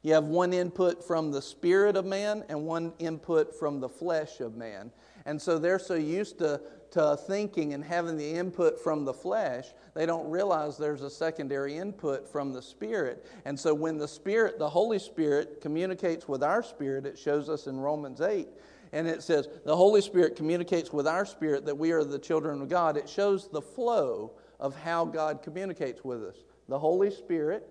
you 0.04 0.12
have 0.12 0.24
one 0.24 0.52
input 0.52 1.02
from 1.02 1.32
the 1.32 1.40
spirit 1.40 1.96
of 1.96 2.04
man 2.04 2.44
and 2.50 2.66
one 2.66 2.92
input 2.98 3.58
from 3.58 3.80
the 3.80 3.88
flesh 3.88 4.38
of 4.40 4.54
man. 4.54 4.92
And 5.24 5.40
so 5.40 5.58
they're 5.58 5.78
so 5.78 5.94
used 5.94 6.38
to, 6.40 6.60
to 6.90 7.16
thinking 7.26 7.72
and 7.72 7.82
having 7.82 8.18
the 8.18 8.30
input 8.30 8.78
from 8.78 9.06
the 9.06 9.14
flesh, 9.14 9.68
they 9.94 10.04
don't 10.04 10.28
realize 10.28 10.76
there's 10.76 11.00
a 11.00 11.08
secondary 11.08 11.78
input 11.78 12.30
from 12.30 12.52
the 12.52 12.60
spirit. 12.60 13.24
And 13.46 13.58
so 13.58 13.72
when 13.72 13.96
the 13.96 14.06
spirit, 14.06 14.58
the 14.58 14.68
Holy 14.68 14.98
Spirit, 14.98 15.62
communicates 15.62 16.28
with 16.28 16.42
our 16.42 16.62
spirit, 16.62 17.06
it 17.06 17.18
shows 17.18 17.48
us 17.48 17.66
in 17.66 17.80
Romans 17.80 18.20
8. 18.20 18.46
And 18.92 19.08
it 19.08 19.22
says, 19.22 19.48
the 19.64 19.74
Holy 19.74 20.02
Spirit 20.02 20.36
communicates 20.36 20.92
with 20.92 21.08
our 21.08 21.24
spirit 21.24 21.64
that 21.64 21.78
we 21.78 21.92
are 21.92 22.04
the 22.04 22.18
children 22.18 22.60
of 22.60 22.68
God. 22.68 22.98
It 22.98 23.08
shows 23.08 23.48
the 23.48 23.62
flow 23.62 24.32
of 24.60 24.76
how 24.76 25.06
God 25.06 25.42
communicates 25.42 26.04
with 26.04 26.22
us. 26.22 26.36
The 26.68 26.78
Holy 26.78 27.10
Spirit 27.10 27.66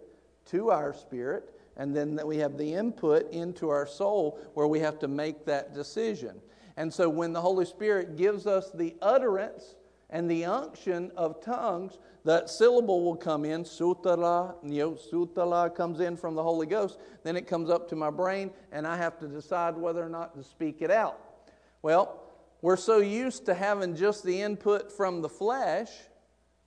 to 0.46 0.72
our 0.72 0.96
spirit 0.96 1.53
and 1.78 1.96
then 1.96 2.20
we 2.26 2.38
have 2.38 2.58
the 2.58 2.74
input 2.74 3.32
into 3.32 3.70
our 3.70 3.88
soul 3.88 4.40
where 4.54 4.68
we 4.68 4.80
have 4.80 5.00
to 5.00 5.08
make 5.08 5.46
that 5.46 5.74
decision. 5.74 6.42
And 6.78 6.92
so 6.94 7.10
when 7.10 7.34
the 7.34 7.42
Holy 7.42 7.66
Spirit 7.66 8.18
gives 8.18 8.48
us 8.48 8.72
the 8.72 8.96
utterance 9.02 9.76
and 10.10 10.30
the 10.30 10.46
unction 10.46 11.12
of 11.16 11.42
tongues, 11.42 11.98
that 12.26 12.50
syllable 12.50 13.04
will 13.04 13.16
come 13.16 13.46
in, 13.46 13.64
sutala, 13.64 14.56
know, 14.64 14.92
sutala 14.92 15.76
comes 15.76 16.00
in 16.00 16.16
from 16.16 16.36
the 16.36 16.44
Holy 16.44 16.68
Ghost, 16.68 17.00
then 17.24 17.36
it 17.36 17.48
comes 17.48 17.70
up 17.70 17.90
to 17.90 17.96
my 17.96 18.10
brain, 18.10 18.52
and 18.72 18.88
I 18.88 18.96
have 18.98 19.20
to 19.20 19.28
decide 19.28 19.76
whether 19.76 20.04
or 20.04 20.10
not 20.10 20.36
to 20.36 20.44
speak 20.44 20.82
it 20.82 20.92
out. 20.92 21.20
Well, 21.82 22.22
we're 22.62 22.78
so 22.78 23.00
used 23.00 23.46
to 23.48 23.54
having 23.54 23.96
just 23.96 24.24
the 24.24 24.42
input 24.42 24.92
from 24.92 25.22
the 25.22 25.30
flesh, 25.30 25.90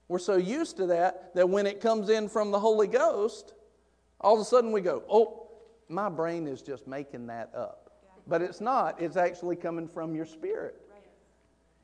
we're 0.09 0.19
so 0.19 0.37
used 0.37 0.77
to 0.77 0.87
that, 0.87 1.35
that 1.35 1.49
when 1.49 1.67
it 1.67 1.81
comes 1.81 2.11
in 2.11 2.29
from 2.29 2.51
the 2.51 2.61
Holy 2.61 2.87
Ghost, 2.87 3.55
all 4.21 4.35
of 4.35 4.41
a 4.41 4.45
sudden 4.45 4.73
we 4.73 4.81
go, 4.81 5.03
oh, 5.11 5.49
my 5.89 6.09
brain 6.09 6.47
is 6.47 6.63
just 6.63 6.87
making 6.87 7.27
that 7.29 7.51
up. 7.55 7.91
But 8.27 8.43
it's 8.43 8.61
not, 8.61 9.01
it's 9.01 9.17
actually 9.17 9.57
coming 9.57 9.89
from 9.89 10.15
your 10.15 10.25
spirit. 10.25 10.83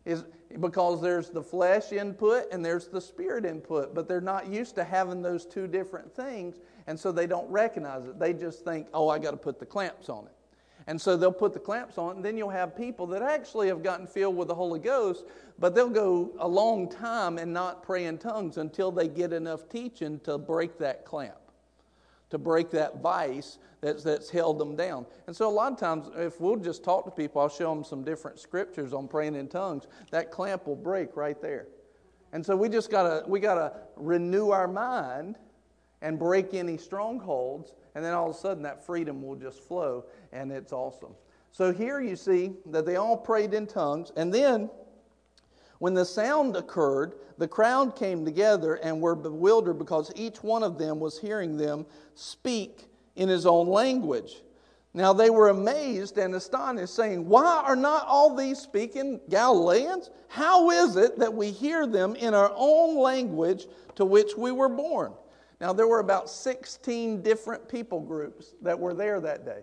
Is 0.04 0.24
because 0.60 1.00
there's 1.00 1.30
the 1.30 1.42
flesh 1.42 1.92
input 1.92 2.46
and 2.50 2.64
there's 2.64 2.88
the 2.88 3.00
spirit 3.00 3.44
input, 3.44 3.94
but 3.94 4.08
they're 4.08 4.20
not 4.20 4.48
used 4.48 4.74
to 4.74 4.82
having 4.82 5.22
those 5.22 5.46
two 5.46 5.68
different 5.68 6.12
things, 6.12 6.56
and 6.88 6.98
so 6.98 7.12
they 7.12 7.28
don't 7.28 7.48
recognize 7.48 8.04
it. 8.06 8.18
They 8.18 8.32
just 8.32 8.64
think, 8.64 8.88
oh, 8.92 9.08
I 9.08 9.20
got 9.20 9.30
to 9.30 9.36
put 9.36 9.60
the 9.60 9.66
clamps 9.66 10.08
on 10.08 10.24
it. 10.24 10.32
And 10.88 11.00
so 11.00 11.16
they'll 11.16 11.30
put 11.30 11.52
the 11.52 11.60
clamps 11.60 11.98
on, 11.98 12.16
and 12.16 12.24
then 12.24 12.36
you'll 12.36 12.50
have 12.50 12.76
people 12.76 13.06
that 13.08 13.22
actually 13.22 13.68
have 13.68 13.84
gotten 13.84 14.08
filled 14.08 14.36
with 14.36 14.48
the 14.48 14.54
Holy 14.56 14.80
Ghost, 14.80 15.24
but 15.60 15.76
they'll 15.76 15.88
go 15.88 16.32
a 16.40 16.48
long 16.48 16.90
time 16.90 17.38
and 17.38 17.52
not 17.52 17.84
pray 17.84 18.06
in 18.06 18.18
tongues 18.18 18.56
until 18.56 18.90
they 18.90 19.06
get 19.06 19.32
enough 19.32 19.68
teaching 19.68 20.18
to 20.24 20.36
break 20.36 20.78
that 20.78 21.04
clamp 21.04 21.41
to 22.32 22.38
break 22.38 22.70
that 22.70 23.02
vice 23.02 23.58
that's, 23.82 24.02
that's 24.02 24.30
held 24.30 24.58
them 24.58 24.74
down. 24.74 25.04
And 25.26 25.36
so, 25.36 25.46
a 25.46 25.52
lot 25.52 25.70
of 25.70 25.78
times, 25.78 26.08
if 26.16 26.40
we'll 26.40 26.56
just 26.56 26.82
talk 26.82 27.04
to 27.04 27.10
people, 27.10 27.42
I'll 27.42 27.50
show 27.50 27.72
them 27.74 27.84
some 27.84 28.02
different 28.02 28.38
scriptures 28.38 28.94
on 28.94 29.06
praying 29.06 29.34
in 29.34 29.48
tongues, 29.48 29.84
that 30.10 30.30
clamp 30.30 30.66
will 30.66 30.76
break 30.76 31.14
right 31.14 31.40
there. 31.42 31.66
And 32.32 32.44
so, 32.44 32.56
we 32.56 32.70
just 32.70 32.90
gotta, 32.90 33.28
we 33.28 33.38
gotta 33.38 33.74
renew 33.96 34.48
our 34.48 34.66
mind 34.66 35.36
and 36.00 36.18
break 36.18 36.54
any 36.54 36.78
strongholds, 36.78 37.74
and 37.94 38.02
then 38.02 38.14
all 38.14 38.30
of 38.30 38.36
a 38.36 38.38
sudden, 38.38 38.62
that 38.62 38.82
freedom 38.86 39.20
will 39.20 39.36
just 39.36 39.60
flow, 39.60 40.06
and 40.32 40.50
it's 40.50 40.72
awesome. 40.72 41.12
So, 41.50 41.70
here 41.70 42.00
you 42.00 42.16
see 42.16 42.52
that 42.70 42.86
they 42.86 42.96
all 42.96 43.16
prayed 43.18 43.52
in 43.52 43.66
tongues, 43.66 44.10
and 44.16 44.32
then 44.32 44.70
when 45.82 45.94
the 45.94 46.04
sound 46.04 46.54
occurred, 46.54 47.16
the 47.38 47.48
crowd 47.48 47.96
came 47.96 48.24
together 48.24 48.74
and 48.74 49.00
were 49.00 49.16
bewildered 49.16 49.80
because 49.80 50.12
each 50.14 50.40
one 50.40 50.62
of 50.62 50.78
them 50.78 51.00
was 51.00 51.18
hearing 51.18 51.56
them 51.56 51.84
speak 52.14 52.86
in 53.16 53.28
his 53.28 53.46
own 53.46 53.66
language. 53.66 54.42
Now 54.94 55.12
they 55.12 55.28
were 55.28 55.48
amazed 55.48 56.18
and 56.18 56.36
astonished, 56.36 56.94
saying, 56.94 57.26
Why 57.26 57.64
are 57.66 57.74
not 57.74 58.06
all 58.06 58.36
these 58.36 58.60
speaking 58.60 59.18
Galileans? 59.28 60.10
How 60.28 60.70
is 60.70 60.94
it 60.94 61.18
that 61.18 61.34
we 61.34 61.50
hear 61.50 61.84
them 61.88 62.14
in 62.14 62.32
our 62.32 62.52
own 62.54 62.96
language 62.96 63.66
to 63.96 64.04
which 64.04 64.36
we 64.38 64.52
were 64.52 64.68
born? 64.68 65.12
Now, 65.60 65.72
there 65.72 65.88
were 65.88 65.98
about 65.98 66.30
16 66.30 67.22
different 67.22 67.68
people 67.68 67.98
groups 67.98 68.54
that 68.62 68.78
were 68.78 68.94
there 68.94 69.20
that 69.20 69.44
day. 69.44 69.62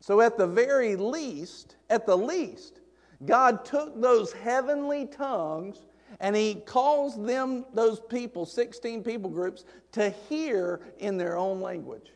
So, 0.00 0.22
at 0.22 0.38
the 0.38 0.46
very 0.46 0.96
least, 0.96 1.76
at 1.90 2.06
the 2.06 2.16
least, 2.16 2.77
God 3.26 3.64
took 3.64 4.00
those 4.00 4.32
heavenly 4.32 5.06
tongues 5.06 5.86
and 6.20 6.34
He 6.34 6.54
calls 6.54 7.22
them, 7.22 7.64
those 7.74 8.00
people, 8.00 8.46
16 8.46 9.02
people 9.02 9.30
groups, 9.30 9.64
to 9.92 10.10
hear 10.10 10.80
in 10.98 11.16
their 11.16 11.36
own 11.36 11.60
language. 11.60 12.12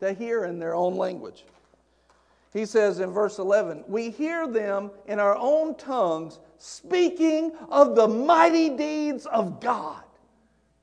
To 0.00 0.12
hear 0.12 0.44
in 0.44 0.58
their 0.58 0.74
own 0.74 0.96
language. 0.96 1.44
He 2.52 2.66
says 2.66 3.00
in 3.00 3.10
verse 3.10 3.38
11, 3.38 3.84
We 3.88 4.10
hear 4.10 4.46
them 4.46 4.90
in 5.06 5.18
our 5.18 5.36
own 5.36 5.74
tongues 5.76 6.38
speaking 6.58 7.52
of 7.70 7.96
the 7.96 8.06
mighty 8.06 8.68
deeds 8.68 9.26
of 9.26 9.60
God. 9.60 10.02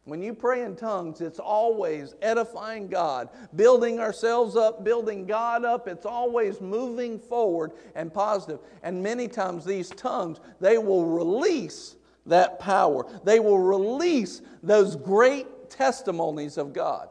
When 0.10 0.24
you 0.24 0.34
pray 0.34 0.64
in 0.64 0.76
tongues, 0.76 1.22
it's 1.22 1.38
always 1.38 2.16
edifying 2.24 2.88
God, 2.88 3.30
building 3.56 4.00
ourselves 4.00 4.56
up, 4.56 4.84
building 4.84 5.28
God 5.28 5.64
up. 5.64 5.88
It's 5.88 6.06
always 6.06 6.60
moving 6.60 7.20
forward 7.20 7.74
and 7.94 8.12
positive. 8.12 8.60
And 8.82 9.04
many 9.04 9.28
times 9.28 9.64
these 9.64 9.90
tongues, 9.92 10.40
they 10.60 10.80
will 10.80 11.06
release 11.06 11.96
that 12.26 12.60
power. 12.60 13.06
They 13.24 13.40
will 13.40 13.60
release 13.60 14.42
those 14.64 14.96
great 14.96 15.70
testimonies 15.70 16.58
of 16.58 16.74
God. 16.74 17.10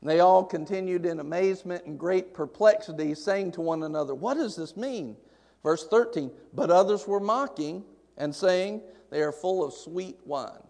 And 0.00 0.08
they 0.08 0.20
all 0.20 0.44
continued 0.44 1.04
in 1.04 1.18
amazement 1.18 1.84
and 1.84 1.98
great 1.98 2.32
perplexity, 2.32 3.16
saying 3.16 3.52
to 3.52 3.60
one 3.60 3.82
another, 3.82 4.14
What 4.14 4.34
does 4.34 4.54
this 4.54 4.76
mean? 4.76 5.16
Verse 5.64 5.84
13, 5.88 6.30
but 6.52 6.70
others 6.70 7.08
were 7.08 7.20
mocking 7.20 7.82
and 8.16 8.32
saying, 8.32 8.82
They 9.10 9.22
are 9.22 9.32
full 9.32 9.64
of 9.64 9.72
sweet 9.72 10.18
wine. 10.24 10.62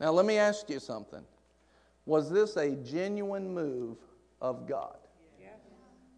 Now, 0.00 0.12
let 0.12 0.26
me 0.26 0.36
ask 0.36 0.68
you 0.70 0.78
something. 0.78 1.22
Was 2.06 2.30
this 2.30 2.56
a 2.56 2.70
genuine 2.76 3.52
move 3.52 3.98
of 4.40 4.66
God? 4.66 4.96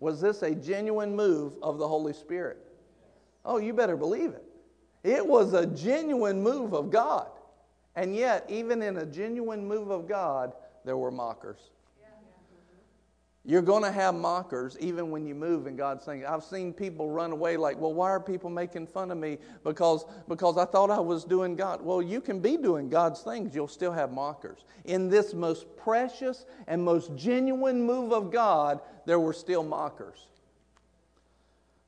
Was 0.01 0.21
this 0.21 0.43
a 0.43 0.55
genuine 0.55 1.15
move 1.15 1.55
of 1.63 1.79
the 1.79 1.87
Holy 1.87 2.15
Spirit? 2.15 2.59
Oh, 3.45 3.59
you 3.59 3.75
better 3.75 3.97
believe 3.97 4.31
it. 4.31 4.45
It 5.05 5.27
was 5.27 5.53
a 5.53 5.67
genuine 5.67 6.43
move 6.43 6.75
of 6.75 6.91
God. 6.91 7.29
And 7.97 8.15
yet, 8.15 8.47
even 8.49 8.83
in 8.83 8.99
a 8.99 9.07
genuine 9.07 9.67
move 9.67 9.91
of 9.91 10.09
God, 10.09 10.53
there 10.85 10.97
were 10.97 11.11
mockers. 11.11 11.71
You're 13.51 13.63
going 13.63 13.83
to 13.83 13.91
have 13.91 14.15
mockers 14.15 14.77
even 14.79 15.11
when 15.11 15.27
you 15.27 15.35
move 15.35 15.67
and 15.67 15.77
God's 15.77 16.05
saying, 16.05 16.25
I've 16.25 16.45
seen 16.45 16.73
people 16.73 17.11
run 17.11 17.33
away 17.33 17.57
like, 17.57 17.81
well, 17.81 17.93
why 17.93 18.09
are 18.09 18.21
people 18.21 18.49
making 18.49 18.87
fun 18.87 19.11
of 19.11 19.19
me? 19.19 19.39
Because, 19.65 20.05
because 20.29 20.57
I 20.57 20.65
thought 20.65 20.89
I 20.89 21.01
was 21.01 21.25
doing 21.25 21.57
God. 21.57 21.83
Well, 21.83 22.01
you 22.01 22.21
can 22.21 22.39
be 22.39 22.57
doing 22.57 22.89
God's 22.89 23.23
things, 23.23 23.53
you'll 23.53 23.67
still 23.67 23.91
have 23.91 24.13
mockers. 24.13 24.61
In 24.85 25.09
this 25.09 25.35
most 25.35 25.67
precious 25.77 26.47
and 26.69 26.81
most 26.85 27.17
genuine 27.17 27.83
move 27.83 28.13
of 28.13 28.31
God, 28.31 28.83
there 29.05 29.19
were 29.19 29.33
still 29.33 29.65
mockers. 29.65 30.29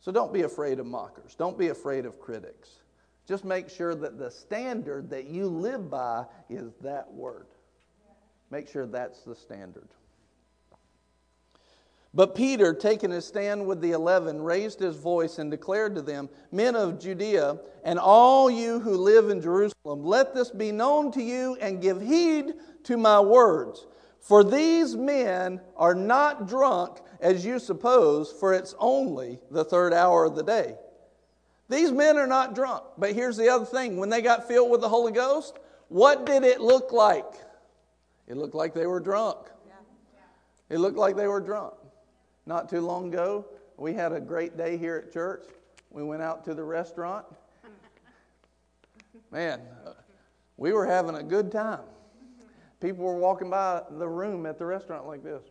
So 0.01 0.11
don't 0.11 0.33
be 0.33 0.43
afraid 0.43 0.81
of 0.81 0.87
mockers, 0.87 1.37
don't 1.37 1.57
be 1.57 1.69
afraid 1.69 2.07
of 2.07 2.19
critics. 2.19 2.71
Just 3.29 3.45
make 3.45 3.71
sure 3.71 3.95
that 3.95 4.19
the 4.19 4.33
standard 4.33 5.11
that 5.11 5.27
you 5.27 5.47
live 5.47 5.89
by 5.89 6.25
is 6.51 6.73
that 6.81 7.13
word. 7.13 7.47
Make 8.51 8.67
sure 8.67 8.85
that's 8.85 9.21
the 9.21 9.37
standard. 9.37 9.87
But 12.15 12.35
Peter, 12.35 12.75
taking 12.75 13.11
his 13.11 13.27
stand 13.27 13.67
with 13.67 13.81
the 13.81 13.93
eleven, 13.93 14.43
raised 14.43 14.81
his 14.81 14.97
voice 14.97 15.39
and 15.39 15.51
declared 15.51 15.95
to 15.95 16.03
them, 16.03 16.29
Men 16.51 16.77
of 16.77 17.01
Judea, 17.01 17.59
and 17.85 17.99
all 17.99 18.51
you 18.51 18.81
who 18.81 18.97
live 18.97 19.31
in 19.31 19.41
Jerusalem, 19.41 20.05
let 20.05 20.35
this 20.35 20.51
be 20.51 20.73
known 20.73 21.11
to 21.13 21.23
you 21.23 21.57
and 21.61 21.81
give 21.81 22.03
heed 22.03 22.53
to 22.85 22.99
my 22.99 23.19
words. 23.19 23.87
For 24.21 24.45
these 24.45 24.95
men 24.95 25.61
are 25.77 25.95
not 25.95 26.47
drunk 26.47 26.99
as 27.21 27.47
you 27.47 27.59
suppose, 27.59 28.31
for 28.31 28.53
it's 28.53 28.75
only 28.79 29.39
the 29.51 29.65
third 29.65 29.95
hour 29.95 30.25
of 30.25 30.37
the 30.37 30.45
day. 30.45 30.77
These 31.69 31.93
men 31.93 32.19
are 32.19 32.27
not 32.27 32.55
drunk. 32.55 32.85
But 32.99 33.15
here's 33.15 33.39
the 33.39 33.49
other 33.49 33.65
thing 33.65 33.97
when 33.97 34.11
they 34.11 34.21
got 34.21 34.47
filled 34.47 34.71
with 34.71 34.83
the 34.83 34.89
Holy 34.89 35.13
Ghost, 35.13 35.59
what 35.89 36.27
did 36.27 36.45
it 36.45 36.61
look 36.61 36.93
like? 36.93 37.33
It 38.27 38.37
looked 38.37 38.55
like 38.55 38.75
they 38.75 38.87
were 38.87 39.01
drunk. 39.01 39.39
It 40.69 40.79
looked 40.79 40.99
like 40.99 41.17
they 41.17 41.27
were 41.27 41.41
drunk. 41.41 41.75
Not 42.47 42.69
too 42.69 42.81
long 42.81 43.09
ago, 43.09 43.47
we 43.77 43.95
had 43.95 44.13
a 44.13 44.21
great 44.21 44.57
day 44.57 44.77
here 44.77 45.05
at 45.07 45.13
church. 45.13 45.47
We 45.91 46.03
went 46.03 46.23
out 46.23 46.45
to 46.47 46.55
the 46.55 46.65
restaurant. 46.65 47.27
Man, 49.31 49.61
we 50.57 50.73
were 50.73 50.87
having 50.87 51.15
a 51.15 51.23
good 51.23 51.51
time. 51.51 51.81
People 52.81 53.05
were 53.05 53.17
walking 53.17 53.49
by 53.49 53.83
the 53.91 54.09
room 54.09 54.45
at 54.45 54.59
the 54.59 54.67
restaurant 54.67 55.07
like 55.07 55.23
this. 55.23 55.43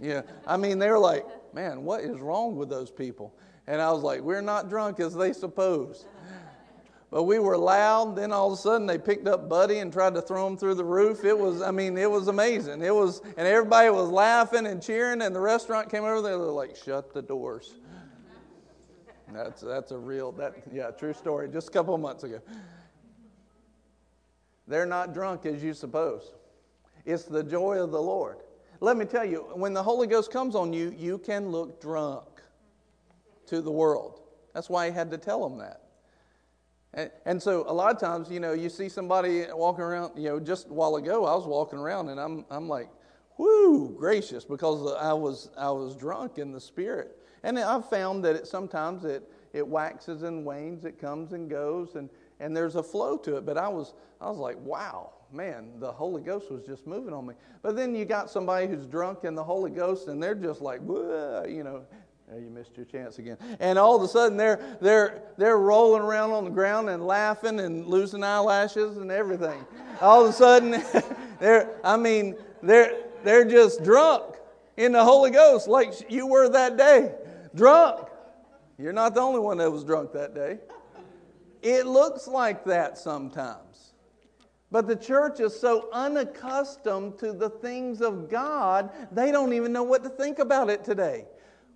Yeah, 0.00 0.22
I 0.46 0.58
mean, 0.58 0.78
they 0.78 0.90
were 0.90 0.98
like, 0.98 1.24
man, 1.54 1.82
what 1.82 2.02
is 2.02 2.20
wrong 2.20 2.56
with 2.56 2.68
those 2.68 2.90
people? 2.90 3.34
And 3.66 3.80
I 3.80 3.90
was 3.90 4.02
like, 4.02 4.20
we're 4.20 4.42
not 4.42 4.68
drunk 4.68 5.00
as 5.00 5.14
they 5.14 5.32
suppose. 5.32 6.06
But 7.10 7.22
we 7.22 7.38
were 7.38 7.56
loud. 7.56 8.16
Then 8.16 8.32
all 8.32 8.52
of 8.52 8.58
a 8.58 8.60
sudden 8.60 8.86
they 8.86 8.98
picked 8.98 9.28
up 9.28 9.48
Buddy 9.48 9.78
and 9.78 9.92
tried 9.92 10.14
to 10.14 10.22
throw 10.22 10.46
him 10.46 10.56
through 10.56 10.74
the 10.74 10.84
roof. 10.84 11.24
It 11.24 11.38
was, 11.38 11.62
I 11.62 11.70
mean, 11.70 11.96
it 11.96 12.10
was 12.10 12.28
amazing. 12.28 12.82
It 12.82 12.94
was, 12.94 13.22
and 13.36 13.46
everybody 13.46 13.90
was 13.90 14.08
laughing 14.08 14.66
and 14.66 14.82
cheering. 14.82 15.22
And 15.22 15.34
the 15.34 15.40
restaurant 15.40 15.90
came 15.90 16.04
over 16.04 16.20
there. 16.20 16.36
They're 16.36 16.46
like, 16.46 16.76
shut 16.76 17.14
the 17.14 17.22
doors. 17.22 17.74
That's 19.32 19.60
that's 19.60 19.90
a 19.90 19.98
real 19.98 20.32
that 20.32 20.54
yeah 20.72 20.90
true 20.90 21.12
story. 21.12 21.48
Just 21.48 21.68
a 21.68 21.70
couple 21.72 21.96
months 21.98 22.22
ago. 22.24 22.40
They're 24.68 24.86
not 24.86 25.14
drunk 25.14 25.46
as 25.46 25.62
you 25.62 25.74
suppose. 25.74 26.32
It's 27.04 27.24
the 27.24 27.42
joy 27.42 27.78
of 27.78 27.90
the 27.90 28.00
Lord. 28.00 28.38
Let 28.80 28.96
me 28.96 29.04
tell 29.04 29.24
you, 29.24 29.48
when 29.54 29.72
the 29.72 29.82
Holy 29.82 30.06
Ghost 30.06 30.30
comes 30.30 30.54
on 30.54 30.72
you, 30.72 30.94
you 30.96 31.18
can 31.18 31.48
look 31.48 31.80
drunk 31.80 32.24
to 33.46 33.60
the 33.60 33.70
world. 33.70 34.20
That's 34.54 34.68
why 34.68 34.86
he 34.86 34.92
had 34.92 35.10
to 35.12 35.18
tell 35.18 35.48
them 35.48 35.58
that. 35.58 35.85
And, 36.96 37.10
and 37.26 37.42
so 37.42 37.64
a 37.68 37.72
lot 37.72 37.94
of 37.94 38.00
times, 38.00 38.30
you 38.30 38.40
know, 38.40 38.52
you 38.54 38.68
see 38.68 38.88
somebody 38.88 39.44
walking 39.52 39.84
around, 39.84 40.12
you 40.16 40.30
know, 40.30 40.40
just 40.40 40.68
a 40.68 40.72
while 40.72 40.96
ago 40.96 41.26
I 41.26 41.34
was 41.34 41.46
walking 41.46 41.78
around 41.78 42.08
and 42.08 42.18
I'm, 42.18 42.44
I'm 42.50 42.68
like, 42.68 42.88
whoo, 43.36 43.94
gracious, 43.96 44.44
because 44.44 44.94
I 44.98 45.12
was, 45.12 45.50
I 45.56 45.70
was 45.70 45.94
drunk 45.94 46.38
in 46.38 46.52
the 46.52 46.60
spirit. 46.60 47.18
And 47.42 47.58
I've 47.58 47.88
found 47.88 48.24
that 48.24 48.34
it, 48.34 48.46
sometimes 48.46 49.04
it, 49.04 49.30
it 49.52 49.66
waxes 49.66 50.22
and 50.22 50.44
wanes, 50.44 50.84
it 50.86 50.98
comes 50.98 51.32
and 51.32 51.48
goes, 51.48 51.94
and, 51.96 52.08
and 52.40 52.56
there's 52.56 52.76
a 52.76 52.82
flow 52.82 53.18
to 53.18 53.36
it. 53.36 53.44
But 53.44 53.58
I 53.58 53.68
was, 53.68 53.92
I 54.20 54.30
was 54.30 54.38
like, 54.38 54.56
wow, 54.60 55.12
man, 55.30 55.78
the 55.78 55.92
Holy 55.92 56.22
Ghost 56.22 56.50
was 56.50 56.64
just 56.64 56.86
moving 56.86 57.12
on 57.12 57.26
me. 57.26 57.34
But 57.62 57.76
then 57.76 57.94
you 57.94 58.06
got 58.06 58.30
somebody 58.30 58.66
who's 58.66 58.86
drunk 58.86 59.24
in 59.24 59.34
the 59.34 59.44
Holy 59.44 59.70
Ghost, 59.70 60.08
and 60.08 60.22
they're 60.22 60.34
just 60.34 60.62
like, 60.62 60.80
you 60.80 61.62
know, 61.62 61.84
you 62.34 62.50
missed 62.50 62.76
your 62.76 62.86
chance 62.86 63.18
again. 63.18 63.36
And 63.60 63.78
all 63.78 63.94
of 63.96 64.02
a 64.02 64.08
sudden 64.08 64.36
they're 64.36 64.76
they're 64.80 65.22
they're 65.38 65.58
rolling 65.58 66.02
around 66.02 66.32
on 66.32 66.44
the 66.44 66.50
ground 66.50 66.90
and 66.90 67.06
laughing 67.06 67.60
and 67.60 67.86
losing 67.86 68.24
eyelashes 68.24 68.96
and 68.96 69.10
everything. 69.10 69.64
All 70.00 70.24
of 70.24 70.30
a 70.30 70.32
sudden 70.32 70.82
they're 71.40 71.78
I 71.84 71.96
mean 71.96 72.36
they're 72.62 73.04
they're 73.22 73.44
just 73.44 73.84
drunk 73.84 74.36
in 74.76 74.92
the 74.92 75.04
Holy 75.04 75.30
Ghost 75.30 75.68
like 75.68 76.10
you 76.10 76.26
were 76.26 76.48
that 76.48 76.76
day. 76.76 77.14
Drunk. 77.54 78.08
You're 78.78 78.92
not 78.92 79.14
the 79.14 79.20
only 79.20 79.40
one 79.40 79.58
that 79.58 79.70
was 79.70 79.84
drunk 79.84 80.12
that 80.12 80.34
day. 80.34 80.58
It 81.62 81.86
looks 81.86 82.28
like 82.28 82.64
that 82.64 82.98
sometimes. 82.98 83.94
But 84.70 84.88
the 84.88 84.96
church 84.96 85.40
is 85.40 85.58
so 85.58 85.88
unaccustomed 85.92 87.18
to 87.20 87.32
the 87.32 87.48
things 87.48 88.02
of 88.02 88.28
God, 88.28 88.90
they 89.12 89.30
don't 89.30 89.52
even 89.52 89.72
know 89.72 89.84
what 89.84 90.02
to 90.02 90.10
think 90.10 90.38
about 90.38 90.68
it 90.68 90.84
today. 90.84 91.24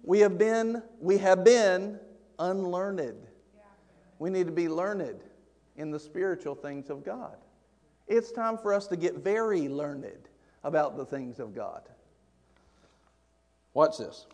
We 0.02 0.20
have 0.20 0.38
been, 0.38 0.82
we 1.00 1.18
have 1.18 1.44
been 1.44 1.98
unlearned. 2.38 3.26
We 4.18 4.30
need 4.30 4.46
to 4.46 4.52
be 4.52 4.68
learned 4.68 5.20
in 5.76 5.90
the 5.90 5.98
spiritual 5.98 6.54
things 6.54 6.90
of 6.90 7.04
God. 7.04 7.36
It's 8.06 8.32
time 8.32 8.58
for 8.58 8.74
us 8.74 8.86
to 8.88 8.96
get 8.96 9.16
very 9.16 9.68
learned 9.68 10.28
about 10.64 10.96
the 10.96 11.04
things 11.04 11.38
of 11.38 11.54
God. 11.54 11.82
Watch 13.72 13.98
this. 13.98 14.26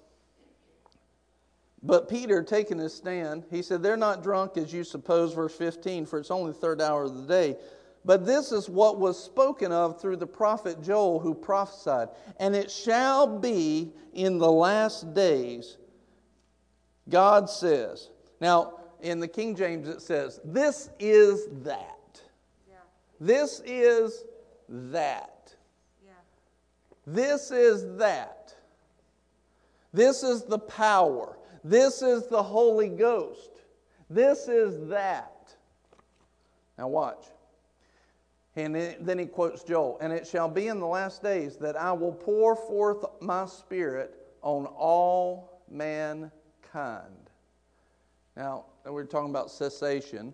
But 1.82 2.08
Peter, 2.08 2.42
taking 2.42 2.78
his 2.78 2.94
stand, 2.94 3.44
he 3.50 3.62
said, 3.62 3.82
They're 3.82 3.96
not 3.96 4.22
drunk 4.22 4.56
as 4.56 4.72
you 4.72 4.82
suppose, 4.82 5.34
verse 5.34 5.54
15, 5.54 6.06
for 6.06 6.18
it's 6.18 6.30
only 6.30 6.52
the 6.52 6.58
third 6.58 6.80
hour 6.80 7.04
of 7.04 7.14
the 7.14 7.26
day. 7.26 7.56
But 8.06 8.24
this 8.24 8.52
is 8.52 8.70
what 8.70 9.00
was 9.00 9.22
spoken 9.22 9.72
of 9.72 10.00
through 10.00 10.18
the 10.18 10.28
prophet 10.28 10.80
Joel, 10.80 11.18
who 11.18 11.34
prophesied. 11.34 12.08
And 12.38 12.54
it 12.54 12.70
shall 12.70 13.26
be 13.26 13.92
in 14.14 14.38
the 14.38 14.50
last 14.50 15.12
days, 15.12 15.76
God 17.08 17.50
says. 17.50 18.10
Now, 18.40 18.74
in 19.02 19.18
the 19.18 19.26
King 19.26 19.56
James, 19.56 19.88
it 19.88 20.00
says, 20.00 20.40
This 20.44 20.88
is 21.00 21.48
that. 21.64 22.20
Yeah. 22.68 22.76
This 23.20 23.60
is 23.66 24.24
that. 24.68 25.52
Yeah. 26.04 26.12
This 27.08 27.50
is 27.50 27.96
that. 27.98 28.54
This 29.92 30.22
is 30.22 30.44
the 30.44 30.60
power. 30.60 31.36
This 31.64 32.02
is 32.02 32.28
the 32.28 32.42
Holy 32.42 32.88
Ghost. 32.88 33.50
This 34.08 34.46
is 34.46 34.88
that. 34.90 35.56
Now, 36.78 36.86
watch. 36.86 37.24
And 38.56 38.74
then 38.74 39.18
he 39.18 39.26
quotes 39.26 39.62
Joel, 39.62 39.98
and 40.00 40.10
it 40.14 40.26
shall 40.26 40.48
be 40.48 40.68
in 40.68 40.80
the 40.80 40.86
last 40.86 41.22
days 41.22 41.58
that 41.58 41.76
I 41.76 41.92
will 41.92 42.12
pour 42.12 42.56
forth 42.56 43.04
my 43.20 43.44
spirit 43.44 44.14
on 44.40 44.64
all 44.64 45.62
mankind. 45.70 46.32
Now, 48.34 48.64
we're 48.86 49.04
talking 49.04 49.28
about 49.28 49.50
cessation. 49.50 50.32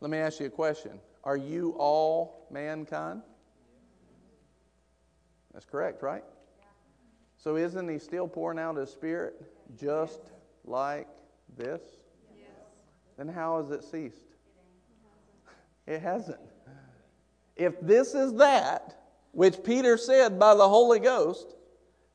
Let 0.00 0.10
me 0.10 0.16
ask 0.18 0.40
you 0.40 0.46
a 0.46 0.50
question 0.50 0.98
Are 1.22 1.36
you 1.36 1.74
all 1.78 2.46
mankind? 2.50 3.20
That's 5.52 5.66
correct, 5.66 6.02
right? 6.02 6.24
So, 7.36 7.56
isn't 7.56 7.88
he 7.90 7.98
still 7.98 8.26
pouring 8.26 8.58
out 8.58 8.76
his 8.76 8.88
spirit 8.90 9.34
just 9.78 10.32
like 10.64 11.08
this? 11.58 11.82
Yes. 12.34 12.48
Then 13.18 13.28
how 13.28 13.62
has 13.62 13.70
it 13.70 13.84
ceased? 13.84 14.24
It 15.86 16.00
hasn't. 16.00 16.40
If 17.56 17.80
this 17.80 18.14
is 18.14 18.34
that, 18.34 18.96
which 19.32 19.62
Peter 19.62 19.96
said 19.96 20.38
by 20.38 20.54
the 20.54 20.68
Holy 20.68 20.98
Ghost, 20.98 21.54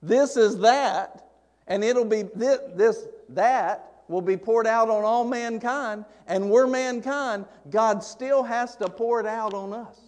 this 0.01 0.37
is 0.37 0.59
that, 0.59 1.29
and 1.67 1.83
it'll 1.83 2.05
be 2.05 2.23
this, 2.23 2.59
this 2.75 3.07
that 3.29 4.03
will 4.07 4.21
be 4.21 4.37
poured 4.37 4.67
out 4.67 4.89
on 4.89 5.03
all 5.03 5.23
mankind, 5.23 6.03
and 6.27 6.49
we're 6.49 6.67
mankind, 6.67 7.45
God 7.69 8.03
still 8.03 8.43
has 8.43 8.75
to 8.77 8.89
pour 8.89 9.19
it 9.19 9.25
out 9.25 9.53
on 9.53 9.73
us. 9.73 9.99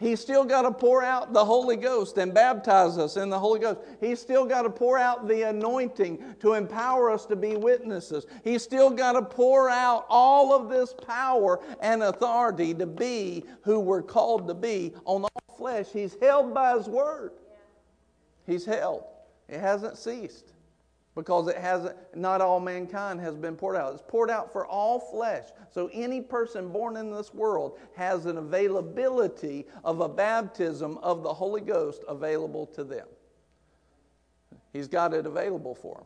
He's 0.00 0.20
still 0.20 0.44
got 0.44 0.62
to 0.62 0.70
pour 0.70 1.02
out 1.02 1.32
the 1.32 1.44
Holy 1.44 1.76
Ghost 1.76 2.18
and 2.18 2.32
baptize 2.32 2.98
us 2.98 3.16
in 3.16 3.30
the 3.30 3.38
Holy 3.38 3.58
Ghost. 3.58 3.80
He's 4.00 4.20
still 4.20 4.46
got 4.46 4.62
to 4.62 4.70
pour 4.70 4.96
out 4.96 5.26
the 5.26 5.42
anointing 5.42 6.36
to 6.40 6.54
empower 6.54 7.10
us 7.10 7.26
to 7.26 7.36
be 7.36 7.56
witnesses. 7.56 8.26
He's 8.44 8.62
still 8.62 8.90
got 8.90 9.12
to 9.12 9.22
pour 9.22 9.68
out 9.68 10.06
all 10.08 10.52
of 10.52 10.68
this 10.68 10.94
power 10.94 11.60
and 11.80 12.02
authority 12.02 12.74
to 12.74 12.86
be 12.86 13.44
who 13.62 13.80
we're 13.80 14.02
called 14.02 14.46
to 14.48 14.54
be 14.54 14.94
on 15.04 15.24
all 15.24 15.56
flesh. 15.56 15.86
He's 15.92 16.16
held 16.20 16.54
by 16.54 16.76
His 16.76 16.88
word. 16.88 17.32
He's 18.46 18.64
held. 18.64 19.04
It 19.48 19.60
hasn't 19.60 19.98
ceased 19.98 20.52
because 21.18 21.48
it 21.48 21.56
hasn't 21.56 21.96
not 22.14 22.40
all 22.40 22.60
mankind 22.60 23.20
has 23.20 23.34
been 23.34 23.56
poured 23.56 23.74
out. 23.74 23.92
It's 23.92 24.04
poured 24.06 24.30
out 24.30 24.52
for 24.52 24.64
all 24.68 25.00
flesh. 25.00 25.48
So 25.68 25.90
any 25.92 26.20
person 26.20 26.68
born 26.68 26.96
in 26.96 27.10
this 27.10 27.34
world 27.34 27.76
has 27.96 28.26
an 28.26 28.38
availability 28.38 29.66
of 29.82 30.00
a 30.00 30.08
baptism 30.08 30.96
of 30.98 31.24
the 31.24 31.34
holy 31.34 31.60
ghost 31.60 32.04
available 32.06 32.66
to 32.66 32.84
them. 32.84 33.08
He's 34.72 34.86
got 34.86 35.12
it 35.12 35.26
available 35.26 35.74
for 35.74 35.96
them 35.96 36.04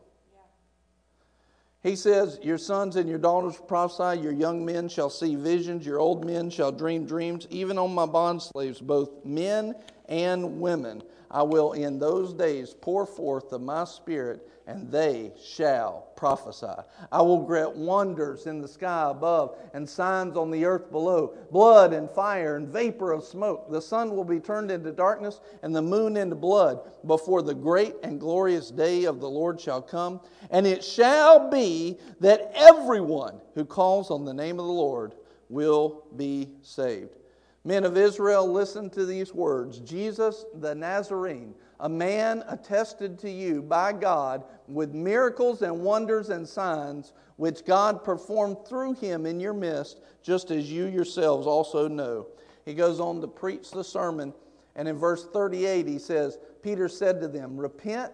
he 1.83 1.97
says, 1.97 2.39
Your 2.41 2.57
sons 2.57 2.95
and 2.95 3.09
your 3.09 3.19
daughters 3.19 3.57
prophesy, 3.67 4.21
your 4.21 4.31
young 4.31 4.65
men 4.65 4.87
shall 4.87 5.09
see 5.09 5.35
visions, 5.35 5.85
your 5.85 5.99
old 5.99 6.25
men 6.25 6.49
shall 6.49 6.71
dream 6.71 7.05
dreams, 7.05 7.45
even 7.49 7.77
on 7.77 7.93
my 7.93 8.05
bond 8.05 8.41
slaves, 8.41 8.79
both 8.79 9.25
men 9.25 9.75
and 10.07 10.61
women. 10.61 11.03
I 11.29 11.43
will 11.43 11.73
in 11.73 11.99
those 11.99 12.33
days 12.33 12.73
pour 12.73 13.05
forth 13.05 13.51
of 13.51 13.61
my 13.61 13.83
spirit, 13.83 14.47
and 14.65 14.91
they 14.91 15.31
shall 15.41 16.07
prophesy. 16.15 16.81
I 17.11 17.21
will 17.21 17.43
grant 17.43 17.75
wonders 17.75 18.45
in 18.45 18.61
the 18.61 18.67
sky 18.67 19.09
above 19.09 19.57
and 19.73 19.89
signs 19.89 20.37
on 20.37 20.51
the 20.51 20.65
earth 20.65 20.89
below 20.91 21.33
blood 21.51 21.93
and 21.93 22.09
fire 22.09 22.55
and 22.55 22.67
vapor 22.67 23.11
of 23.11 23.23
smoke. 23.23 23.69
The 23.69 23.81
sun 23.81 24.15
will 24.15 24.23
be 24.23 24.39
turned 24.39 24.71
into 24.71 24.91
darkness 24.91 25.41
and 25.63 25.75
the 25.75 25.81
moon 25.81 26.15
into 26.15 26.35
blood 26.35 26.79
before 27.05 27.41
the 27.41 27.53
great 27.53 27.95
and 28.03 28.19
glorious 28.19 28.71
day 28.71 29.03
of 29.03 29.19
the 29.19 29.29
Lord 29.29 29.59
shall 29.59 29.81
come. 29.81 30.21
And 30.49 30.65
it 30.65 30.83
shall 30.83 31.49
be 31.49 31.97
that 32.21 32.51
everyone 32.55 33.41
who 33.55 33.65
calls 33.65 34.11
on 34.11 34.23
the 34.23 34.33
name 34.33 34.59
of 34.59 34.65
the 34.65 34.71
Lord 34.71 35.13
will 35.49 36.05
be 36.15 36.49
saved. 36.61 37.17
Men 37.65 37.85
of 37.85 37.95
Israel, 37.97 38.51
listen 38.51 38.89
to 38.89 39.05
these 39.05 39.33
words 39.33 39.79
Jesus 39.79 40.45
the 40.55 40.75
Nazarene, 40.75 41.53
a 41.83 41.89
man 41.89 42.45
attested 42.47 43.19
to 43.19 43.29
you 43.29 43.61
by 43.61 43.91
God 43.91 44.45
with 44.69 44.93
miracles 44.93 45.61
and 45.61 45.81
wonders 45.81 46.29
and 46.29 46.47
signs, 46.47 47.11
which 47.35 47.65
God 47.65 48.05
performed 48.05 48.57
through 48.65 48.93
him 48.93 49.25
in 49.25 49.37
your 49.37 49.53
midst, 49.53 49.99
just 50.23 50.49
as 50.49 50.71
you 50.71 50.85
yourselves 50.85 51.45
also 51.45 51.89
know. 51.89 52.27
He 52.63 52.73
goes 52.73 53.01
on 53.01 53.19
to 53.19 53.27
preach 53.27 53.69
the 53.69 53.83
sermon, 53.83 54.33
and 54.77 54.87
in 54.87 54.97
verse 54.97 55.25
38, 55.25 55.85
he 55.85 55.99
says, 55.99 56.39
Peter 56.61 56.87
said 56.87 57.19
to 57.19 57.27
them, 57.27 57.57
Repent 57.57 58.13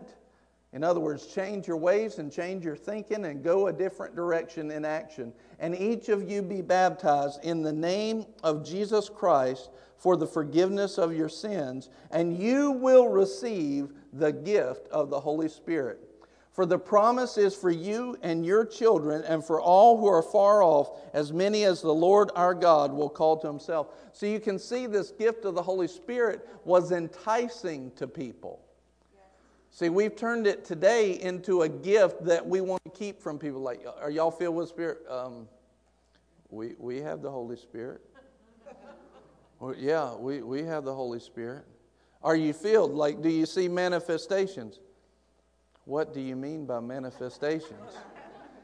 in 0.71 0.83
other 0.83 0.99
words, 0.99 1.25
change 1.25 1.67
your 1.67 1.77
ways 1.77 2.19
and 2.19 2.31
change 2.31 2.63
your 2.63 2.75
thinking 2.75 3.25
and 3.25 3.43
go 3.43 3.67
a 3.67 3.73
different 3.73 4.15
direction 4.15 4.69
in 4.69 4.85
action. 4.85 5.33
And 5.57 5.75
each 5.75 6.09
of 6.09 6.29
you 6.29 6.43
be 6.43 6.61
baptized 6.61 7.43
in 7.43 7.63
the 7.63 7.73
name 7.73 8.25
of 8.43 8.63
Jesus 8.63 9.09
Christ 9.09 9.71
for 9.99 10.15
the 10.15 10.25
forgiveness 10.25 10.97
of 10.97 11.13
your 11.13 11.29
sins, 11.29 11.89
and 12.09 12.35
you 12.35 12.71
will 12.71 13.09
receive 13.09 13.89
the 14.13 14.31
gift 14.31 14.87
of 14.87 15.09
the 15.09 15.19
Holy 15.19 15.49
Spirit. 15.49 15.99
For 16.53 16.65
the 16.65 16.79
promise 16.79 17.37
is 17.37 17.55
for 17.55 17.69
you 17.69 18.17
and 18.21 18.45
your 18.45 18.65
children, 18.65 19.23
and 19.23 19.43
for 19.43 19.61
all 19.61 19.97
who 19.97 20.07
are 20.07 20.23
far 20.23 20.63
off, 20.63 20.99
as 21.13 21.31
many 21.31 21.63
as 21.65 21.81
the 21.81 21.93
Lord 21.93 22.31
our 22.35 22.53
God 22.53 22.91
will 22.91 23.09
call 23.09 23.37
to 23.37 23.47
himself. 23.47 23.89
So 24.13 24.25
you 24.25 24.39
can 24.39 24.57
see 24.57 24.87
this 24.87 25.11
gift 25.11 25.45
of 25.45 25.53
the 25.53 25.61
Holy 25.61 25.87
Spirit 25.87 26.47
was 26.65 26.91
enticing 26.91 27.91
to 27.91 28.07
people. 28.07 28.61
See, 29.71 29.89
we've 29.89 30.15
turned 30.15 30.47
it 30.47 30.65
today 30.65 31.19
into 31.21 31.61
a 31.61 31.69
gift 31.69 32.25
that 32.25 32.45
we 32.45 32.61
want 32.61 32.83
to 32.85 32.89
keep 32.89 33.21
from 33.21 33.37
people. 33.37 33.61
Like, 33.61 33.85
are 34.01 34.09
y'all 34.09 34.31
filled 34.31 34.55
with 34.55 34.69
Spirit? 34.69 34.99
Um, 35.09 35.47
we, 36.49 36.73
we 36.79 36.97
have 37.01 37.21
the 37.21 37.29
Holy 37.29 37.55
Spirit. 37.55 38.01
Well, 39.59 39.75
yeah, 39.77 40.15
we, 40.15 40.41
we 40.41 40.63
have 40.63 40.85
the 40.85 40.93
Holy 40.93 41.19
Spirit. 41.19 41.65
Are 42.23 42.35
you 42.35 42.53
filled? 42.53 42.93
Like, 42.93 43.21
do 43.21 43.29
you 43.29 43.45
see 43.45 43.67
manifestations? 43.67 44.79
What 45.85 46.13
do 46.13 46.21
you 46.21 46.35
mean 46.35 46.65
by 46.65 46.79
manifestations? 46.79 47.97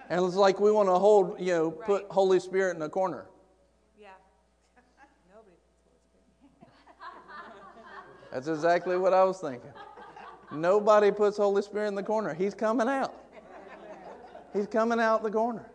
and 0.10 0.26
it's 0.26 0.36
like 0.36 0.60
we 0.60 0.72
want 0.72 0.88
to 0.90 0.96
hold, 0.96 1.40
you 1.40 1.48
know, 1.48 1.70
right. 1.72 1.86
put 1.86 2.06
Holy 2.10 2.40
Spirit 2.40 2.76
in 2.76 2.82
a 2.82 2.90
corner. 2.90 3.26
Yeah. 4.00 4.10
Nobody. 5.34 5.52
That's 8.32 8.48
exactly 8.48 8.98
what 8.98 9.14
I 9.14 9.24
was 9.24 9.40
thinking. 9.40 9.72
Nobody 10.52 11.12
puts 11.12 11.38
Holy 11.38 11.62
Spirit 11.62 11.90
in 11.90 11.96
the 11.96 12.04
corner. 12.04 12.34
He's 12.34 12.54
coming 12.54 12.88
out. 12.88 13.14
He's 14.54 14.68
coming 14.68 15.00
out 15.00 15.24
the 15.24 15.32
corner. 15.32 15.66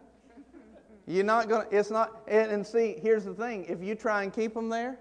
You're 1.06 1.24
not 1.24 1.48
going 1.48 1.68
to, 1.68 1.76
it's 1.76 1.90
not, 1.90 2.22
and, 2.28 2.50
and, 2.52 2.66
see, 2.66 2.96
here's 3.02 3.24
the 3.24 3.34
thing 3.34 3.64
if 3.64 3.82
you 3.82 3.94
try 3.94 4.22
and 4.22 4.32
keep 4.32 4.56
him 4.56 4.68
there, 4.68 4.98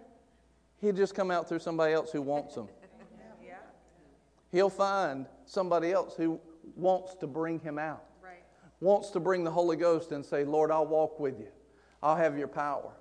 he'll 0.81 0.95
just 0.95 1.15
come 1.15 1.31
out 1.31 1.47
through 1.47 1.59
somebody 1.59 1.93
else 1.93 2.11
who 2.11 2.21
wants 2.21 2.55
him. 2.55 2.67
He'll 4.51 4.69
find 4.69 5.27
somebody 5.45 5.91
else 5.91 6.15
who 6.15 6.39
wants 6.75 7.15
to 7.15 7.27
bring 7.27 7.59
him 7.59 7.77
out, 7.77 8.03
right. 8.23 8.43
wants 8.81 9.11
to 9.11 9.19
bring 9.19 9.43
the 9.43 9.51
Holy 9.51 9.77
Ghost 9.77 10.11
and 10.11 10.25
say, 10.25 10.43
Lord, 10.43 10.71
I'll 10.71 10.87
walk 10.87 11.19
with 11.19 11.39
you, 11.39 11.49
I'll 12.01 12.15
have 12.15 12.37
your 12.37 12.47
power. 12.47 12.91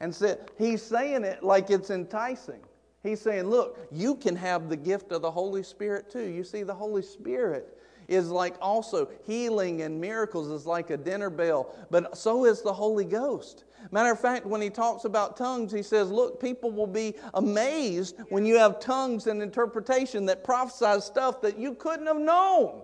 And 0.00 0.14
so 0.14 0.38
he's 0.56 0.82
saying 0.82 1.24
it 1.24 1.42
like 1.42 1.70
it's 1.70 1.90
enticing. 1.90 2.60
He's 3.02 3.20
saying, 3.20 3.44
look, 3.44 3.78
you 3.92 4.14
can 4.16 4.34
have 4.36 4.68
the 4.68 4.76
gift 4.76 5.12
of 5.12 5.22
the 5.22 5.30
Holy 5.30 5.62
Spirit 5.62 6.10
too. 6.10 6.24
You 6.24 6.44
see, 6.44 6.62
the 6.62 6.74
Holy 6.74 7.02
Spirit 7.02 7.78
is 8.08 8.30
like 8.30 8.54
also 8.60 9.08
healing 9.26 9.82
and 9.82 10.00
miracles 10.00 10.48
is 10.48 10.66
like 10.66 10.90
a 10.90 10.96
dinner 10.96 11.30
bell, 11.30 11.74
but 11.90 12.16
so 12.16 12.44
is 12.44 12.62
the 12.62 12.72
Holy 12.72 13.04
Ghost. 13.04 13.64
Matter 13.90 14.10
of 14.10 14.20
fact, 14.20 14.44
when 14.44 14.60
he 14.60 14.70
talks 14.70 15.04
about 15.04 15.36
tongues, 15.36 15.72
he 15.72 15.82
says, 15.82 16.10
Look, 16.10 16.40
people 16.40 16.70
will 16.70 16.86
be 16.86 17.14
amazed 17.34 18.16
when 18.28 18.44
you 18.44 18.58
have 18.58 18.80
tongues 18.80 19.26
and 19.26 19.42
interpretation 19.42 20.26
that 20.26 20.44
prophesies 20.44 21.04
stuff 21.04 21.40
that 21.42 21.58
you 21.58 21.74
couldn't 21.74 22.06
have 22.06 22.18
known. 22.18 22.82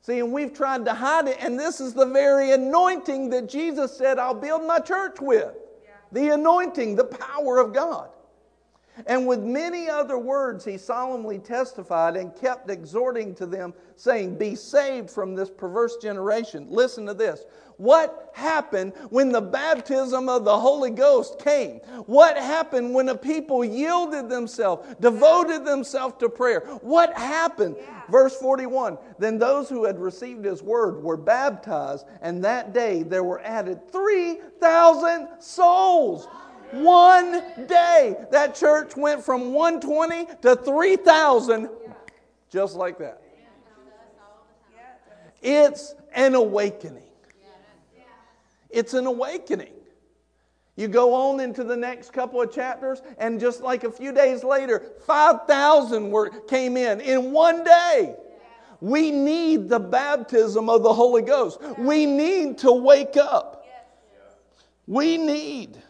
See, 0.00 0.18
and 0.18 0.32
we've 0.32 0.52
tried 0.52 0.84
to 0.84 0.92
hide 0.92 1.28
it, 1.28 1.38
and 1.40 1.58
this 1.58 1.80
is 1.80 1.94
the 1.94 2.04
very 2.06 2.52
anointing 2.52 3.30
that 3.30 3.48
Jesus 3.48 3.96
said, 3.96 4.18
I'll 4.18 4.34
build 4.34 4.66
my 4.66 4.78
church 4.78 5.16
with. 5.20 5.54
The 6.12 6.28
anointing, 6.28 6.96
the 6.96 7.04
power 7.04 7.58
of 7.58 7.72
God. 7.72 8.10
And 9.06 9.26
with 9.26 9.40
many 9.40 9.88
other 9.88 10.18
words, 10.18 10.64
he 10.64 10.78
solemnly 10.78 11.38
testified 11.38 12.16
and 12.16 12.34
kept 12.36 12.70
exhorting 12.70 13.34
to 13.36 13.46
them, 13.46 13.74
saying, 13.96 14.38
Be 14.38 14.54
saved 14.54 15.10
from 15.10 15.34
this 15.34 15.50
perverse 15.50 15.96
generation. 15.96 16.66
Listen 16.70 17.04
to 17.06 17.14
this. 17.14 17.44
What 17.76 18.30
happened 18.34 18.92
when 19.10 19.32
the 19.32 19.40
baptism 19.40 20.28
of 20.28 20.44
the 20.44 20.58
Holy 20.58 20.90
Ghost 20.90 21.38
came? 21.38 21.78
What 22.06 22.36
happened 22.36 22.94
when 22.94 23.06
the 23.06 23.16
people 23.16 23.64
yielded 23.64 24.28
themselves, 24.28 24.94
devoted 25.00 25.64
themselves 25.64 26.16
to 26.20 26.28
prayer? 26.28 26.60
What 26.82 27.16
happened? 27.16 27.76
Yeah. 27.78 28.02
Verse 28.10 28.36
41 28.36 28.98
Then 29.18 29.38
those 29.38 29.68
who 29.68 29.84
had 29.84 29.98
received 29.98 30.44
his 30.44 30.62
word 30.62 31.02
were 31.02 31.16
baptized, 31.16 32.06
and 32.22 32.44
that 32.44 32.72
day 32.72 33.02
there 33.02 33.24
were 33.24 33.40
added 33.40 33.90
3,000 33.90 35.28
souls. 35.40 36.26
One 36.72 37.42
day, 37.66 38.16
that 38.32 38.56
church 38.56 38.96
went 38.96 39.24
from 39.24 39.52
120 39.52 40.26
to 40.42 40.56
3,000 40.56 41.68
just 42.54 42.76
like 42.76 42.98
that. 42.98 43.20
It's 45.42 45.94
an 46.14 46.34
awakening. 46.34 47.03
It's 48.74 48.92
an 48.92 49.06
awakening. 49.06 49.72
You 50.76 50.88
go 50.88 51.14
on 51.14 51.38
into 51.38 51.62
the 51.62 51.76
next 51.76 52.12
couple 52.12 52.42
of 52.42 52.52
chapters, 52.52 53.00
and 53.18 53.38
just 53.38 53.60
like 53.60 53.84
a 53.84 53.92
few 53.92 54.12
days 54.12 54.42
later, 54.42 54.82
5,000 55.06 56.10
were, 56.10 56.30
came 56.30 56.76
in 56.76 57.00
in 57.00 57.30
one 57.30 57.62
day. 57.62 58.16
We 58.80 59.12
need 59.12 59.68
the 59.68 59.78
baptism 59.78 60.68
of 60.68 60.82
the 60.82 60.92
Holy 60.92 61.22
Ghost. 61.22 61.60
We 61.78 62.04
need 62.06 62.58
to 62.58 62.72
wake 62.72 63.16
up. 63.16 63.64
We 64.88 65.16
need. 65.16 65.80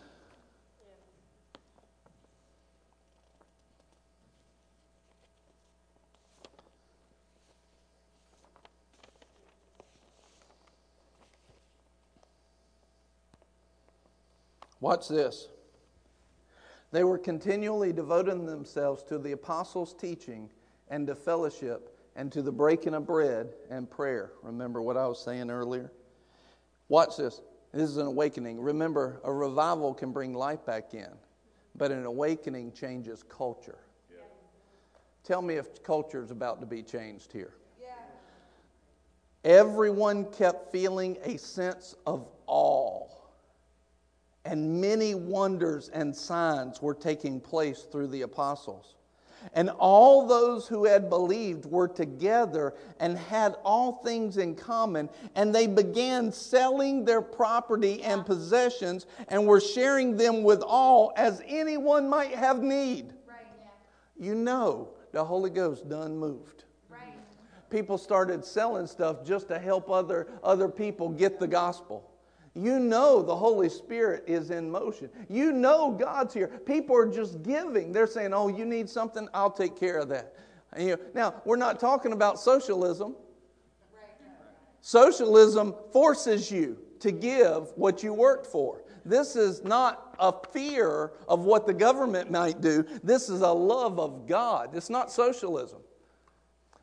Watch 14.84 15.08
this. 15.08 15.48
They 16.92 17.04
were 17.04 17.16
continually 17.16 17.90
devoting 17.90 18.44
themselves 18.44 19.02
to 19.04 19.16
the 19.16 19.32
apostles' 19.32 19.94
teaching 19.94 20.50
and 20.88 21.06
to 21.06 21.14
fellowship 21.14 21.98
and 22.16 22.30
to 22.32 22.42
the 22.42 22.52
breaking 22.52 22.92
of 22.92 23.06
bread 23.06 23.54
and 23.70 23.90
prayer. 23.90 24.32
Remember 24.42 24.82
what 24.82 24.98
I 24.98 25.06
was 25.06 25.24
saying 25.24 25.50
earlier? 25.50 25.90
Watch 26.90 27.16
this. 27.16 27.40
This 27.72 27.88
is 27.88 27.96
an 27.96 28.06
awakening. 28.06 28.60
Remember, 28.60 29.22
a 29.24 29.32
revival 29.32 29.94
can 29.94 30.12
bring 30.12 30.34
life 30.34 30.66
back 30.66 30.92
in, 30.92 31.08
but 31.74 31.90
an 31.90 32.04
awakening 32.04 32.72
changes 32.72 33.22
culture. 33.22 33.78
Yeah. 34.10 34.24
Tell 35.22 35.40
me 35.40 35.54
if 35.54 35.82
culture 35.82 36.22
is 36.22 36.30
about 36.30 36.60
to 36.60 36.66
be 36.66 36.82
changed 36.82 37.32
here. 37.32 37.54
Yeah. 37.80 37.94
Everyone 39.44 40.30
kept 40.30 40.72
feeling 40.72 41.16
a 41.24 41.38
sense 41.38 41.94
of 42.04 42.28
awe 42.46 43.08
and 44.44 44.80
many 44.80 45.14
wonders 45.14 45.88
and 45.88 46.14
signs 46.14 46.82
were 46.82 46.94
taking 46.94 47.40
place 47.40 47.82
through 47.90 48.08
the 48.08 48.22
apostles. 48.22 48.94
And 49.52 49.68
all 49.70 50.26
those 50.26 50.66
who 50.66 50.84
had 50.84 51.10
believed 51.10 51.66
were 51.66 51.88
together 51.88 52.74
and 52.98 53.18
had 53.18 53.56
all 53.62 54.02
things 54.02 54.38
in 54.38 54.54
common, 54.54 55.10
and 55.34 55.54
they 55.54 55.66
began 55.66 56.32
selling 56.32 57.04
their 57.04 57.20
property 57.20 58.02
and 58.02 58.24
possessions 58.24 59.06
and 59.28 59.46
were 59.46 59.60
sharing 59.60 60.16
them 60.16 60.42
with 60.44 60.62
all 60.62 61.12
as 61.16 61.42
anyone 61.46 62.08
might 62.08 62.34
have 62.34 62.62
need. 62.62 63.12
Right, 63.28 63.46
yeah. 63.60 64.26
You 64.26 64.34
know, 64.34 64.90
the 65.12 65.24
Holy 65.24 65.50
Ghost 65.50 65.88
done 65.88 66.16
moved. 66.16 66.64
Right. 66.88 67.12
People 67.68 67.98
started 67.98 68.44
selling 68.44 68.86
stuff 68.86 69.24
just 69.26 69.48
to 69.48 69.58
help 69.58 69.90
other, 69.90 70.26
other 70.42 70.68
people 70.68 71.10
get 71.10 71.38
the 71.38 71.48
gospel. 71.48 72.13
You 72.54 72.78
know 72.78 73.20
the 73.20 73.34
Holy 73.34 73.68
Spirit 73.68 74.24
is 74.28 74.50
in 74.50 74.70
motion. 74.70 75.10
You 75.28 75.50
know 75.50 75.90
God's 75.90 76.32
here. 76.32 76.46
People 76.46 76.96
are 76.96 77.10
just 77.10 77.42
giving. 77.42 77.90
They're 77.92 78.06
saying, 78.06 78.32
Oh, 78.32 78.48
you 78.48 78.64
need 78.64 78.88
something? 78.88 79.28
I'll 79.34 79.50
take 79.50 79.78
care 79.78 79.98
of 79.98 80.08
that. 80.10 80.34
You, 80.78 80.98
now, 81.14 81.42
we're 81.44 81.56
not 81.56 81.80
talking 81.80 82.12
about 82.12 82.38
socialism. 82.38 83.16
Socialism 84.80 85.74
forces 85.92 86.50
you 86.50 86.78
to 87.00 87.10
give 87.10 87.72
what 87.76 88.02
you 88.02 88.12
worked 88.12 88.46
for. 88.46 88.82
This 89.04 89.36
is 89.36 89.64
not 89.64 90.14
a 90.18 90.32
fear 90.52 91.12
of 91.28 91.40
what 91.40 91.66
the 91.66 91.74
government 91.74 92.30
might 92.30 92.60
do. 92.60 92.86
This 93.02 93.28
is 93.28 93.40
a 93.40 93.50
love 93.52 93.98
of 93.98 94.26
God. 94.26 94.74
It's 94.74 94.90
not 94.90 95.10
socialism. 95.10 95.80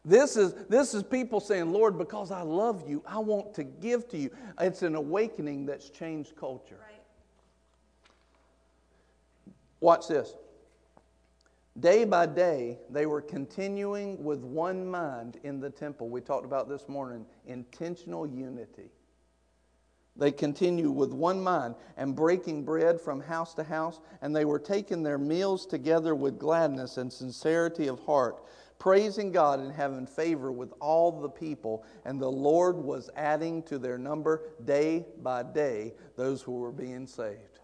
This 0.04 0.36
is, 0.36 0.54
this 0.68 0.94
is 0.94 1.04
people 1.04 1.40
saying, 1.40 1.72
Lord, 1.72 1.98
because 1.98 2.32
I 2.32 2.42
love 2.42 2.90
you, 2.90 3.04
I 3.06 3.20
want 3.20 3.54
to 3.56 3.64
give 3.64 4.08
to 4.10 4.18
you. 4.18 4.32
It's 4.60 4.82
an 4.82 4.96
awakening 4.96 5.68
that's 5.68 5.90
changed 5.90 6.36
culture. 6.36 6.78
Right. 6.80 7.02
Watch 9.80 10.08
this. 10.08 10.36
Day 11.80 12.04
by 12.04 12.26
day, 12.26 12.80
they 12.90 13.06
were 13.06 13.22
continuing 13.22 14.22
with 14.24 14.40
one 14.40 14.86
mind 14.86 15.40
in 15.44 15.60
the 15.60 15.70
temple. 15.70 16.10
We 16.10 16.20
talked 16.20 16.46
about 16.46 16.68
this 16.68 16.90
morning 16.90 17.26
intentional 17.46 18.28
unity. 18.28 18.90
They 20.18 20.32
continued 20.32 20.92
with 20.92 21.14
one 21.14 21.42
mind 21.42 21.76
and 21.96 22.16
breaking 22.16 22.66
bread 22.66 23.00
from 23.00 23.22
house 23.22 23.54
to 23.54 23.64
house, 23.64 24.02
and 24.22 24.36
they 24.36 24.44
were 24.44 24.60
taking 24.60 25.04
their 25.04 25.18
meals 25.18 25.66
together 25.66 26.14
with 26.14 26.38
gladness 26.38 26.98
and 26.98 27.12
sincerity 27.12 27.88
of 27.88 28.00
heart 28.02 28.44
praising 28.82 29.32
God 29.32 29.60
and 29.60 29.72
having 29.72 30.08
favor 30.08 30.52
with 30.52 30.74
all 30.80 31.12
the 31.12 31.30
people. 31.30 31.86
And 32.04 32.20
the 32.20 32.32
Lord 32.32 32.76
was 32.76 33.12
adding 33.16 33.62
to 33.64 33.78
their 33.78 34.00
number 34.00 34.42
day 34.66 35.06
by 35.22 35.44
day 35.44 35.94
those 36.16 36.42
who 36.42 36.54
were 36.54 36.72
being 36.72 37.06
saved. 37.06 37.60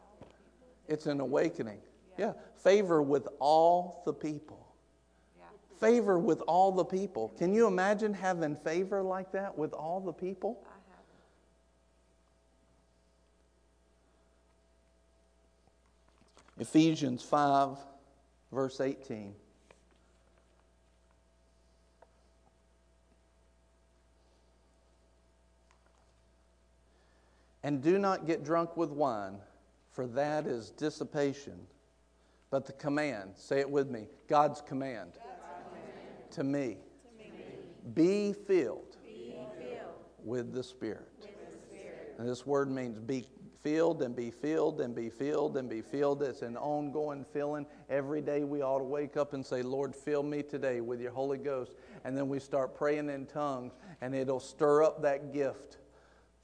It's 0.87 1.07
an 1.07 1.19
awakening. 1.19 1.79
Yeah, 2.19 2.33
favor 2.57 3.01
with 3.01 3.27
all 3.39 4.03
the 4.05 4.13
people. 4.13 4.63
Favor 5.79 6.19
with 6.19 6.41
all 6.41 6.71
the 6.71 6.85
people. 6.85 7.29
Can 7.29 7.51
you 7.51 7.65
imagine 7.65 8.13
having 8.13 8.55
favor 8.55 9.01
like 9.01 9.31
that 9.31 9.57
with 9.57 9.73
all 9.73 9.99
the 9.99 10.13
people? 10.13 10.63
Ephesians 16.59 17.23
5, 17.23 17.75
verse 18.51 18.79
18. 18.79 19.33
And 27.67 27.83
do 27.83 27.99
not 27.99 28.25
get 28.25 28.45
drunk 28.45 28.77
with 28.77 28.91
wine, 28.91 29.39
for 29.91 30.07
that 30.07 30.47
is 30.47 30.69
dissipation. 30.71 31.59
But 32.49 32.65
the 32.65 32.71
command, 32.71 33.31
say 33.35 33.59
it 33.59 33.69
with 33.69 33.89
me 33.89 34.07
God's 34.29 34.61
command, 34.61 35.15
God's. 35.15 36.35
To, 36.35 36.45
me, 36.45 36.77
to 37.03 37.21
me, 37.21 37.33
be 37.93 38.31
filled, 38.31 38.95
be 39.05 39.35
filled 39.59 40.05
with, 40.23 40.53
the 40.53 40.63
Spirit. 40.63 41.09
with 41.19 41.27
the 41.61 41.67
Spirit. 41.67 42.15
And 42.17 42.29
this 42.29 42.45
word 42.45 42.71
means 42.71 42.99
be 42.99 43.25
filled 43.61 44.01
and 44.01 44.15
be 44.15 44.31
filled 44.31 44.79
and 44.79 44.95
be 44.95 45.09
filled 45.09 45.57
and 45.57 45.69
be 45.69 45.81
filled. 45.81 46.23
It's 46.23 46.43
an 46.43 46.55
ongoing 46.55 47.25
filling. 47.33 47.65
Every 47.89 48.21
day 48.21 48.45
we 48.45 48.61
ought 48.61 48.77
to 48.77 48.85
wake 48.85 49.17
up 49.17 49.33
and 49.33 49.45
say, 49.45 49.61
Lord, 49.61 49.93
fill 49.93 50.23
me 50.23 50.41
today 50.41 50.79
with 50.79 51.01
your 51.01 51.11
Holy 51.11 51.37
Ghost. 51.37 51.73
And 52.05 52.17
then 52.17 52.29
we 52.29 52.39
start 52.39 52.75
praying 52.75 53.09
in 53.09 53.25
tongues, 53.25 53.73
and 53.99 54.15
it'll 54.15 54.39
stir 54.39 54.83
up 54.83 55.01
that 55.01 55.33
gift 55.33 55.79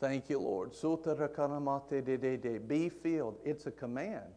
Thank 0.04 0.30
you, 0.30 0.38
Lord. 0.38 0.72
Be 2.68 2.90
filled. 2.90 3.38
It's 3.46 3.68
a 3.68 3.72
command. 3.72 4.34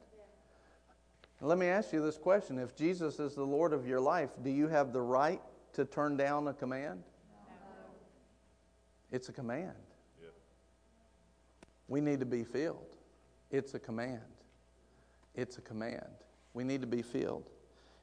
Let 1.40 1.58
me 1.58 1.66
ask 1.66 1.92
you 1.92 2.00
this 2.00 2.16
question. 2.16 2.56
If 2.60 2.76
Jesus 2.76 3.18
is 3.18 3.34
the 3.34 3.42
Lord 3.42 3.72
of 3.72 3.84
your 3.84 3.98
life, 3.98 4.30
do 4.44 4.50
you 4.50 4.68
have 4.68 4.92
the 4.92 5.00
right 5.00 5.40
to 5.72 5.84
turn 5.84 6.16
down 6.16 6.46
a 6.46 6.54
command? 6.54 7.02
It's 9.10 9.28
a 9.28 9.32
command. 9.32 9.74
We 11.88 12.00
need 12.00 12.20
to 12.20 12.26
be 12.26 12.44
filled. 12.44 12.94
It's 13.50 13.74
a 13.74 13.80
command. 13.80 14.20
It's 15.34 15.58
a 15.58 15.62
command. 15.62 16.14
We 16.54 16.62
need 16.62 16.80
to 16.82 16.86
be 16.86 17.02
filled. 17.02 17.50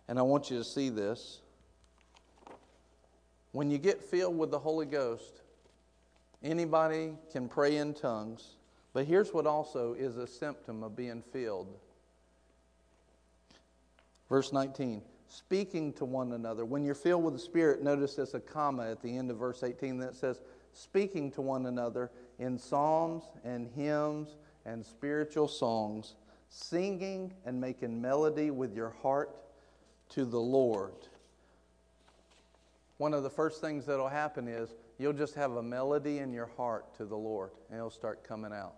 And 0.09 0.20
I 0.20 0.22
want 0.22 0.51
you 0.51 0.57
to 0.57 0.66
see 0.66 0.89
this. 0.89 1.39
When 3.53 3.72
you 3.72 3.78
get 3.78 4.03
filled 4.03 4.38
with 4.38 4.51
the 4.51 4.59
Holy 4.59 4.86
Ghost, 4.86 5.43
Anybody 6.44 7.14
can 7.32 7.48
pray 7.48 7.78
in 7.78 7.94
tongues, 7.94 8.58
but 8.91 9.06
here's 9.06 9.34
what 9.34 9.48
also 9.48 9.94
is 9.94 10.18
a 10.18 10.28
symptom 10.28 10.84
of 10.84 10.96
being 10.96 11.24
filled. 11.32 11.74
Verse 14.28 14.52
19, 14.52 15.02
speaking 15.28 15.94
to 15.94 16.06
one 16.06 16.34
another. 16.34 16.66
When 16.66 16.84
you're 16.84 16.96
filled 16.96 17.24
with 17.24 17.34
the 17.34 17.39
Spirit, 17.39 17.82
notice 17.82 18.16
there's 18.16 18.34
a 18.34 18.39
comma 18.39 18.91
at 18.91 19.02
the 19.02 19.18
end 19.18 19.32
of 19.32 19.38
verse 19.38 19.64
18 19.64 19.98
that 20.00 20.16
says, 20.16 20.41
speaking 20.74 21.32
to 21.32 21.41
one 21.41 21.68
another 21.68 22.12
in 22.39 22.58
psalms 22.58 23.24
and 23.44 23.68
hymns 23.76 24.36
and 24.66 24.86
spiritual 24.86 25.48
songs, 25.48 26.16
singing 26.50 27.34
and 27.46 27.60
making 27.60 28.02
melody 28.02 28.52
with 28.52 28.76
your 28.76 28.89
heart 29.02 29.36
to 30.10 30.26
the 30.26 30.39
Lord. 30.39 30.94
One 32.98 33.14
of 33.14 33.24
the 33.24 33.30
first 33.30 33.62
things 33.62 33.86
that 33.86 33.98
will 33.98 34.08
happen 34.08 34.48
is 34.48 34.70
you'll 34.98 35.14
just 35.14 35.36
have 35.36 35.54
a 35.54 35.64
melody 35.64 36.20
in 36.20 36.32
your 36.32 36.50
heart 36.58 36.96
to 36.96 37.06
the 37.06 37.18
Lord, 37.18 37.52
and 37.70 37.78
it'll 37.78 37.89
start 37.89 38.24
coming 38.24 38.54
out. 38.54 38.76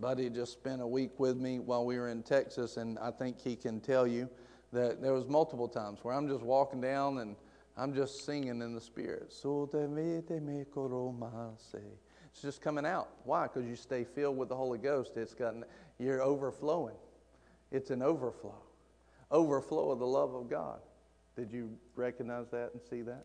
Buddy 0.00 0.28
just 0.28 0.52
spent 0.52 0.82
a 0.82 0.86
week 0.86 1.18
with 1.18 1.36
me 1.36 1.58
while 1.58 1.86
we 1.86 1.98
were 1.98 2.10
in 2.10 2.22
Texas, 2.22 2.76
and 2.76 2.98
I 2.98 3.10
think 3.10 3.40
he 3.40 3.56
can 3.56 3.80
tell 3.80 4.06
you 4.06 4.28
that 4.72 5.00
there 5.00 5.14
was 5.14 5.26
multiple 5.26 5.68
times 5.68 6.00
where 6.02 6.14
I'm 6.14 6.28
just 6.28 6.42
walking 6.42 6.80
down 6.80 7.18
and 7.18 7.36
I'm 7.78 7.94
just 7.94 8.24
singing 8.24 8.60
in 8.62 8.74
the 8.74 8.80
Spirit. 8.80 9.32
It's 12.32 12.42
just 12.42 12.60
coming 12.60 12.84
out. 12.84 13.08
Why? 13.24 13.44
Because 13.44 13.66
you 13.66 13.76
stay 13.76 14.04
filled 14.04 14.36
with 14.36 14.50
the 14.50 14.56
Holy 14.56 14.78
Ghost. 14.78 15.16
It's 15.16 15.34
got 15.34 15.54
you're 15.98 16.22
overflowing. 16.22 16.96
It's 17.70 17.90
an 17.90 18.02
overflow, 18.02 18.62
overflow 19.30 19.90
of 19.90 19.98
the 19.98 20.06
love 20.06 20.34
of 20.34 20.48
God. 20.48 20.80
Did 21.36 21.52
you 21.52 21.70
recognize 21.94 22.48
that 22.50 22.70
and 22.72 22.82
see 22.82 23.02
that? 23.02 23.24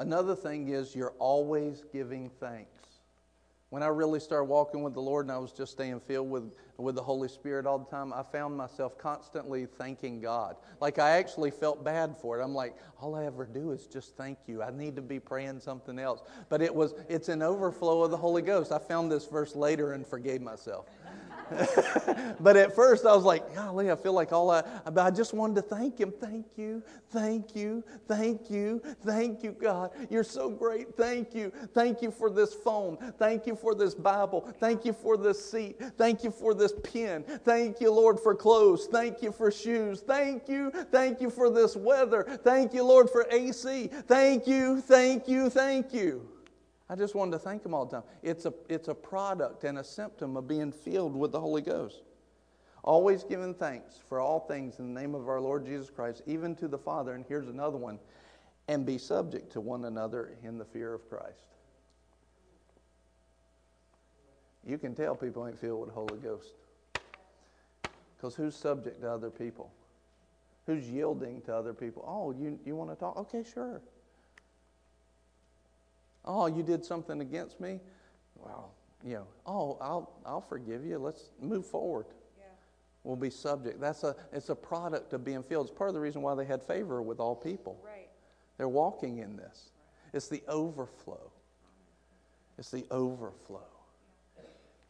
Another 0.00 0.34
thing 0.34 0.68
is 0.68 0.96
you're 0.96 1.12
always 1.18 1.84
giving 1.92 2.30
thanks. 2.40 2.70
When 3.68 3.82
I 3.82 3.88
really 3.88 4.18
started 4.18 4.46
walking 4.46 4.82
with 4.82 4.94
the 4.94 5.00
Lord 5.02 5.26
and 5.26 5.32
I 5.32 5.36
was 5.36 5.52
just 5.52 5.72
staying 5.72 6.00
filled 6.00 6.30
with, 6.30 6.54
with 6.78 6.94
the 6.94 7.02
Holy 7.02 7.28
Spirit 7.28 7.66
all 7.66 7.78
the 7.78 7.84
time, 7.84 8.10
I 8.14 8.22
found 8.22 8.56
myself 8.56 8.96
constantly 8.96 9.66
thanking 9.66 10.22
God. 10.22 10.56
Like 10.80 10.98
I 10.98 11.10
actually 11.10 11.50
felt 11.50 11.84
bad 11.84 12.16
for 12.16 12.40
it. 12.40 12.42
I'm 12.42 12.54
like, 12.54 12.78
all 12.98 13.14
I 13.14 13.26
ever 13.26 13.44
do 13.44 13.72
is 13.72 13.86
just 13.86 14.16
thank 14.16 14.38
you. 14.46 14.62
I 14.62 14.70
need 14.70 14.96
to 14.96 15.02
be 15.02 15.20
praying 15.20 15.60
something 15.60 15.98
else. 15.98 16.22
But 16.48 16.62
it 16.62 16.74
was 16.74 16.94
it's 17.10 17.28
an 17.28 17.42
overflow 17.42 18.02
of 18.02 18.10
the 18.10 18.16
Holy 18.16 18.42
Ghost. 18.42 18.72
I 18.72 18.78
found 18.78 19.12
this 19.12 19.26
verse 19.26 19.54
later 19.54 19.92
and 19.92 20.06
forgave 20.06 20.40
myself. 20.40 20.86
but 22.40 22.56
at 22.56 22.74
first 22.74 23.04
I 23.04 23.14
was 23.14 23.24
like, 23.24 23.54
golly, 23.54 23.90
I 23.90 23.96
feel 23.96 24.12
like 24.12 24.32
all 24.32 24.50
I, 24.50 24.62
but 24.84 24.98
I 24.98 25.10
just 25.10 25.34
wanted 25.34 25.56
to 25.56 25.62
thank 25.62 25.98
him. 25.98 26.12
Thank 26.20 26.46
you, 26.56 26.82
thank 27.10 27.56
you, 27.56 27.84
thank 28.06 28.50
you, 28.50 28.82
thank 29.04 29.42
you, 29.42 29.52
God. 29.52 29.90
You're 30.10 30.24
so 30.24 30.50
great. 30.50 30.96
Thank 30.96 31.34
you. 31.34 31.52
Thank 31.74 32.02
you 32.02 32.10
for 32.10 32.30
this 32.30 32.54
phone. 32.54 32.96
Thank 33.18 33.46
you 33.46 33.56
for 33.56 33.74
this 33.74 33.94
Bible. 33.94 34.48
Thank 34.60 34.84
you 34.84 34.92
for 34.92 35.16
this 35.16 35.50
seat. 35.50 35.80
Thank 35.96 36.24
you 36.24 36.30
for 36.30 36.54
this 36.54 36.72
pen. 36.82 37.24
Thank 37.44 37.80
you, 37.80 37.92
Lord, 37.92 38.18
for 38.20 38.34
clothes. 38.34 38.88
Thank 38.90 39.22
you 39.22 39.32
for 39.32 39.50
shoes. 39.50 40.00
Thank 40.00 40.48
you. 40.48 40.70
Thank 40.90 41.20
you 41.20 41.30
for 41.30 41.50
this 41.50 41.76
weather. 41.76 42.24
Thank 42.42 42.74
you, 42.74 42.84
Lord, 42.84 43.10
for 43.10 43.26
AC. 43.30 43.88
Thank 44.06 44.46
you, 44.46 44.80
thank 44.80 45.28
you, 45.28 45.50
thank 45.50 45.92
you. 45.92 46.39
I 46.90 46.96
just 46.96 47.14
wanted 47.14 47.30
to 47.30 47.38
thank 47.38 47.64
Him 47.64 47.72
all 47.72 47.86
the 47.86 48.00
time. 48.00 48.08
It's 48.24 48.46
a, 48.46 48.52
it's 48.68 48.88
a 48.88 48.94
product 48.94 49.62
and 49.62 49.78
a 49.78 49.84
symptom 49.84 50.36
of 50.36 50.48
being 50.48 50.72
filled 50.72 51.14
with 51.14 51.30
the 51.30 51.40
Holy 51.40 51.62
Ghost. 51.62 52.02
Always 52.82 53.22
giving 53.22 53.54
thanks 53.54 54.00
for 54.08 54.18
all 54.18 54.40
things 54.40 54.80
in 54.80 54.92
the 54.92 55.00
name 55.00 55.14
of 55.14 55.28
our 55.28 55.40
Lord 55.40 55.64
Jesus 55.64 55.88
Christ, 55.88 56.22
even 56.26 56.56
to 56.56 56.66
the 56.66 56.78
Father. 56.78 57.14
And 57.14 57.24
here's 57.28 57.46
another 57.46 57.76
one 57.76 58.00
and 58.66 58.84
be 58.84 58.98
subject 58.98 59.52
to 59.52 59.60
one 59.60 59.84
another 59.84 60.36
in 60.42 60.58
the 60.58 60.64
fear 60.64 60.92
of 60.92 61.08
Christ. 61.08 61.44
You 64.66 64.76
can 64.76 64.94
tell 64.94 65.14
people 65.14 65.46
ain't 65.46 65.60
filled 65.60 65.80
with 65.80 65.90
the 65.90 65.94
Holy 65.94 66.18
Ghost. 66.18 66.54
Because 68.16 68.34
who's 68.34 68.56
subject 68.56 69.00
to 69.02 69.10
other 69.10 69.30
people? 69.30 69.70
Who's 70.66 70.90
yielding 70.90 71.40
to 71.42 71.54
other 71.54 71.72
people? 71.72 72.04
Oh, 72.06 72.32
you, 72.32 72.58
you 72.66 72.74
want 72.74 72.90
to 72.90 72.96
talk? 72.96 73.16
Okay, 73.16 73.44
sure. 73.44 73.80
Oh, 76.24 76.46
you 76.46 76.62
did 76.62 76.84
something 76.84 77.20
against 77.20 77.60
me? 77.60 77.80
Well, 78.36 78.72
you 79.04 79.14
know, 79.14 79.26
oh, 79.46 79.78
I'll, 79.80 80.12
I'll 80.26 80.40
forgive 80.40 80.84
you. 80.84 80.98
Let's 80.98 81.30
move 81.40 81.66
forward. 81.66 82.06
Yeah. 82.38 82.44
We'll 83.04 83.16
be 83.16 83.30
subject. 83.30 83.80
That's 83.80 84.04
a, 84.04 84.14
it's 84.32 84.50
a 84.50 84.54
product 84.54 85.12
of 85.12 85.24
being 85.24 85.42
filled. 85.42 85.68
It's 85.68 85.76
part 85.76 85.88
of 85.88 85.94
the 85.94 86.00
reason 86.00 86.22
why 86.22 86.34
they 86.34 86.44
had 86.44 86.62
favor 86.62 87.00
with 87.02 87.20
all 87.20 87.34
people. 87.34 87.80
Right. 87.84 88.08
They're 88.58 88.68
walking 88.68 89.18
in 89.18 89.36
this. 89.36 89.70
It's 90.12 90.28
the 90.28 90.42
overflow. 90.48 91.30
It's 92.58 92.70
the 92.70 92.84
overflow. 92.90 93.64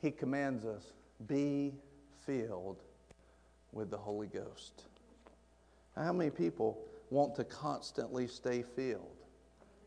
He 0.00 0.10
commands 0.10 0.64
us 0.64 0.92
be 1.26 1.74
filled 2.26 2.82
with 3.72 3.90
the 3.90 3.98
Holy 3.98 4.26
Ghost. 4.26 4.84
How 5.94 6.12
many 6.12 6.30
people 6.30 6.78
want 7.10 7.34
to 7.36 7.44
constantly 7.44 8.26
stay 8.26 8.62
filled? 8.62 9.19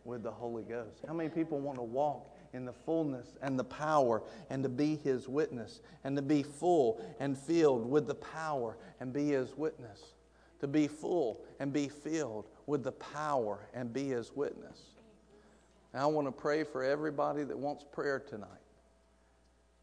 With 0.06 0.24
the 0.24 0.32
Holy 0.32 0.64
Ghost? 0.64 0.99
How 1.08 1.14
many 1.14 1.30
people 1.30 1.60
want 1.60 1.78
to 1.78 1.84
walk 1.84 2.36
in 2.54 2.66
the 2.66 2.74
fullness 2.74 3.36
and 3.41 3.58
the 3.58 3.64
power 3.64 4.22
and 4.49 4.64
to 4.64 4.70
be 4.70 4.97
His 4.97 5.28
witness 5.28 5.82
and 6.04 6.16
to 6.16 6.22
be 6.22 6.43
full 6.43 7.04
and 7.20 7.38
filled 7.38 7.89
with 7.89 8.08
the 8.08 8.16
power 8.16 8.78
and 8.99 9.14
be 9.14 9.30
His 9.30 9.56
witness? 9.56 10.14
To 10.60 10.68
be 10.68 10.88
full 10.88 11.43
and 11.60 11.74
be 11.74 11.89
filled 11.89 12.47
with 12.68 12.84
the 12.84 12.91
power 12.93 13.68
and 13.74 13.91
be 13.91 14.10
His 14.10 14.32
witness. 14.34 14.80
Now, 15.93 16.04
I 16.04 16.06
want 16.08 16.28
to 16.28 16.32
pray 16.32 16.64
for 16.64 16.84
everybody 16.84 17.43
that 17.43 17.58
wants 17.58 17.86
prayer 17.91 18.20
tonight. 18.20 18.47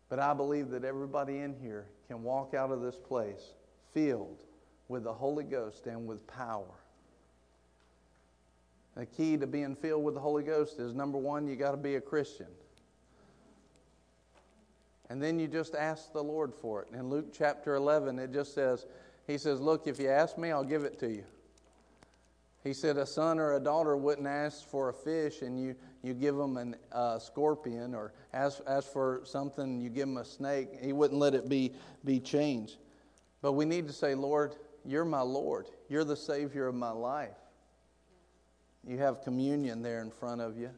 But 0.08 0.18
I 0.18 0.34
believe 0.34 0.70
that 0.70 0.84
everybody 0.84 1.38
in 1.38 1.54
here 1.54 1.86
can 2.08 2.24
walk 2.24 2.52
out 2.52 2.72
of 2.72 2.82
this 2.82 2.96
place 2.96 3.54
filled 3.94 4.42
with 4.88 5.04
the 5.04 5.12
Holy 5.12 5.44
Ghost 5.44 5.86
and 5.86 6.06
with 6.06 6.26
power. 6.26 6.79
The 9.00 9.06
key 9.06 9.38
to 9.38 9.46
being 9.46 9.76
filled 9.76 10.04
with 10.04 10.12
the 10.12 10.20
Holy 10.20 10.42
Ghost 10.42 10.78
is 10.78 10.92
number 10.92 11.16
one, 11.16 11.46
you 11.46 11.56
got 11.56 11.70
to 11.70 11.78
be 11.78 11.94
a 11.94 12.02
Christian. 12.02 12.48
And 15.08 15.22
then 15.22 15.38
you 15.38 15.48
just 15.48 15.74
ask 15.74 16.12
the 16.12 16.22
Lord 16.22 16.52
for 16.54 16.82
it. 16.82 16.88
In 16.92 17.08
Luke 17.08 17.32
chapter 17.32 17.76
11, 17.76 18.18
it 18.18 18.30
just 18.30 18.54
says, 18.54 18.84
He 19.26 19.38
says, 19.38 19.58
Look, 19.58 19.86
if 19.86 19.98
you 19.98 20.10
ask 20.10 20.36
me, 20.36 20.50
I'll 20.50 20.64
give 20.64 20.84
it 20.84 20.98
to 20.98 21.10
you. 21.10 21.24
He 22.62 22.74
said, 22.74 22.98
A 22.98 23.06
son 23.06 23.38
or 23.38 23.54
a 23.54 23.58
daughter 23.58 23.96
wouldn't 23.96 24.26
ask 24.26 24.68
for 24.68 24.90
a 24.90 24.92
fish 24.92 25.40
and 25.40 25.58
you, 25.58 25.76
you 26.02 26.12
give 26.12 26.36
them 26.36 26.58
a 26.92 26.94
uh, 26.94 27.18
scorpion, 27.18 27.94
or 27.94 28.12
ask, 28.34 28.60
ask 28.66 28.92
for 28.92 29.22
something, 29.24 29.80
you 29.80 29.88
give 29.88 30.08
them 30.08 30.18
a 30.18 30.26
snake. 30.26 30.68
He 30.82 30.92
wouldn't 30.92 31.18
let 31.18 31.32
it 31.32 31.48
be, 31.48 31.72
be 32.04 32.20
changed. 32.20 32.76
But 33.40 33.52
we 33.52 33.64
need 33.64 33.86
to 33.86 33.94
say, 33.94 34.14
Lord, 34.14 34.56
you're 34.84 35.06
my 35.06 35.22
Lord. 35.22 35.68
You're 35.88 36.04
the 36.04 36.18
Savior 36.18 36.66
of 36.66 36.74
my 36.74 36.90
life. 36.90 37.39
You 38.86 38.98
have 38.98 39.22
communion 39.22 39.82
there 39.82 40.00
in 40.00 40.10
front 40.10 40.40
of 40.40 40.58
you. 40.58 40.70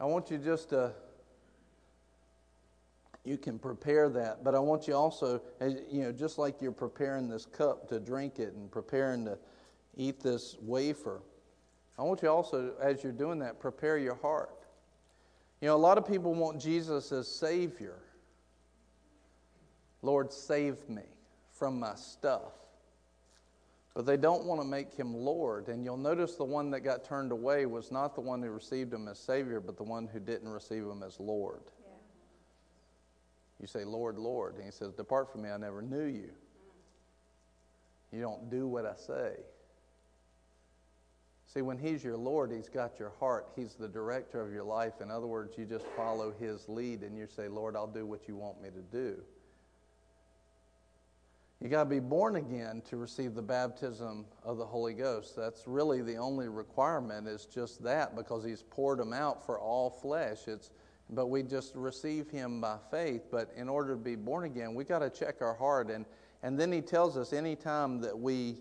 I 0.00 0.04
want 0.04 0.30
you 0.30 0.38
just 0.38 0.70
to, 0.70 0.92
you 3.24 3.36
can 3.36 3.58
prepare 3.58 4.08
that, 4.10 4.44
but 4.44 4.54
I 4.54 4.58
want 4.58 4.86
you 4.86 4.94
also, 4.94 5.40
you 5.90 6.02
know, 6.02 6.12
just 6.12 6.38
like 6.38 6.62
you're 6.62 6.70
preparing 6.70 7.28
this 7.28 7.46
cup 7.46 7.88
to 7.88 7.98
drink 7.98 8.38
it 8.38 8.54
and 8.54 8.70
preparing 8.70 9.24
to 9.24 9.38
eat 9.96 10.20
this 10.20 10.56
wafer, 10.60 11.20
I 11.98 12.02
want 12.02 12.22
you 12.22 12.28
also, 12.28 12.74
as 12.80 13.02
you're 13.02 13.12
doing 13.12 13.40
that, 13.40 13.58
prepare 13.58 13.98
your 13.98 14.14
heart. 14.14 14.50
You 15.60 15.66
know, 15.66 15.74
a 15.74 15.76
lot 15.76 15.98
of 15.98 16.06
people 16.06 16.32
want 16.32 16.60
Jesus 16.60 17.10
as 17.10 17.26
Savior. 17.26 17.98
Lord, 20.02 20.32
save 20.32 20.88
me 20.88 21.02
from 21.52 21.80
my 21.80 21.96
stuff. 21.96 22.52
But 23.98 24.06
they 24.06 24.16
don't 24.16 24.44
want 24.44 24.60
to 24.60 24.64
make 24.64 24.94
him 24.94 25.12
Lord. 25.12 25.66
And 25.66 25.84
you'll 25.84 25.96
notice 25.96 26.36
the 26.36 26.44
one 26.44 26.70
that 26.70 26.82
got 26.82 27.04
turned 27.04 27.32
away 27.32 27.66
was 27.66 27.90
not 27.90 28.14
the 28.14 28.20
one 28.20 28.40
who 28.40 28.48
received 28.48 28.94
him 28.94 29.08
as 29.08 29.18
Savior, 29.18 29.58
but 29.58 29.76
the 29.76 29.82
one 29.82 30.06
who 30.06 30.20
didn't 30.20 30.48
receive 30.48 30.84
him 30.84 31.02
as 31.02 31.18
Lord. 31.18 31.62
Yeah. 31.80 31.94
You 33.60 33.66
say, 33.66 33.82
Lord, 33.82 34.16
Lord. 34.16 34.54
And 34.54 34.62
he 34.62 34.70
says, 34.70 34.92
Depart 34.92 35.32
from 35.32 35.42
me, 35.42 35.50
I 35.50 35.56
never 35.56 35.82
knew 35.82 36.04
you. 36.04 36.30
You 38.12 38.20
don't 38.20 38.48
do 38.48 38.68
what 38.68 38.86
I 38.86 38.94
say. 38.94 39.32
See, 41.52 41.62
when 41.62 41.76
He's 41.76 42.04
your 42.04 42.16
Lord, 42.16 42.52
He's 42.52 42.68
got 42.68 43.00
your 43.00 43.10
heart. 43.18 43.48
He's 43.56 43.74
the 43.74 43.88
director 43.88 44.40
of 44.40 44.52
your 44.52 44.62
life. 44.62 45.00
In 45.00 45.10
other 45.10 45.26
words, 45.26 45.58
you 45.58 45.64
just 45.64 45.86
follow 45.96 46.32
His 46.38 46.68
lead 46.68 47.02
and 47.02 47.18
you 47.18 47.26
say, 47.26 47.48
Lord, 47.48 47.74
I'll 47.74 47.88
do 47.88 48.06
what 48.06 48.28
you 48.28 48.36
want 48.36 48.62
me 48.62 48.68
to 48.68 48.96
do. 48.96 49.20
You 51.60 51.68
got 51.68 51.84
to 51.84 51.90
be 51.90 51.98
born 51.98 52.36
again 52.36 52.82
to 52.88 52.96
receive 52.96 53.34
the 53.34 53.42
baptism 53.42 54.26
of 54.44 54.58
the 54.58 54.64
Holy 54.64 54.94
Ghost. 54.94 55.34
That's 55.34 55.66
really 55.66 56.02
the 56.02 56.16
only 56.16 56.48
requirement 56.48 57.26
is 57.26 57.46
just 57.46 57.82
that 57.82 58.14
because 58.14 58.44
he's 58.44 58.62
poured 58.62 59.00
them 59.00 59.12
out 59.12 59.44
for 59.44 59.58
all 59.58 59.90
flesh. 59.90 60.46
It's 60.46 60.70
but 61.10 61.28
we 61.28 61.42
just 61.42 61.74
receive 61.74 62.28
him 62.28 62.60
by 62.60 62.76
faith, 62.90 63.22
but 63.30 63.50
in 63.56 63.66
order 63.66 63.94
to 63.94 64.00
be 64.00 64.14
born 64.14 64.44
again, 64.44 64.74
we 64.74 64.84
got 64.84 64.98
to 64.98 65.08
check 65.08 65.36
our 65.40 65.54
heart 65.54 65.90
and 65.90 66.04
and 66.42 66.58
then 66.58 66.70
he 66.70 66.80
tells 66.80 67.16
us 67.16 67.32
anytime 67.32 68.00
that 68.02 68.16
we 68.16 68.60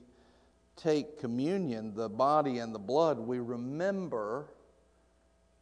take 0.75 1.19
communion, 1.19 1.93
the 1.93 2.09
body 2.09 2.57
and 2.59 2.73
the 2.73 2.79
blood, 2.79 3.19
we 3.19 3.39
remember 3.39 4.47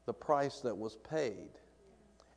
the 0.05 0.13
price 0.13 0.61
that 0.61 0.77
was 0.77 0.95
paid 0.95 1.49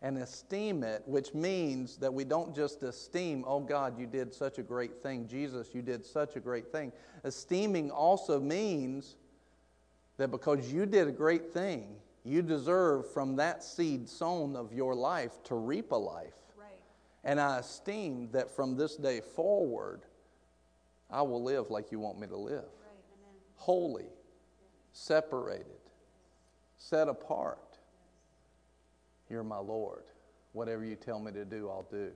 and 0.01 0.19
esteem 0.19 0.85
it, 0.85 1.03
which 1.07 1.35
means 1.35 1.97
that 1.97 2.13
we 2.13 2.25
don't 2.25 2.55
just 2.55 2.83
esteem, 2.83 3.45
oh 3.47 3.61
God, 3.61 3.99
you 3.99 4.07
did 4.07 4.33
such 4.33 4.59
a 4.59 4.63
great 4.63 5.03
thing. 5.03 5.27
Jesus, 5.27 5.75
you 5.75 5.83
did 5.83 6.05
such 6.05 6.37
a 6.37 6.41
great 6.41 6.71
thing. 6.71 6.93
Esteeming 7.25 7.91
also 7.91 8.39
means 8.39 9.17
that 10.17 10.31
because 10.31 10.73
you 10.73 10.87
did 10.87 11.09
a 11.09 11.13
great 11.13 11.53
thing, 11.53 11.97
you 12.25 12.43
deserve 12.43 13.11
from 13.13 13.37
that 13.37 13.65
seed 13.65 14.09
sown 14.09 14.55
of 14.55 14.73
your 14.73 14.95
life 14.95 15.43
to 15.45 15.57
reap 15.57 15.91
a 15.91 15.97
life. 15.97 16.35
Right. 16.57 16.69
And 17.25 17.41
I 17.41 17.59
esteem 17.59 18.29
that 18.33 18.55
from 18.55 18.77
this 18.77 18.97
day 18.97 19.21
forward, 19.21 20.03
I 21.11 21.23
will 21.23 21.43
live 21.43 21.71
like 21.71 21.91
you 21.91 21.99
want 21.99 22.21
me 22.21 22.29
to 22.29 22.37
live. 22.37 22.55
Right. 22.55 22.93
Holy, 23.57 24.07
separated, 24.93 25.67
set 26.77 27.09
apart 27.09 27.59
you're 29.31 29.45
my 29.45 29.59
Lord. 29.59 30.05
Whatever 30.53 30.85
you 30.85 30.97
tell 30.97 31.21
me 31.21 31.33
to 31.33 31.45
do, 31.45 31.69
I'll 31.69 31.87
do. 31.91 32.11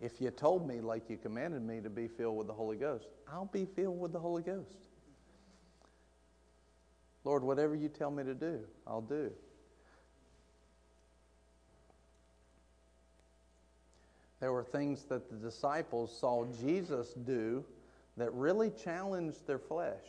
If 0.00 0.20
you 0.20 0.30
told 0.30 0.66
me, 0.66 0.80
like 0.80 1.08
you 1.08 1.16
commanded 1.16 1.62
me, 1.62 1.80
to 1.80 1.90
be 1.90 2.06
filled 2.06 2.36
with 2.36 2.46
the 2.46 2.52
Holy 2.52 2.76
Ghost, 2.76 3.08
I'll 3.30 3.46
be 3.46 3.64
filled 3.64 3.98
with 3.98 4.12
the 4.12 4.18
Holy 4.18 4.42
Ghost. 4.42 4.88
Lord, 7.24 7.42
whatever 7.42 7.74
you 7.74 7.88
tell 7.88 8.10
me 8.10 8.24
to 8.24 8.34
do, 8.34 8.60
I'll 8.86 9.00
do. 9.00 9.30
There 14.40 14.52
were 14.52 14.62
things 14.62 15.04
that 15.04 15.28
the 15.30 15.36
disciples 15.36 16.16
saw 16.16 16.46
Jesus 16.62 17.12
do 17.12 17.64
that 18.16 18.32
really 18.32 18.70
challenged 18.70 19.46
their 19.46 19.58
flesh, 19.58 20.04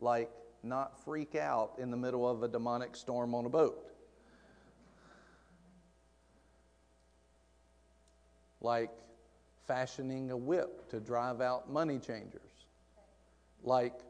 like 0.00 0.30
not 0.62 1.04
freak 1.04 1.36
out 1.36 1.74
in 1.78 1.90
the 1.90 1.96
middle 1.96 2.28
of 2.28 2.42
a 2.42 2.48
demonic 2.48 2.96
storm 2.96 3.34
on 3.34 3.46
a 3.46 3.48
boat. 3.48 3.84
Like 8.60 8.90
fashioning 9.66 10.30
a 10.30 10.36
whip 10.36 10.88
to 10.90 11.00
drive 11.00 11.40
out 11.40 11.70
money 11.70 11.98
changers. 11.98 12.40
Like 13.62 14.00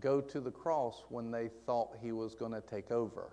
go 0.00 0.20
to 0.20 0.40
the 0.40 0.50
cross 0.50 1.02
when 1.08 1.30
they 1.30 1.48
thought 1.66 1.96
he 2.00 2.12
was 2.12 2.34
going 2.34 2.52
to 2.52 2.60
take 2.60 2.90
over. 2.90 3.30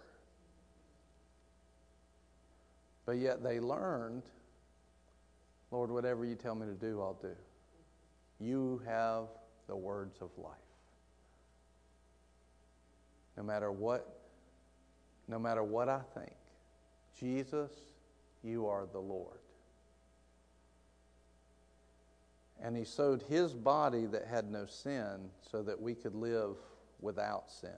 But 3.05 3.17
yet 3.17 3.43
they 3.43 3.59
learned, 3.59 4.23
Lord, 5.71 5.89
whatever 5.89 6.25
you 6.25 6.35
tell 6.35 6.55
me 6.55 6.67
to 6.67 6.73
do, 6.73 7.01
I'll 7.01 7.17
do. 7.21 7.35
You 8.39 8.81
have 8.85 9.25
the 9.67 9.75
words 9.75 10.17
of 10.21 10.29
life. 10.37 10.53
No 13.35 13.43
matter 13.43 13.71
what, 13.71 14.19
no 15.27 15.39
matter 15.39 15.63
what 15.63 15.89
I 15.89 16.01
think, 16.13 16.33
Jesus, 17.19 17.71
you 18.43 18.67
are 18.67 18.85
the 18.91 18.99
Lord. 18.99 19.38
And 22.61 22.75
he 22.75 22.83
sowed 22.83 23.23
his 23.23 23.53
body 23.53 24.05
that 24.07 24.25
had 24.25 24.51
no 24.51 24.65
sin 24.65 25.29
so 25.49 25.63
that 25.63 25.81
we 25.81 25.95
could 25.95 26.15
live 26.15 26.57
without 26.99 27.49
sin. 27.49 27.69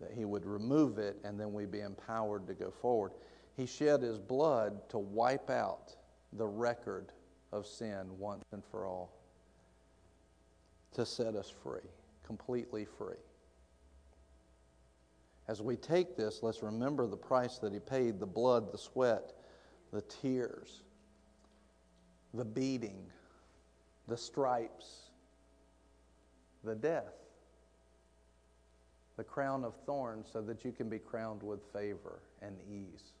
That 0.00 0.12
he 0.12 0.24
would 0.24 0.44
remove 0.44 0.98
it 0.98 1.16
and 1.24 1.38
then 1.38 1.52
we'd 1.52 1.70
be 1.70 1.80
empowered 1.80 2.46
to 2.48 2.54
go 2.54 2.70
forward. 2.70 3.12
He 3.56 3.66
shed 3.66 4.02
his 4.02 4.18
blood 4.18 4.88
to 4.88 4.98
wipe 4.98 5.48
out 5.48 5.94
the 6.32 6.46
record 6.46 7.12
of 7.52 7.66
sin 7.66 8.18
once 8.18 8.42
and 8.52 8.64
for 8.64 8.84
all, 8.84 9.12
to 10.94 11.06
set 11.06 11.36
us 11.36 11.52
free, 11.62 11.88
completely 12.26 12.84
free. 12.84 13.14
As 15.46 15.62
we 15.62 15.76
take 15.76 16.16
this, 16.16 16.42
let's 16.42 16.62
remember 16.62 17.06
the 17.06 17.16
price 17.16 17.58
that 17.58 17.72
he 17.72 17.78
paid 17.78 18.18
the 18.18 18.26
blood, 18.26 18.72
the 18.72 18.78
sweat, 18.78 19.34
the 19.92 20.02
tears 20.02 20.82
the 22.34 22.44
beating, 22.44 22.98
the 24.08 24.16
stripes, 24.16 25.10
the 26.64 26.74
death, 26.74 27.14
the 29.16 29.24
crown 29.24 29.64
of 29.64 29.74
thorns, 29.86 30.28
so 30.32 30.42
that 30.42 30.64
you 30.64 30.72
can 30.72 30.88
be 30.88 30.98
crowned 30.98 31.42
with 31.42 31.60
favor 31.72 32.18
and 32.42 32.56
ease. 32.68 33.12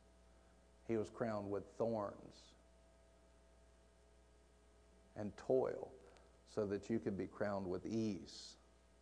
He 0.88 0.96
was 0.96 1.08
crowned 1.08 1.48
with 1.50 1.62
thorns 1.78 2.52
and 5.16 5.32
toil, 5.36 5.88
so 6.52 6.66
that 6.66 6.90
you 6.90 6.98
could 6.98 7.16
be 7.16 7.26
crowned 7.26 7.66
with 7.66 7.86
ease 7.86 8.56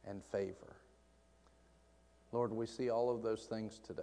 and 0.07 0.23
favor. 0.31 0.77
Lord, 2.33 2.53
we 2.53 2.67
see 2.67 2.91
all 2.91 3.15
of 3.15 3.23
those 3.23 3.45
things 3.45 3.81
today, 3.87 4.03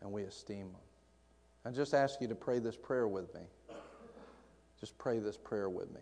and 0.00 0.10
we 0.10 0.22
esteem 0.22 0.68
them. 0.72 0.80
I 1.66 1.70
just 1.70 1.92
ask 1.92 2.20
you 2.20 2.28
to 2.28 2.34
pray 2.34 2.58
this 2.58 2.76
prayer 2.76 3.08
with 3.08 3.34
me. 3.34 3.42
Just 4.80 4.96
pray 4.96 5.18
this 5.18 5.36
prayer 5.36 5.68
with 5.68 5.90
me. 5.92 6.00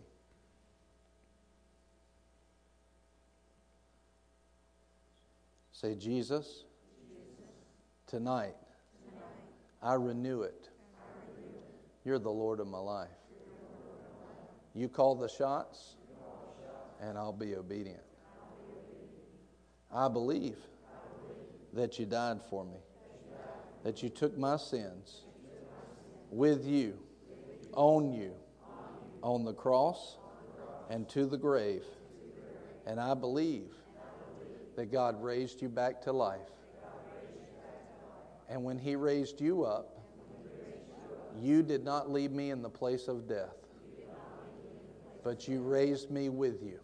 Say, 5.72 5.96
Jesus, 5.96 6.64
tonight, 8.06 8.54
I 9.82 9.94
renew 9.94 10.42
it. 10.42 10.68
You're 12.04 12.20
the 12.20 12.30
Lord 12.30 12.60
of 12.60 12.68
my 12.68 12.78
life. 12.78 13.08
You 14.74 14.88
call 14.88 15.16
the 15.16 15.28
shots, 15.28 15.96
and 17.00 17.18
I'll 17.18 17.32
be 17.32 17.56
obedient. 17.56 18.02
I 19.92 20.08
believe 20.08 20.56
that 21.72 21.98
you 21.98 22.06
died 22.06 22.40
for 22.48 22.64
me, 22.64 22.78
that 23.82 24.02
you 24.02 24.08
took 24.08 24.36
my 24.38 24.56
sins 24.56 25.22
with 26.30 26.64
you, 26.64 26.98
on 27.72 28.12
you 28.12 28.32
on 29.22 29.44
the 29.44 29.52
cross 29.52 30.18
and 30.90 31.08
to 31.10 31.26
the 31.26 31.36
grave. 31.36 31.84
And 32.86 32.98
I 33.00 33.14
believe 33.14 33.70
that 34.76 34.92
God 34.92 35.22
raised 35.22 35.60
you 35.60 35.68
back 35.68 36.00
to 36.02 36.12
life. 36.12 36.50
And 38.48 38.64
when 38.64 38.78
He 38.78 38.96
raised 38.96 39.40
you 39.40 39.64
up, 39.64 39.98
you 41.40 41.62
did 41.62 41.84
not 41.84 42.10
leave 42.10 42.32
me 42.32 42.50
in 42.50 42.62
the 42.62 42.70
place 42.70 43.08
of 43.08 43.28
death, 43.28 43.54
but 45.22 45.46
you 45.46 45.60
raised 45.60 46.10
me 46.10 46.28
with 46.28 46.62
you. 46.62 46.80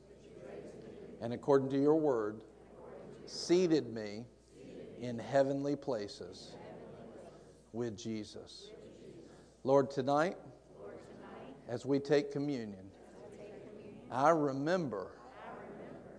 And 1.20 1.32
according 1.32 1.70
to 1.70 1.80
your 1.80 1.96
word, 1.96 2.40
seated 3.26 3.92
me 3.92 4.24
in 5.00 5.18
heavenly 5.18 5.74
places 5.74 6.54
with 7.72 7.96
Jesus. 7.96 8.70
Lord, 9.64 9.90
tonight, 9.90 10.36
as 11.68 11.86
we 11.86 11.98
take 11.98 12.30
communion, 12.32 12.90
I 14.10 14.30
remember 14.30 15.08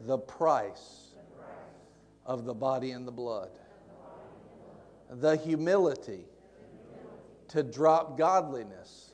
the 0.01 0.17
price 0.17 1.09
of 2.25 2.45
the 2.45 2.53
body 2.53 2.91
and 2.91 3.07
the 3.07 3.11
blood, 3.11 3.51
the 5.09 5.35
humility 5.37 6.25
to 7.49 7.63
drop 7.63 8.17
godliness 8.17 9.11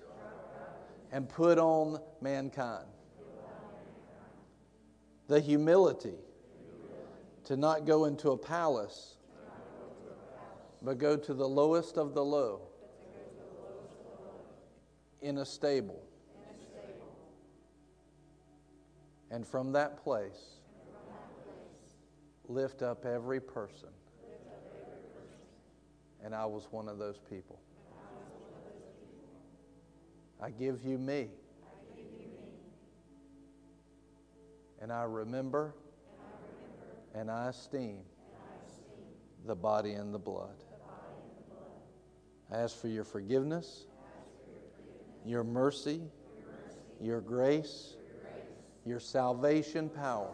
and 1.11 1.27
put 1.27 1.57
on 1.57 1.99
mankind, 2.21 2.87
the 5.27 5.39
humility 5.39 6.15
to 7.43 7.57
not 7.57 7.85
go 7.85 8.05
into 8.05 8.31
a 8.31 8.37
palace, 8.37 9.15
but 10.81 10.97
go 10.97 11.17
to 11.17 11.33
the 11.33 11.47
lowest 11.47 11.97
of 11.97 12.13
the 12.13 12.23
low 12.23 12.61
in 15.21 15.39
a 15.39 15.45
stable 15.45 16.01
And 19.31 19.47
from 19.47 19.71
that 19.71 20.03
place, 20.03 20.59
lift 22.49 22.81
up 22.81 23.05
every 23.05 23.39
person. 23.39 23.87
And 26.23 26.35
I 26.35 26.45
was 26.45 26.67
one 26.69 26.89
of 26.89 26.99
those 26.99 27.17
people. 27.29 27.57
I 30.41 30.49
give 30.49 30.83
you 30.83 30.97
me. 30.97 31.29
And 34.81 34.91
I 34.91 35.03
remember 35.03 35.75
and 37.13 37.31
I 37.31 37.49
esteem 37.49 37.99
the 39.45 39.55
body 39.55 39.93
and 39.93 40.13
the 40.13 40.19
blood. 40.19 40.55
I 42.51 42.57
ask 42.57 42.77
for 42.77 42.87
your 42.89 43.03
forgiveness, 43.05 43.85
your 45.25 45.43
mercy, 45.43 46.01
your 46.99 47.21
grace 47.21 47.95
your 48.85 48.99
salvation 48.99 49.89
power. 49.89 50.31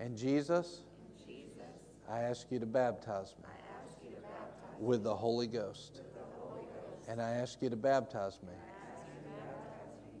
And 0.00 0.16
Jesus, 0.16 0.80
I 2.10 2.20
ask 2.20 2.46
you 2.50 2.58
to 2.58 2.66
baptize 2.66 3.34
me 3.38 3.48
with 4.78 5.04
the 5.04 5.14
Holy 5.14 5.46
Ghost. 5.46 6.00
And 7.08 7.20
I 7.20 7.30
ask 7.30 7.60
you 7.62 7.70
to 7.70 7.76
baptize 7.76 8.38
me 8.42 8.54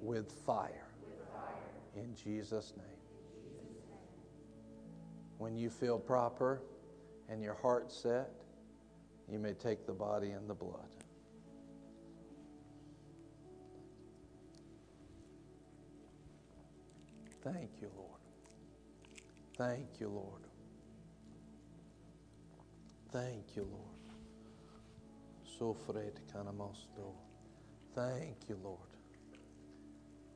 with 0.00 0.30
fire. 0.30 0.88
In 1.96 2.14
Jesus' 2.14 2.72
name. 2.76 2.86
When 5.38 5.56
you 5.56 5.70
feel 5.70 5.98
proper 5.98 6.62
and 7.28 7.42
your 7.42 7.54
heart 7.54 7.90
set, 7.90 8.30
you 9.30 9.38
may 9.38 9.52
take 9.54 9.86
the 9.86 9.92
body 9.92 10.30
and 10.30 10.48
the 10.48 10.54
blood. 10.54 11.01
Thank 17.42 17.80
you, 17.80 17.90
Lord. 17.96 18.20
Thank 19.56 20.00
you, 20.00 20.08
Lord. 20.08 20.42
Thank 23.10 23.56
you, 23.56 23.64
Lord. 23.64 23.98
So 25.58 25.74
fred 25.74 26.20
canamosto. 26.32 27.14
Thank 27.94 28.48
you, 28.48 28.58
Lord. 28.62 28.96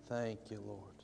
Thank 0.08 0.50
you, 0.50 0.60
Lord. 0.66 0.94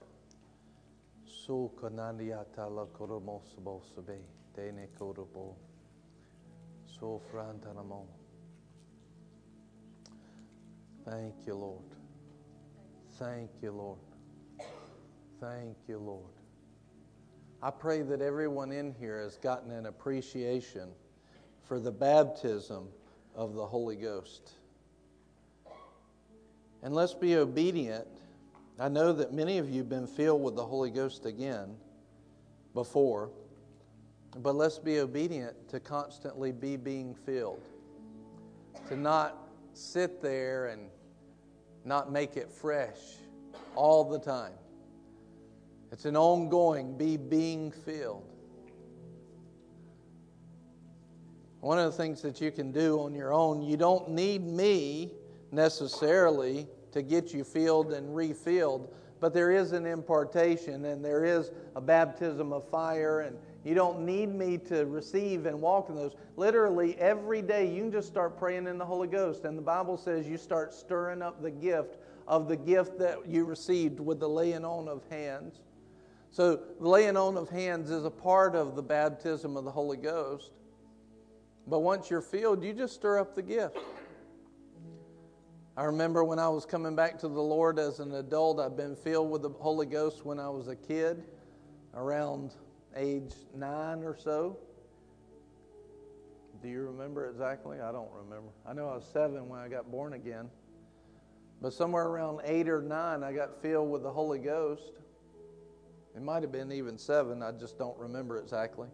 So 1.25 1.73
kanandiata 1.81 2.69
la 2.69 2.87
koromosabo 2.87 3.83
sabe. 3.95 4.21
Dene 4.55 4.89
korobo. 4.99 5.57
So 6.87 7.21
frantanamo. 7.31 8.07
Thank 11.05 11.47
you, 11.47 11.55
Lord. 11.55 11.97
Thank 13.19 13.51
you, 13.63 13.73
Lord. 13.73 14.12
Thank 15.43 15.77
you, 15.89 15.99
Lord. 15.99 16.31
I 17.61 17.73
pray 17.73 18.03
that 18.03 18.23
everyone 18.23 18.71
in 18.71 18.95
here 18.95 19.21
has 19.21 19.39
gotten 19.39 19.73
an 19.73 19.87
appreciation 19.87 20.89
for 21.65 21.81
the 21.81 21.91
baptism 21.91 22.87
of 23.35 23.55
the 23.55 23.67
Holy 23.67 23.97
Ghost. 23.97 24.53
And 26.85 26.95
let's 26.95 27.15
be 27.15 27.35
obedient. 27.35 28.07
I 28.79 28.89
know 28.89 29.13
that 29.13 29.33
many 29.33 29.59
of 29.59 29.69
you 29.69 29.79
have 29.79 29.89
been 29.89 30.07
filled 30.07 30.45
with 30.45 30.55
the 30.55 30.65
Holy 30.65 30.91
Ghost 30.91 31.27
again. 31.27 31.75
before. 32.75 33.31
But 34.37 34.55
let's 34.55 34.79
be 34.79 35.01
obedient 35.01 35.69
to 35.71 35.81
constantly 35.81 36.53
be 36.53 36.77
being 36.77 37.15
filled, 37.15 37.63
to 38.89 38.97
not 38.97 39.49
sit 39.75 40.23
there 40.23 40.69
and 40.69 40.89
not 41.85 42.13
make 42.13 42.37
it 42.37 42.49
fresh 42.49 43.17
all 43.75 44.05
the 44.05 44.21
time. 44.21 44.53
It's 45.93 46.07
an 46.07 46.17
ongoing 46.17 46.97
be 46.97 47.19
being 47.19 47.71
filled. 47.71 48.25
One 51.61 51.79
of 51.79 51.85
the 51.85 51.97
things 51.97 52.23
that 52.23 52.41
you 52.41 52.51
can 52.51 52.73
do 52.73 53.01
on 53.03 53.15
your 53.15 53.33
own, 53.33 53.63
you 53.63 53.77
don't 53.77 54.09
need 54.09 54.43
me 54.45 55.13
necessarily 55.53 56.67
to 56.93 57.03
get 57.03 57.35
you 57.35 57.45
filled 57.45 57.93
and 57.93 58.17
refilled, 58.17 58.93
but 59.21 59.35
there 59.35 59.53
is 59.53 59.73
an 59.73 59.85
impartation 59.85 60.87
and 60.87 61.05
there 61.05 61.25
is 61.25 61.51
a 61.77 61.81
baptism 61.81 62.53
of 62.55 62.67
fire, 62.69 63.21
and 63.21 63.37
you 63.63 63.75
don't 63.75 64.01
need 64.01 64.35
me 64.35 64.59
to 64.59 64.87
receive 64.87 65.45
and 65.47 65.61
walk 65.61 65.91
in 65.91 65.95
those. 65.95 66.17
Literally, 66.37 66.97
every 66.99 67.43
day 67.43 67.71
you 67.71 67.83
can 67.83 67.93
just 67.93 68.09
start 68.09 68.39
praying 68.39 68.67
in 68.67 68.79
the 68.79 68.85
Holy 68.85 69.09
Ghost, 69.09 69.45
and 69.45 69.57
the 69.57 69.63
Bible 69.63 69.99
says 69.99 70.27
you 70.27 70.39
start 70.39 70.73
stirring 70.73 71.21
up 71.21 71.43
the 71.43 71.51
gift 71.51 71.99
of 72.27 72.49
the 72.49 72.57
gift 72.57 72.99
that 72.99 73.27
you 73.27 73.45
received 73.45 74.01
with 74.01 74.19
the 74.19 74.29
laying 74.29 74.65
on 74.65 74.89
of 74.89 75.03
hands. 75.11 75.61
So, 76.33 76.61
laying 76.79 77.19
on 77.19 77.37
of 77.37 77.51
hands 77.51 77.91
is 77.91 78.07
a 78.07 78.11
part 78.11 78.57
of 78.57 78.75
the 78.75 78.83
baptism 78.83 79.55
of 79.55 79.65
the 79.65 79.71
Holy 79.71 79.99
Ghost. 79.99 80.51
But 81.67 81.81
once 81.81 82.09
you're 82.09 82.23
filled, 82.23 82.65
you 82.65 82.73
just 82.73 82.95
stir 82.95 83.19
up 83.19 83.35
the 83.35 83.43
gift. 83.43 83.77
I 85.77 85.85
remember 85.85 86.25
when 86.25 86.39
I 86.39 86.49
was 86.49 86.65
coming 86.65 86.97
back 86.97 87.19
to 87.19 87.29
the 87.29 87.41
Lord 87.41 87.79
as 87.79 88.01
an 88.01 88.15
adult, 88.15 88.61
I'd 88.61 88.79
been 88.79 88.97
filled 88.97 89.31
with 89.31 89.43
the 89.43 89.51
Holy 89.51 89.85
Ghost 89.85 90.25
when 90.25 90.41
I 90.41 90.49
was 90.49 90.69
a 90.69 90.77
kid, 90.77 91.23
around 91.95 92.55
age 92.97 93.35
nine 93.55 94.03
or 94.03 94.17
so. 94.17 94.57
Do 96.63 96.69
you 96.69 96.81
remember 96.81 97.29
exactly? 97.29 97.79
I 97.81 97.93
don't 97.93 98.11
remember. 98.11 98.49
I 98.67 98.73
know 98.73 98.89
I 98.89 98.95
was 98.95 99.07
seven 99.13 99.51
when 99.51 99.61
I 99.61 99.69
got 99.69 99.91
born 99.91 100.15
again. 100.15 100.49
But 101.61 101.75
somewhere 101.75 102.07
around 102.07 102.41
eight 102.45 102.71
or 102.71 102.81
nine, 102.81 103.23
I 103.23 103.35
got 103.35 103.61
filled 103.61 103.91
with 103.91 104.03
the 104.03 104.11
Holy 104.11 104.39
Ghost. 104.39 104.93
It 106.15 106.23
might 106.23 106.43
have 106.43 106.53
been 106.53 106.73
even 106.73 106.99
seven, 106.99 107.43
I 107.43 107.53
just 107.53 107.79
don't 107.79 107.99
remember 107.99 108.39
exactly. 108.39 108.89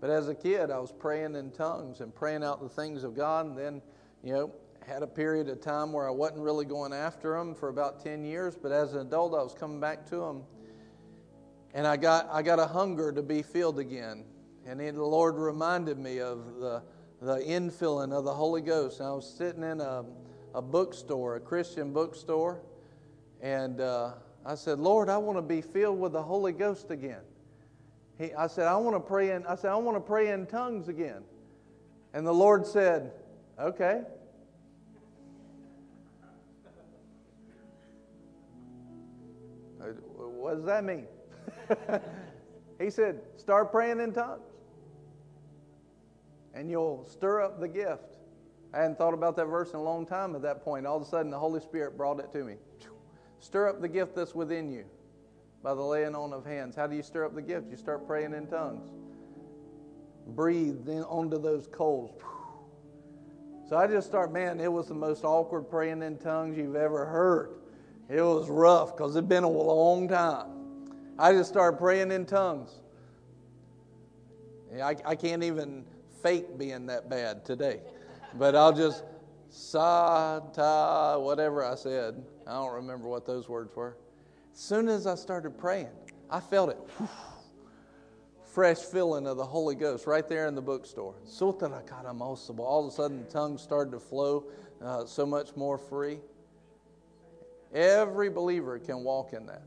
But 0.00 0.10
as 0.10 0.28
a 0.28 0.34
kid, 0.34 0.70
I 0.70 0.78
was 0.78 0.92
praying 0.92 1.34
in 1.34 1.50
tongues 1.50 2.00
and 2.00 2.14
praying 2.14 2.42
out 2.42 2.62
the 2.62 2.68
things 2.68 3.04
of 3.04 3.14
God, 3.14 3.46
and 3.46 3.56
then, 3.58 3.82
you 4.22 4.32
know, 4.32 4.52
had 4.86 5.02
a 5.02 5.06
period 5.06 5.48
of 5.48 5.60
time 5.60 5.92
where 5.92 6.08
I 6.08 6.10
wasn't 6.10 6.40
really 6.40 6.64
going 6.64 6.92
after 6.92 7.36
them 7.36 7.54
for 7.54 7.68
about 7.68 8.02
10 8.02 8.24
years, 8.24 8.56
but 8.56 8.72
as 8.72 8.94
an 8.94 9.06
adult, 9.06 9.34
I 9.34 9.42
was 9.42 9.54
coming 9.54 9.80
back 9.80 10.06
to 10.06 10.16
them. 10.16 10.42
And 11.74 11.86
I 11.86 11.96
got, 11.96 12.28
I 12.32 12.42
got 12.42 12.58
a 12.58 12.66
hunger 12.66 13.12
to 13.12 13.22
be 13.22 13.42
filled 13.42 13.78
again. 13.78 14.24
And 14.66 14.80
the 14.80 15.04
Lord 15.04 15.36
reminded 15.36 15.98
me 15.98 16.20
of 16.20 16.56
the, 16.56 16.82
the 17.20 17.38
infilling 17.38 18.12
of 18.12 18.24
the 18.24 18.34
Holy 18.34 18.60
Ghost. 18.60 19.00
And 19.00 19.08
I 19.08 19.12
was 19.12 19.28
sitting 19.28 19.62
in 19.62 19.80
a, 19.80 20.04
a 20.54 20.62
bookstore, 20.62 21.36
a 21.36 21.40
Christian 21.40 21.92
bookstore, 21.92 22.60
and 23.40 23.80
uh, 23.80 24.12
I 24.44 24.54
said, 24.54 24.78
Lord, 24.78 25.08
I 25.08 25.18
want 25.18 25.38
to 25.38 25.42
be 25.42 25.60
filled 25.60 26.00
with 26.00 26.12
the 26.12 26.22
Holy 26.22 26.52
Ghost 26.52 26.90
again. 26.90 27.20
He, 28.18 28.32
I 28.34 28.46
said, 28.46 28.66
I 28.66 28.76
want 28.76 28.96
to 28.96 29.00
pray 29.00 29.32
in, 29.32 29.46
I 29.46 29.54
said, 29.54 29.70
I 29.70 29.76
want 29.76 29.96
to 29.96 30.00
pray 30.00 30.30
in 30.30 30.46
tongues 30.46 30.88
again. 30.88 31.22
And 32.12 32.26
the 32.26 32.34
Lord 32.34 32.66
said, 32.66 33.12
Okay. 33.58 34.02
What 40.16 40.56
does 40.56 40.64
that 40.64 40.84
mean? 40.84 41.06
he 42.80 42.90
said, 42.90 43.20
Start 43.36 43.70
praying 43.70 44.00
in 44.00 44.12
tongues. 44.12 44.42
And 46.54 46.70
you'll 46.70 47.06
stir 47.08 47.42
up 47.42 47.60
the 47.60 47.68
gift. 47.68 48.16
I 48.72 48.78
hadn't 48.78 48.98
thought 48.98 49.14
about 49.14 49.36
that 49.36 49.46
verse 49.46 49.70
in 49.70 49.76
a 49.76 49.82
long 49.82 50.06
time 50.06 50.34
at 50.34 50.42
that 50.42 50.64
point. 50.64 50.86
All 50.86 50.96
of 50.96 51.02
a 51.02 51.06
sudden, 51.06 51.30
the 51.30 51.38
Holy 51.38 51.60
Spirit 51.60 51.96
brought 51.96 52.20
it 52.20 52.32
to 52.32 52.44
me. 52.44 52.54
Stir 53.40 53.68
up 53.68 53.80
the 53.80 53.88
gift 53.88 54.14
that's 54.14 54.34
within 54.34 54.70
you 54.70 54.84
by 55.62 55.74
the 55.74 55.82
laying 55.82 56.14
on 56.14 56.32
of 56.32 56.44
hands. 56.44 56.76
How 56.76 56.86
do 56.86 56.94
you 56.94 57.02
stir 57.02 57.24
up 57.24 57.34
the 57.34 57.42
gift? 57.42 57.70
You 57.70 57.76
start 57.76 58.06
praying 58.06 58.34
in 58.34 58.46
tongues. 58.46 58.90
Breathe 60.28 60.88
in 60.88 61.02
onto 61.04 61.40
those 61.40 61.66
coals. 61.66 62.20
So 63.68 63.76
I 63.76 63.86
just 63.86 64.06
start, 64.06 64.32
man, 64.32 64.60
it 64.60 64.70
was 64.70 64.88
the 64.88 64.94
most 64.94 65.24
awkward 65.24 65.70
praying 65.70 66.02
in 66.02 66.18
tongues 66.18 66.56
you've 66.56 66.76
ever 66.76 67.06
heard. 67.06 67.54
It 68.08 68.20
was 68.20 68.48
rough 68.48 68.96
because 68.96 69.16
it'd 69.16 69.28
been 69.28 69.44
a 69.44 69.48
long 69.48 70.08
time. 70.08 70.48
I 71.18 71.32
just 71.32 71.50
started 71.50 71.78
praying 71.78 72.10
in 72.10 72.26
tongues. 72.26 72.80
I, 74.82 74.96
I 75.04 75.14
can't 75.14 75.42
even 75.44 75.84
fake 76.22 76.58
being 76.58 76.86
that 76.86 77.08
bad 77.08 77.44
today. 77.44 77.80
But 78.34 78.54
I'll 78.54 78.72
just, 78.72 79.04
sa, 79.48 80.40
ta, 80.40 81.18
whatever 81.18 81.64
I 81.64 81.74
said. 81.74 82.22
I 82.46 82.52
don't 82.52 82.72
remember 82.72 83.08
what 83.08 83.26
those 83.26 83.48
words 83.48 83.74
were. 83.74 83.96
As 84.52 84.60
soon 84.60 84.88
as 84.88 85.06
I 85.06 85.14
started 85.14 85.58
praying, 85.58 85.90
I 86.30 86.40
felt 86.40 86.70
it. 86.70 86.78
Fresh 88.44 88.78
filling 88.78 89.26
of 89.26 89.36
the 89.36 89.44
Holy 89.44 89.76
Ghost 89.76 90.06
right 90.06 90.28
there 90.28 90.46
in 90.48 90.54
the 90.54 90.62
bookstore. 90.62 91.14
All 91.40 92.80
of 92.80 92.86
a 92.86 92.90
sudden, 92.90 93.24
the 93.24 93.30
tongues 93.30 93.62
started 93.62 93.92
to 93.92 94.00
flow 94.00 94.44
uh, 94.82 95.04
so 95.06 95.24
much 95.24 95.54
more 95.54 95.78
free. 95.78 96.18
Every 97.72 98.28
believer 98.28 98.78
can 98.80 99.04
walk 99.04 99.32
in 99.32 99.46
that 99.46 99.62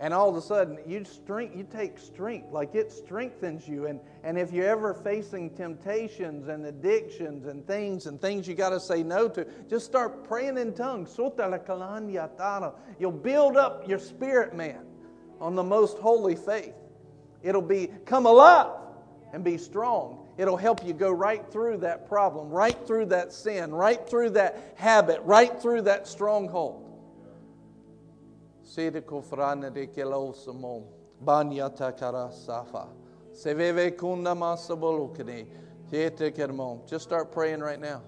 and 0.00 0.14
all 0.14 0.28
of 0.28 0.36
a 0.36 0.42
sudden 0.42 0.78
you 0.86 1.04
strength 1.04 1.56
you 1.56 1.64
take 1.64 1.98
strength 1.98 2.52
like 2.52 2.74
it 2.74 2.92
strengthens 2.92 3.66
you. 3.66 3.86
And 3.86 4.00
and 4.22 4.38
if 4.38 4.52
you're 4.52 4.68
ever 4.68 4.94
facing 4.94 5.50
temptations 5.50 6.48
and 6.48 6.66
addictions 6.66 7.46
and 7.46 7.66
things 7.66 8.06
and 8.06 8.20
things 8.20 8.46
you 8.46 8.54
got 8.54 8.70
to 8.70 8.80
say 8.80 9.02
no 9.02 9.28
to 9.30 9.46
just 9.68 9.86
start 9.86 10.26
praying 10.26 10.58
in 10.58 10.72
tongues. 10.74 11.16
You'll 12.98 13.12
build 13.12 13.56
up 13.56 13.88
your 13.88 13.98
spirit 13.98 14.54
man 14.54 14.86
on 15.40 15.54
the 15.54 15.62
most 15.62 15.98
holy 15.98 16.36
faith. 16.36 16.74
It'll 17.42 17.62
be 17.62 17.88
come 18.04 18.26
alive 18.26 18.72
and 19.32 19.42
be 19.44 19.58
strong. 19.58 20.26
It'll 20.36 20.56
help 20.56 20.86
you 20.86 20.92
go 20.92 21.10
right 21.10 21.44
through 21.50 21.78
that 21.78 22.08
problem 22.08 22.48
right 22.50 22.78
through 22.86 23.06
that 23.06 23.32
sin 23.32 23.74
right 23.74 24.08
through 24.08 24.30
that 24.30 24.74
habit 24.76 25.20
right 25.24 25.60
through 25.60 25.82
that 25.82 26.06
stronghold 26.06 26.87
Sede 28.68 29.00
kofrane 29.00 29.70
de 29.72 29.86
kelosamo. 29.86 30.82
Banyata 31.24 31.92
karasafa. 31.92 32.86
Seveve 33.32 33.96
kunda 33.96 34.34
masabolukene. 34.34 35.46
Just 36.86 37.04
start 37.04 37.32
praying 37.32 37.60
right 37.60 37.80
now. 37.80 38.02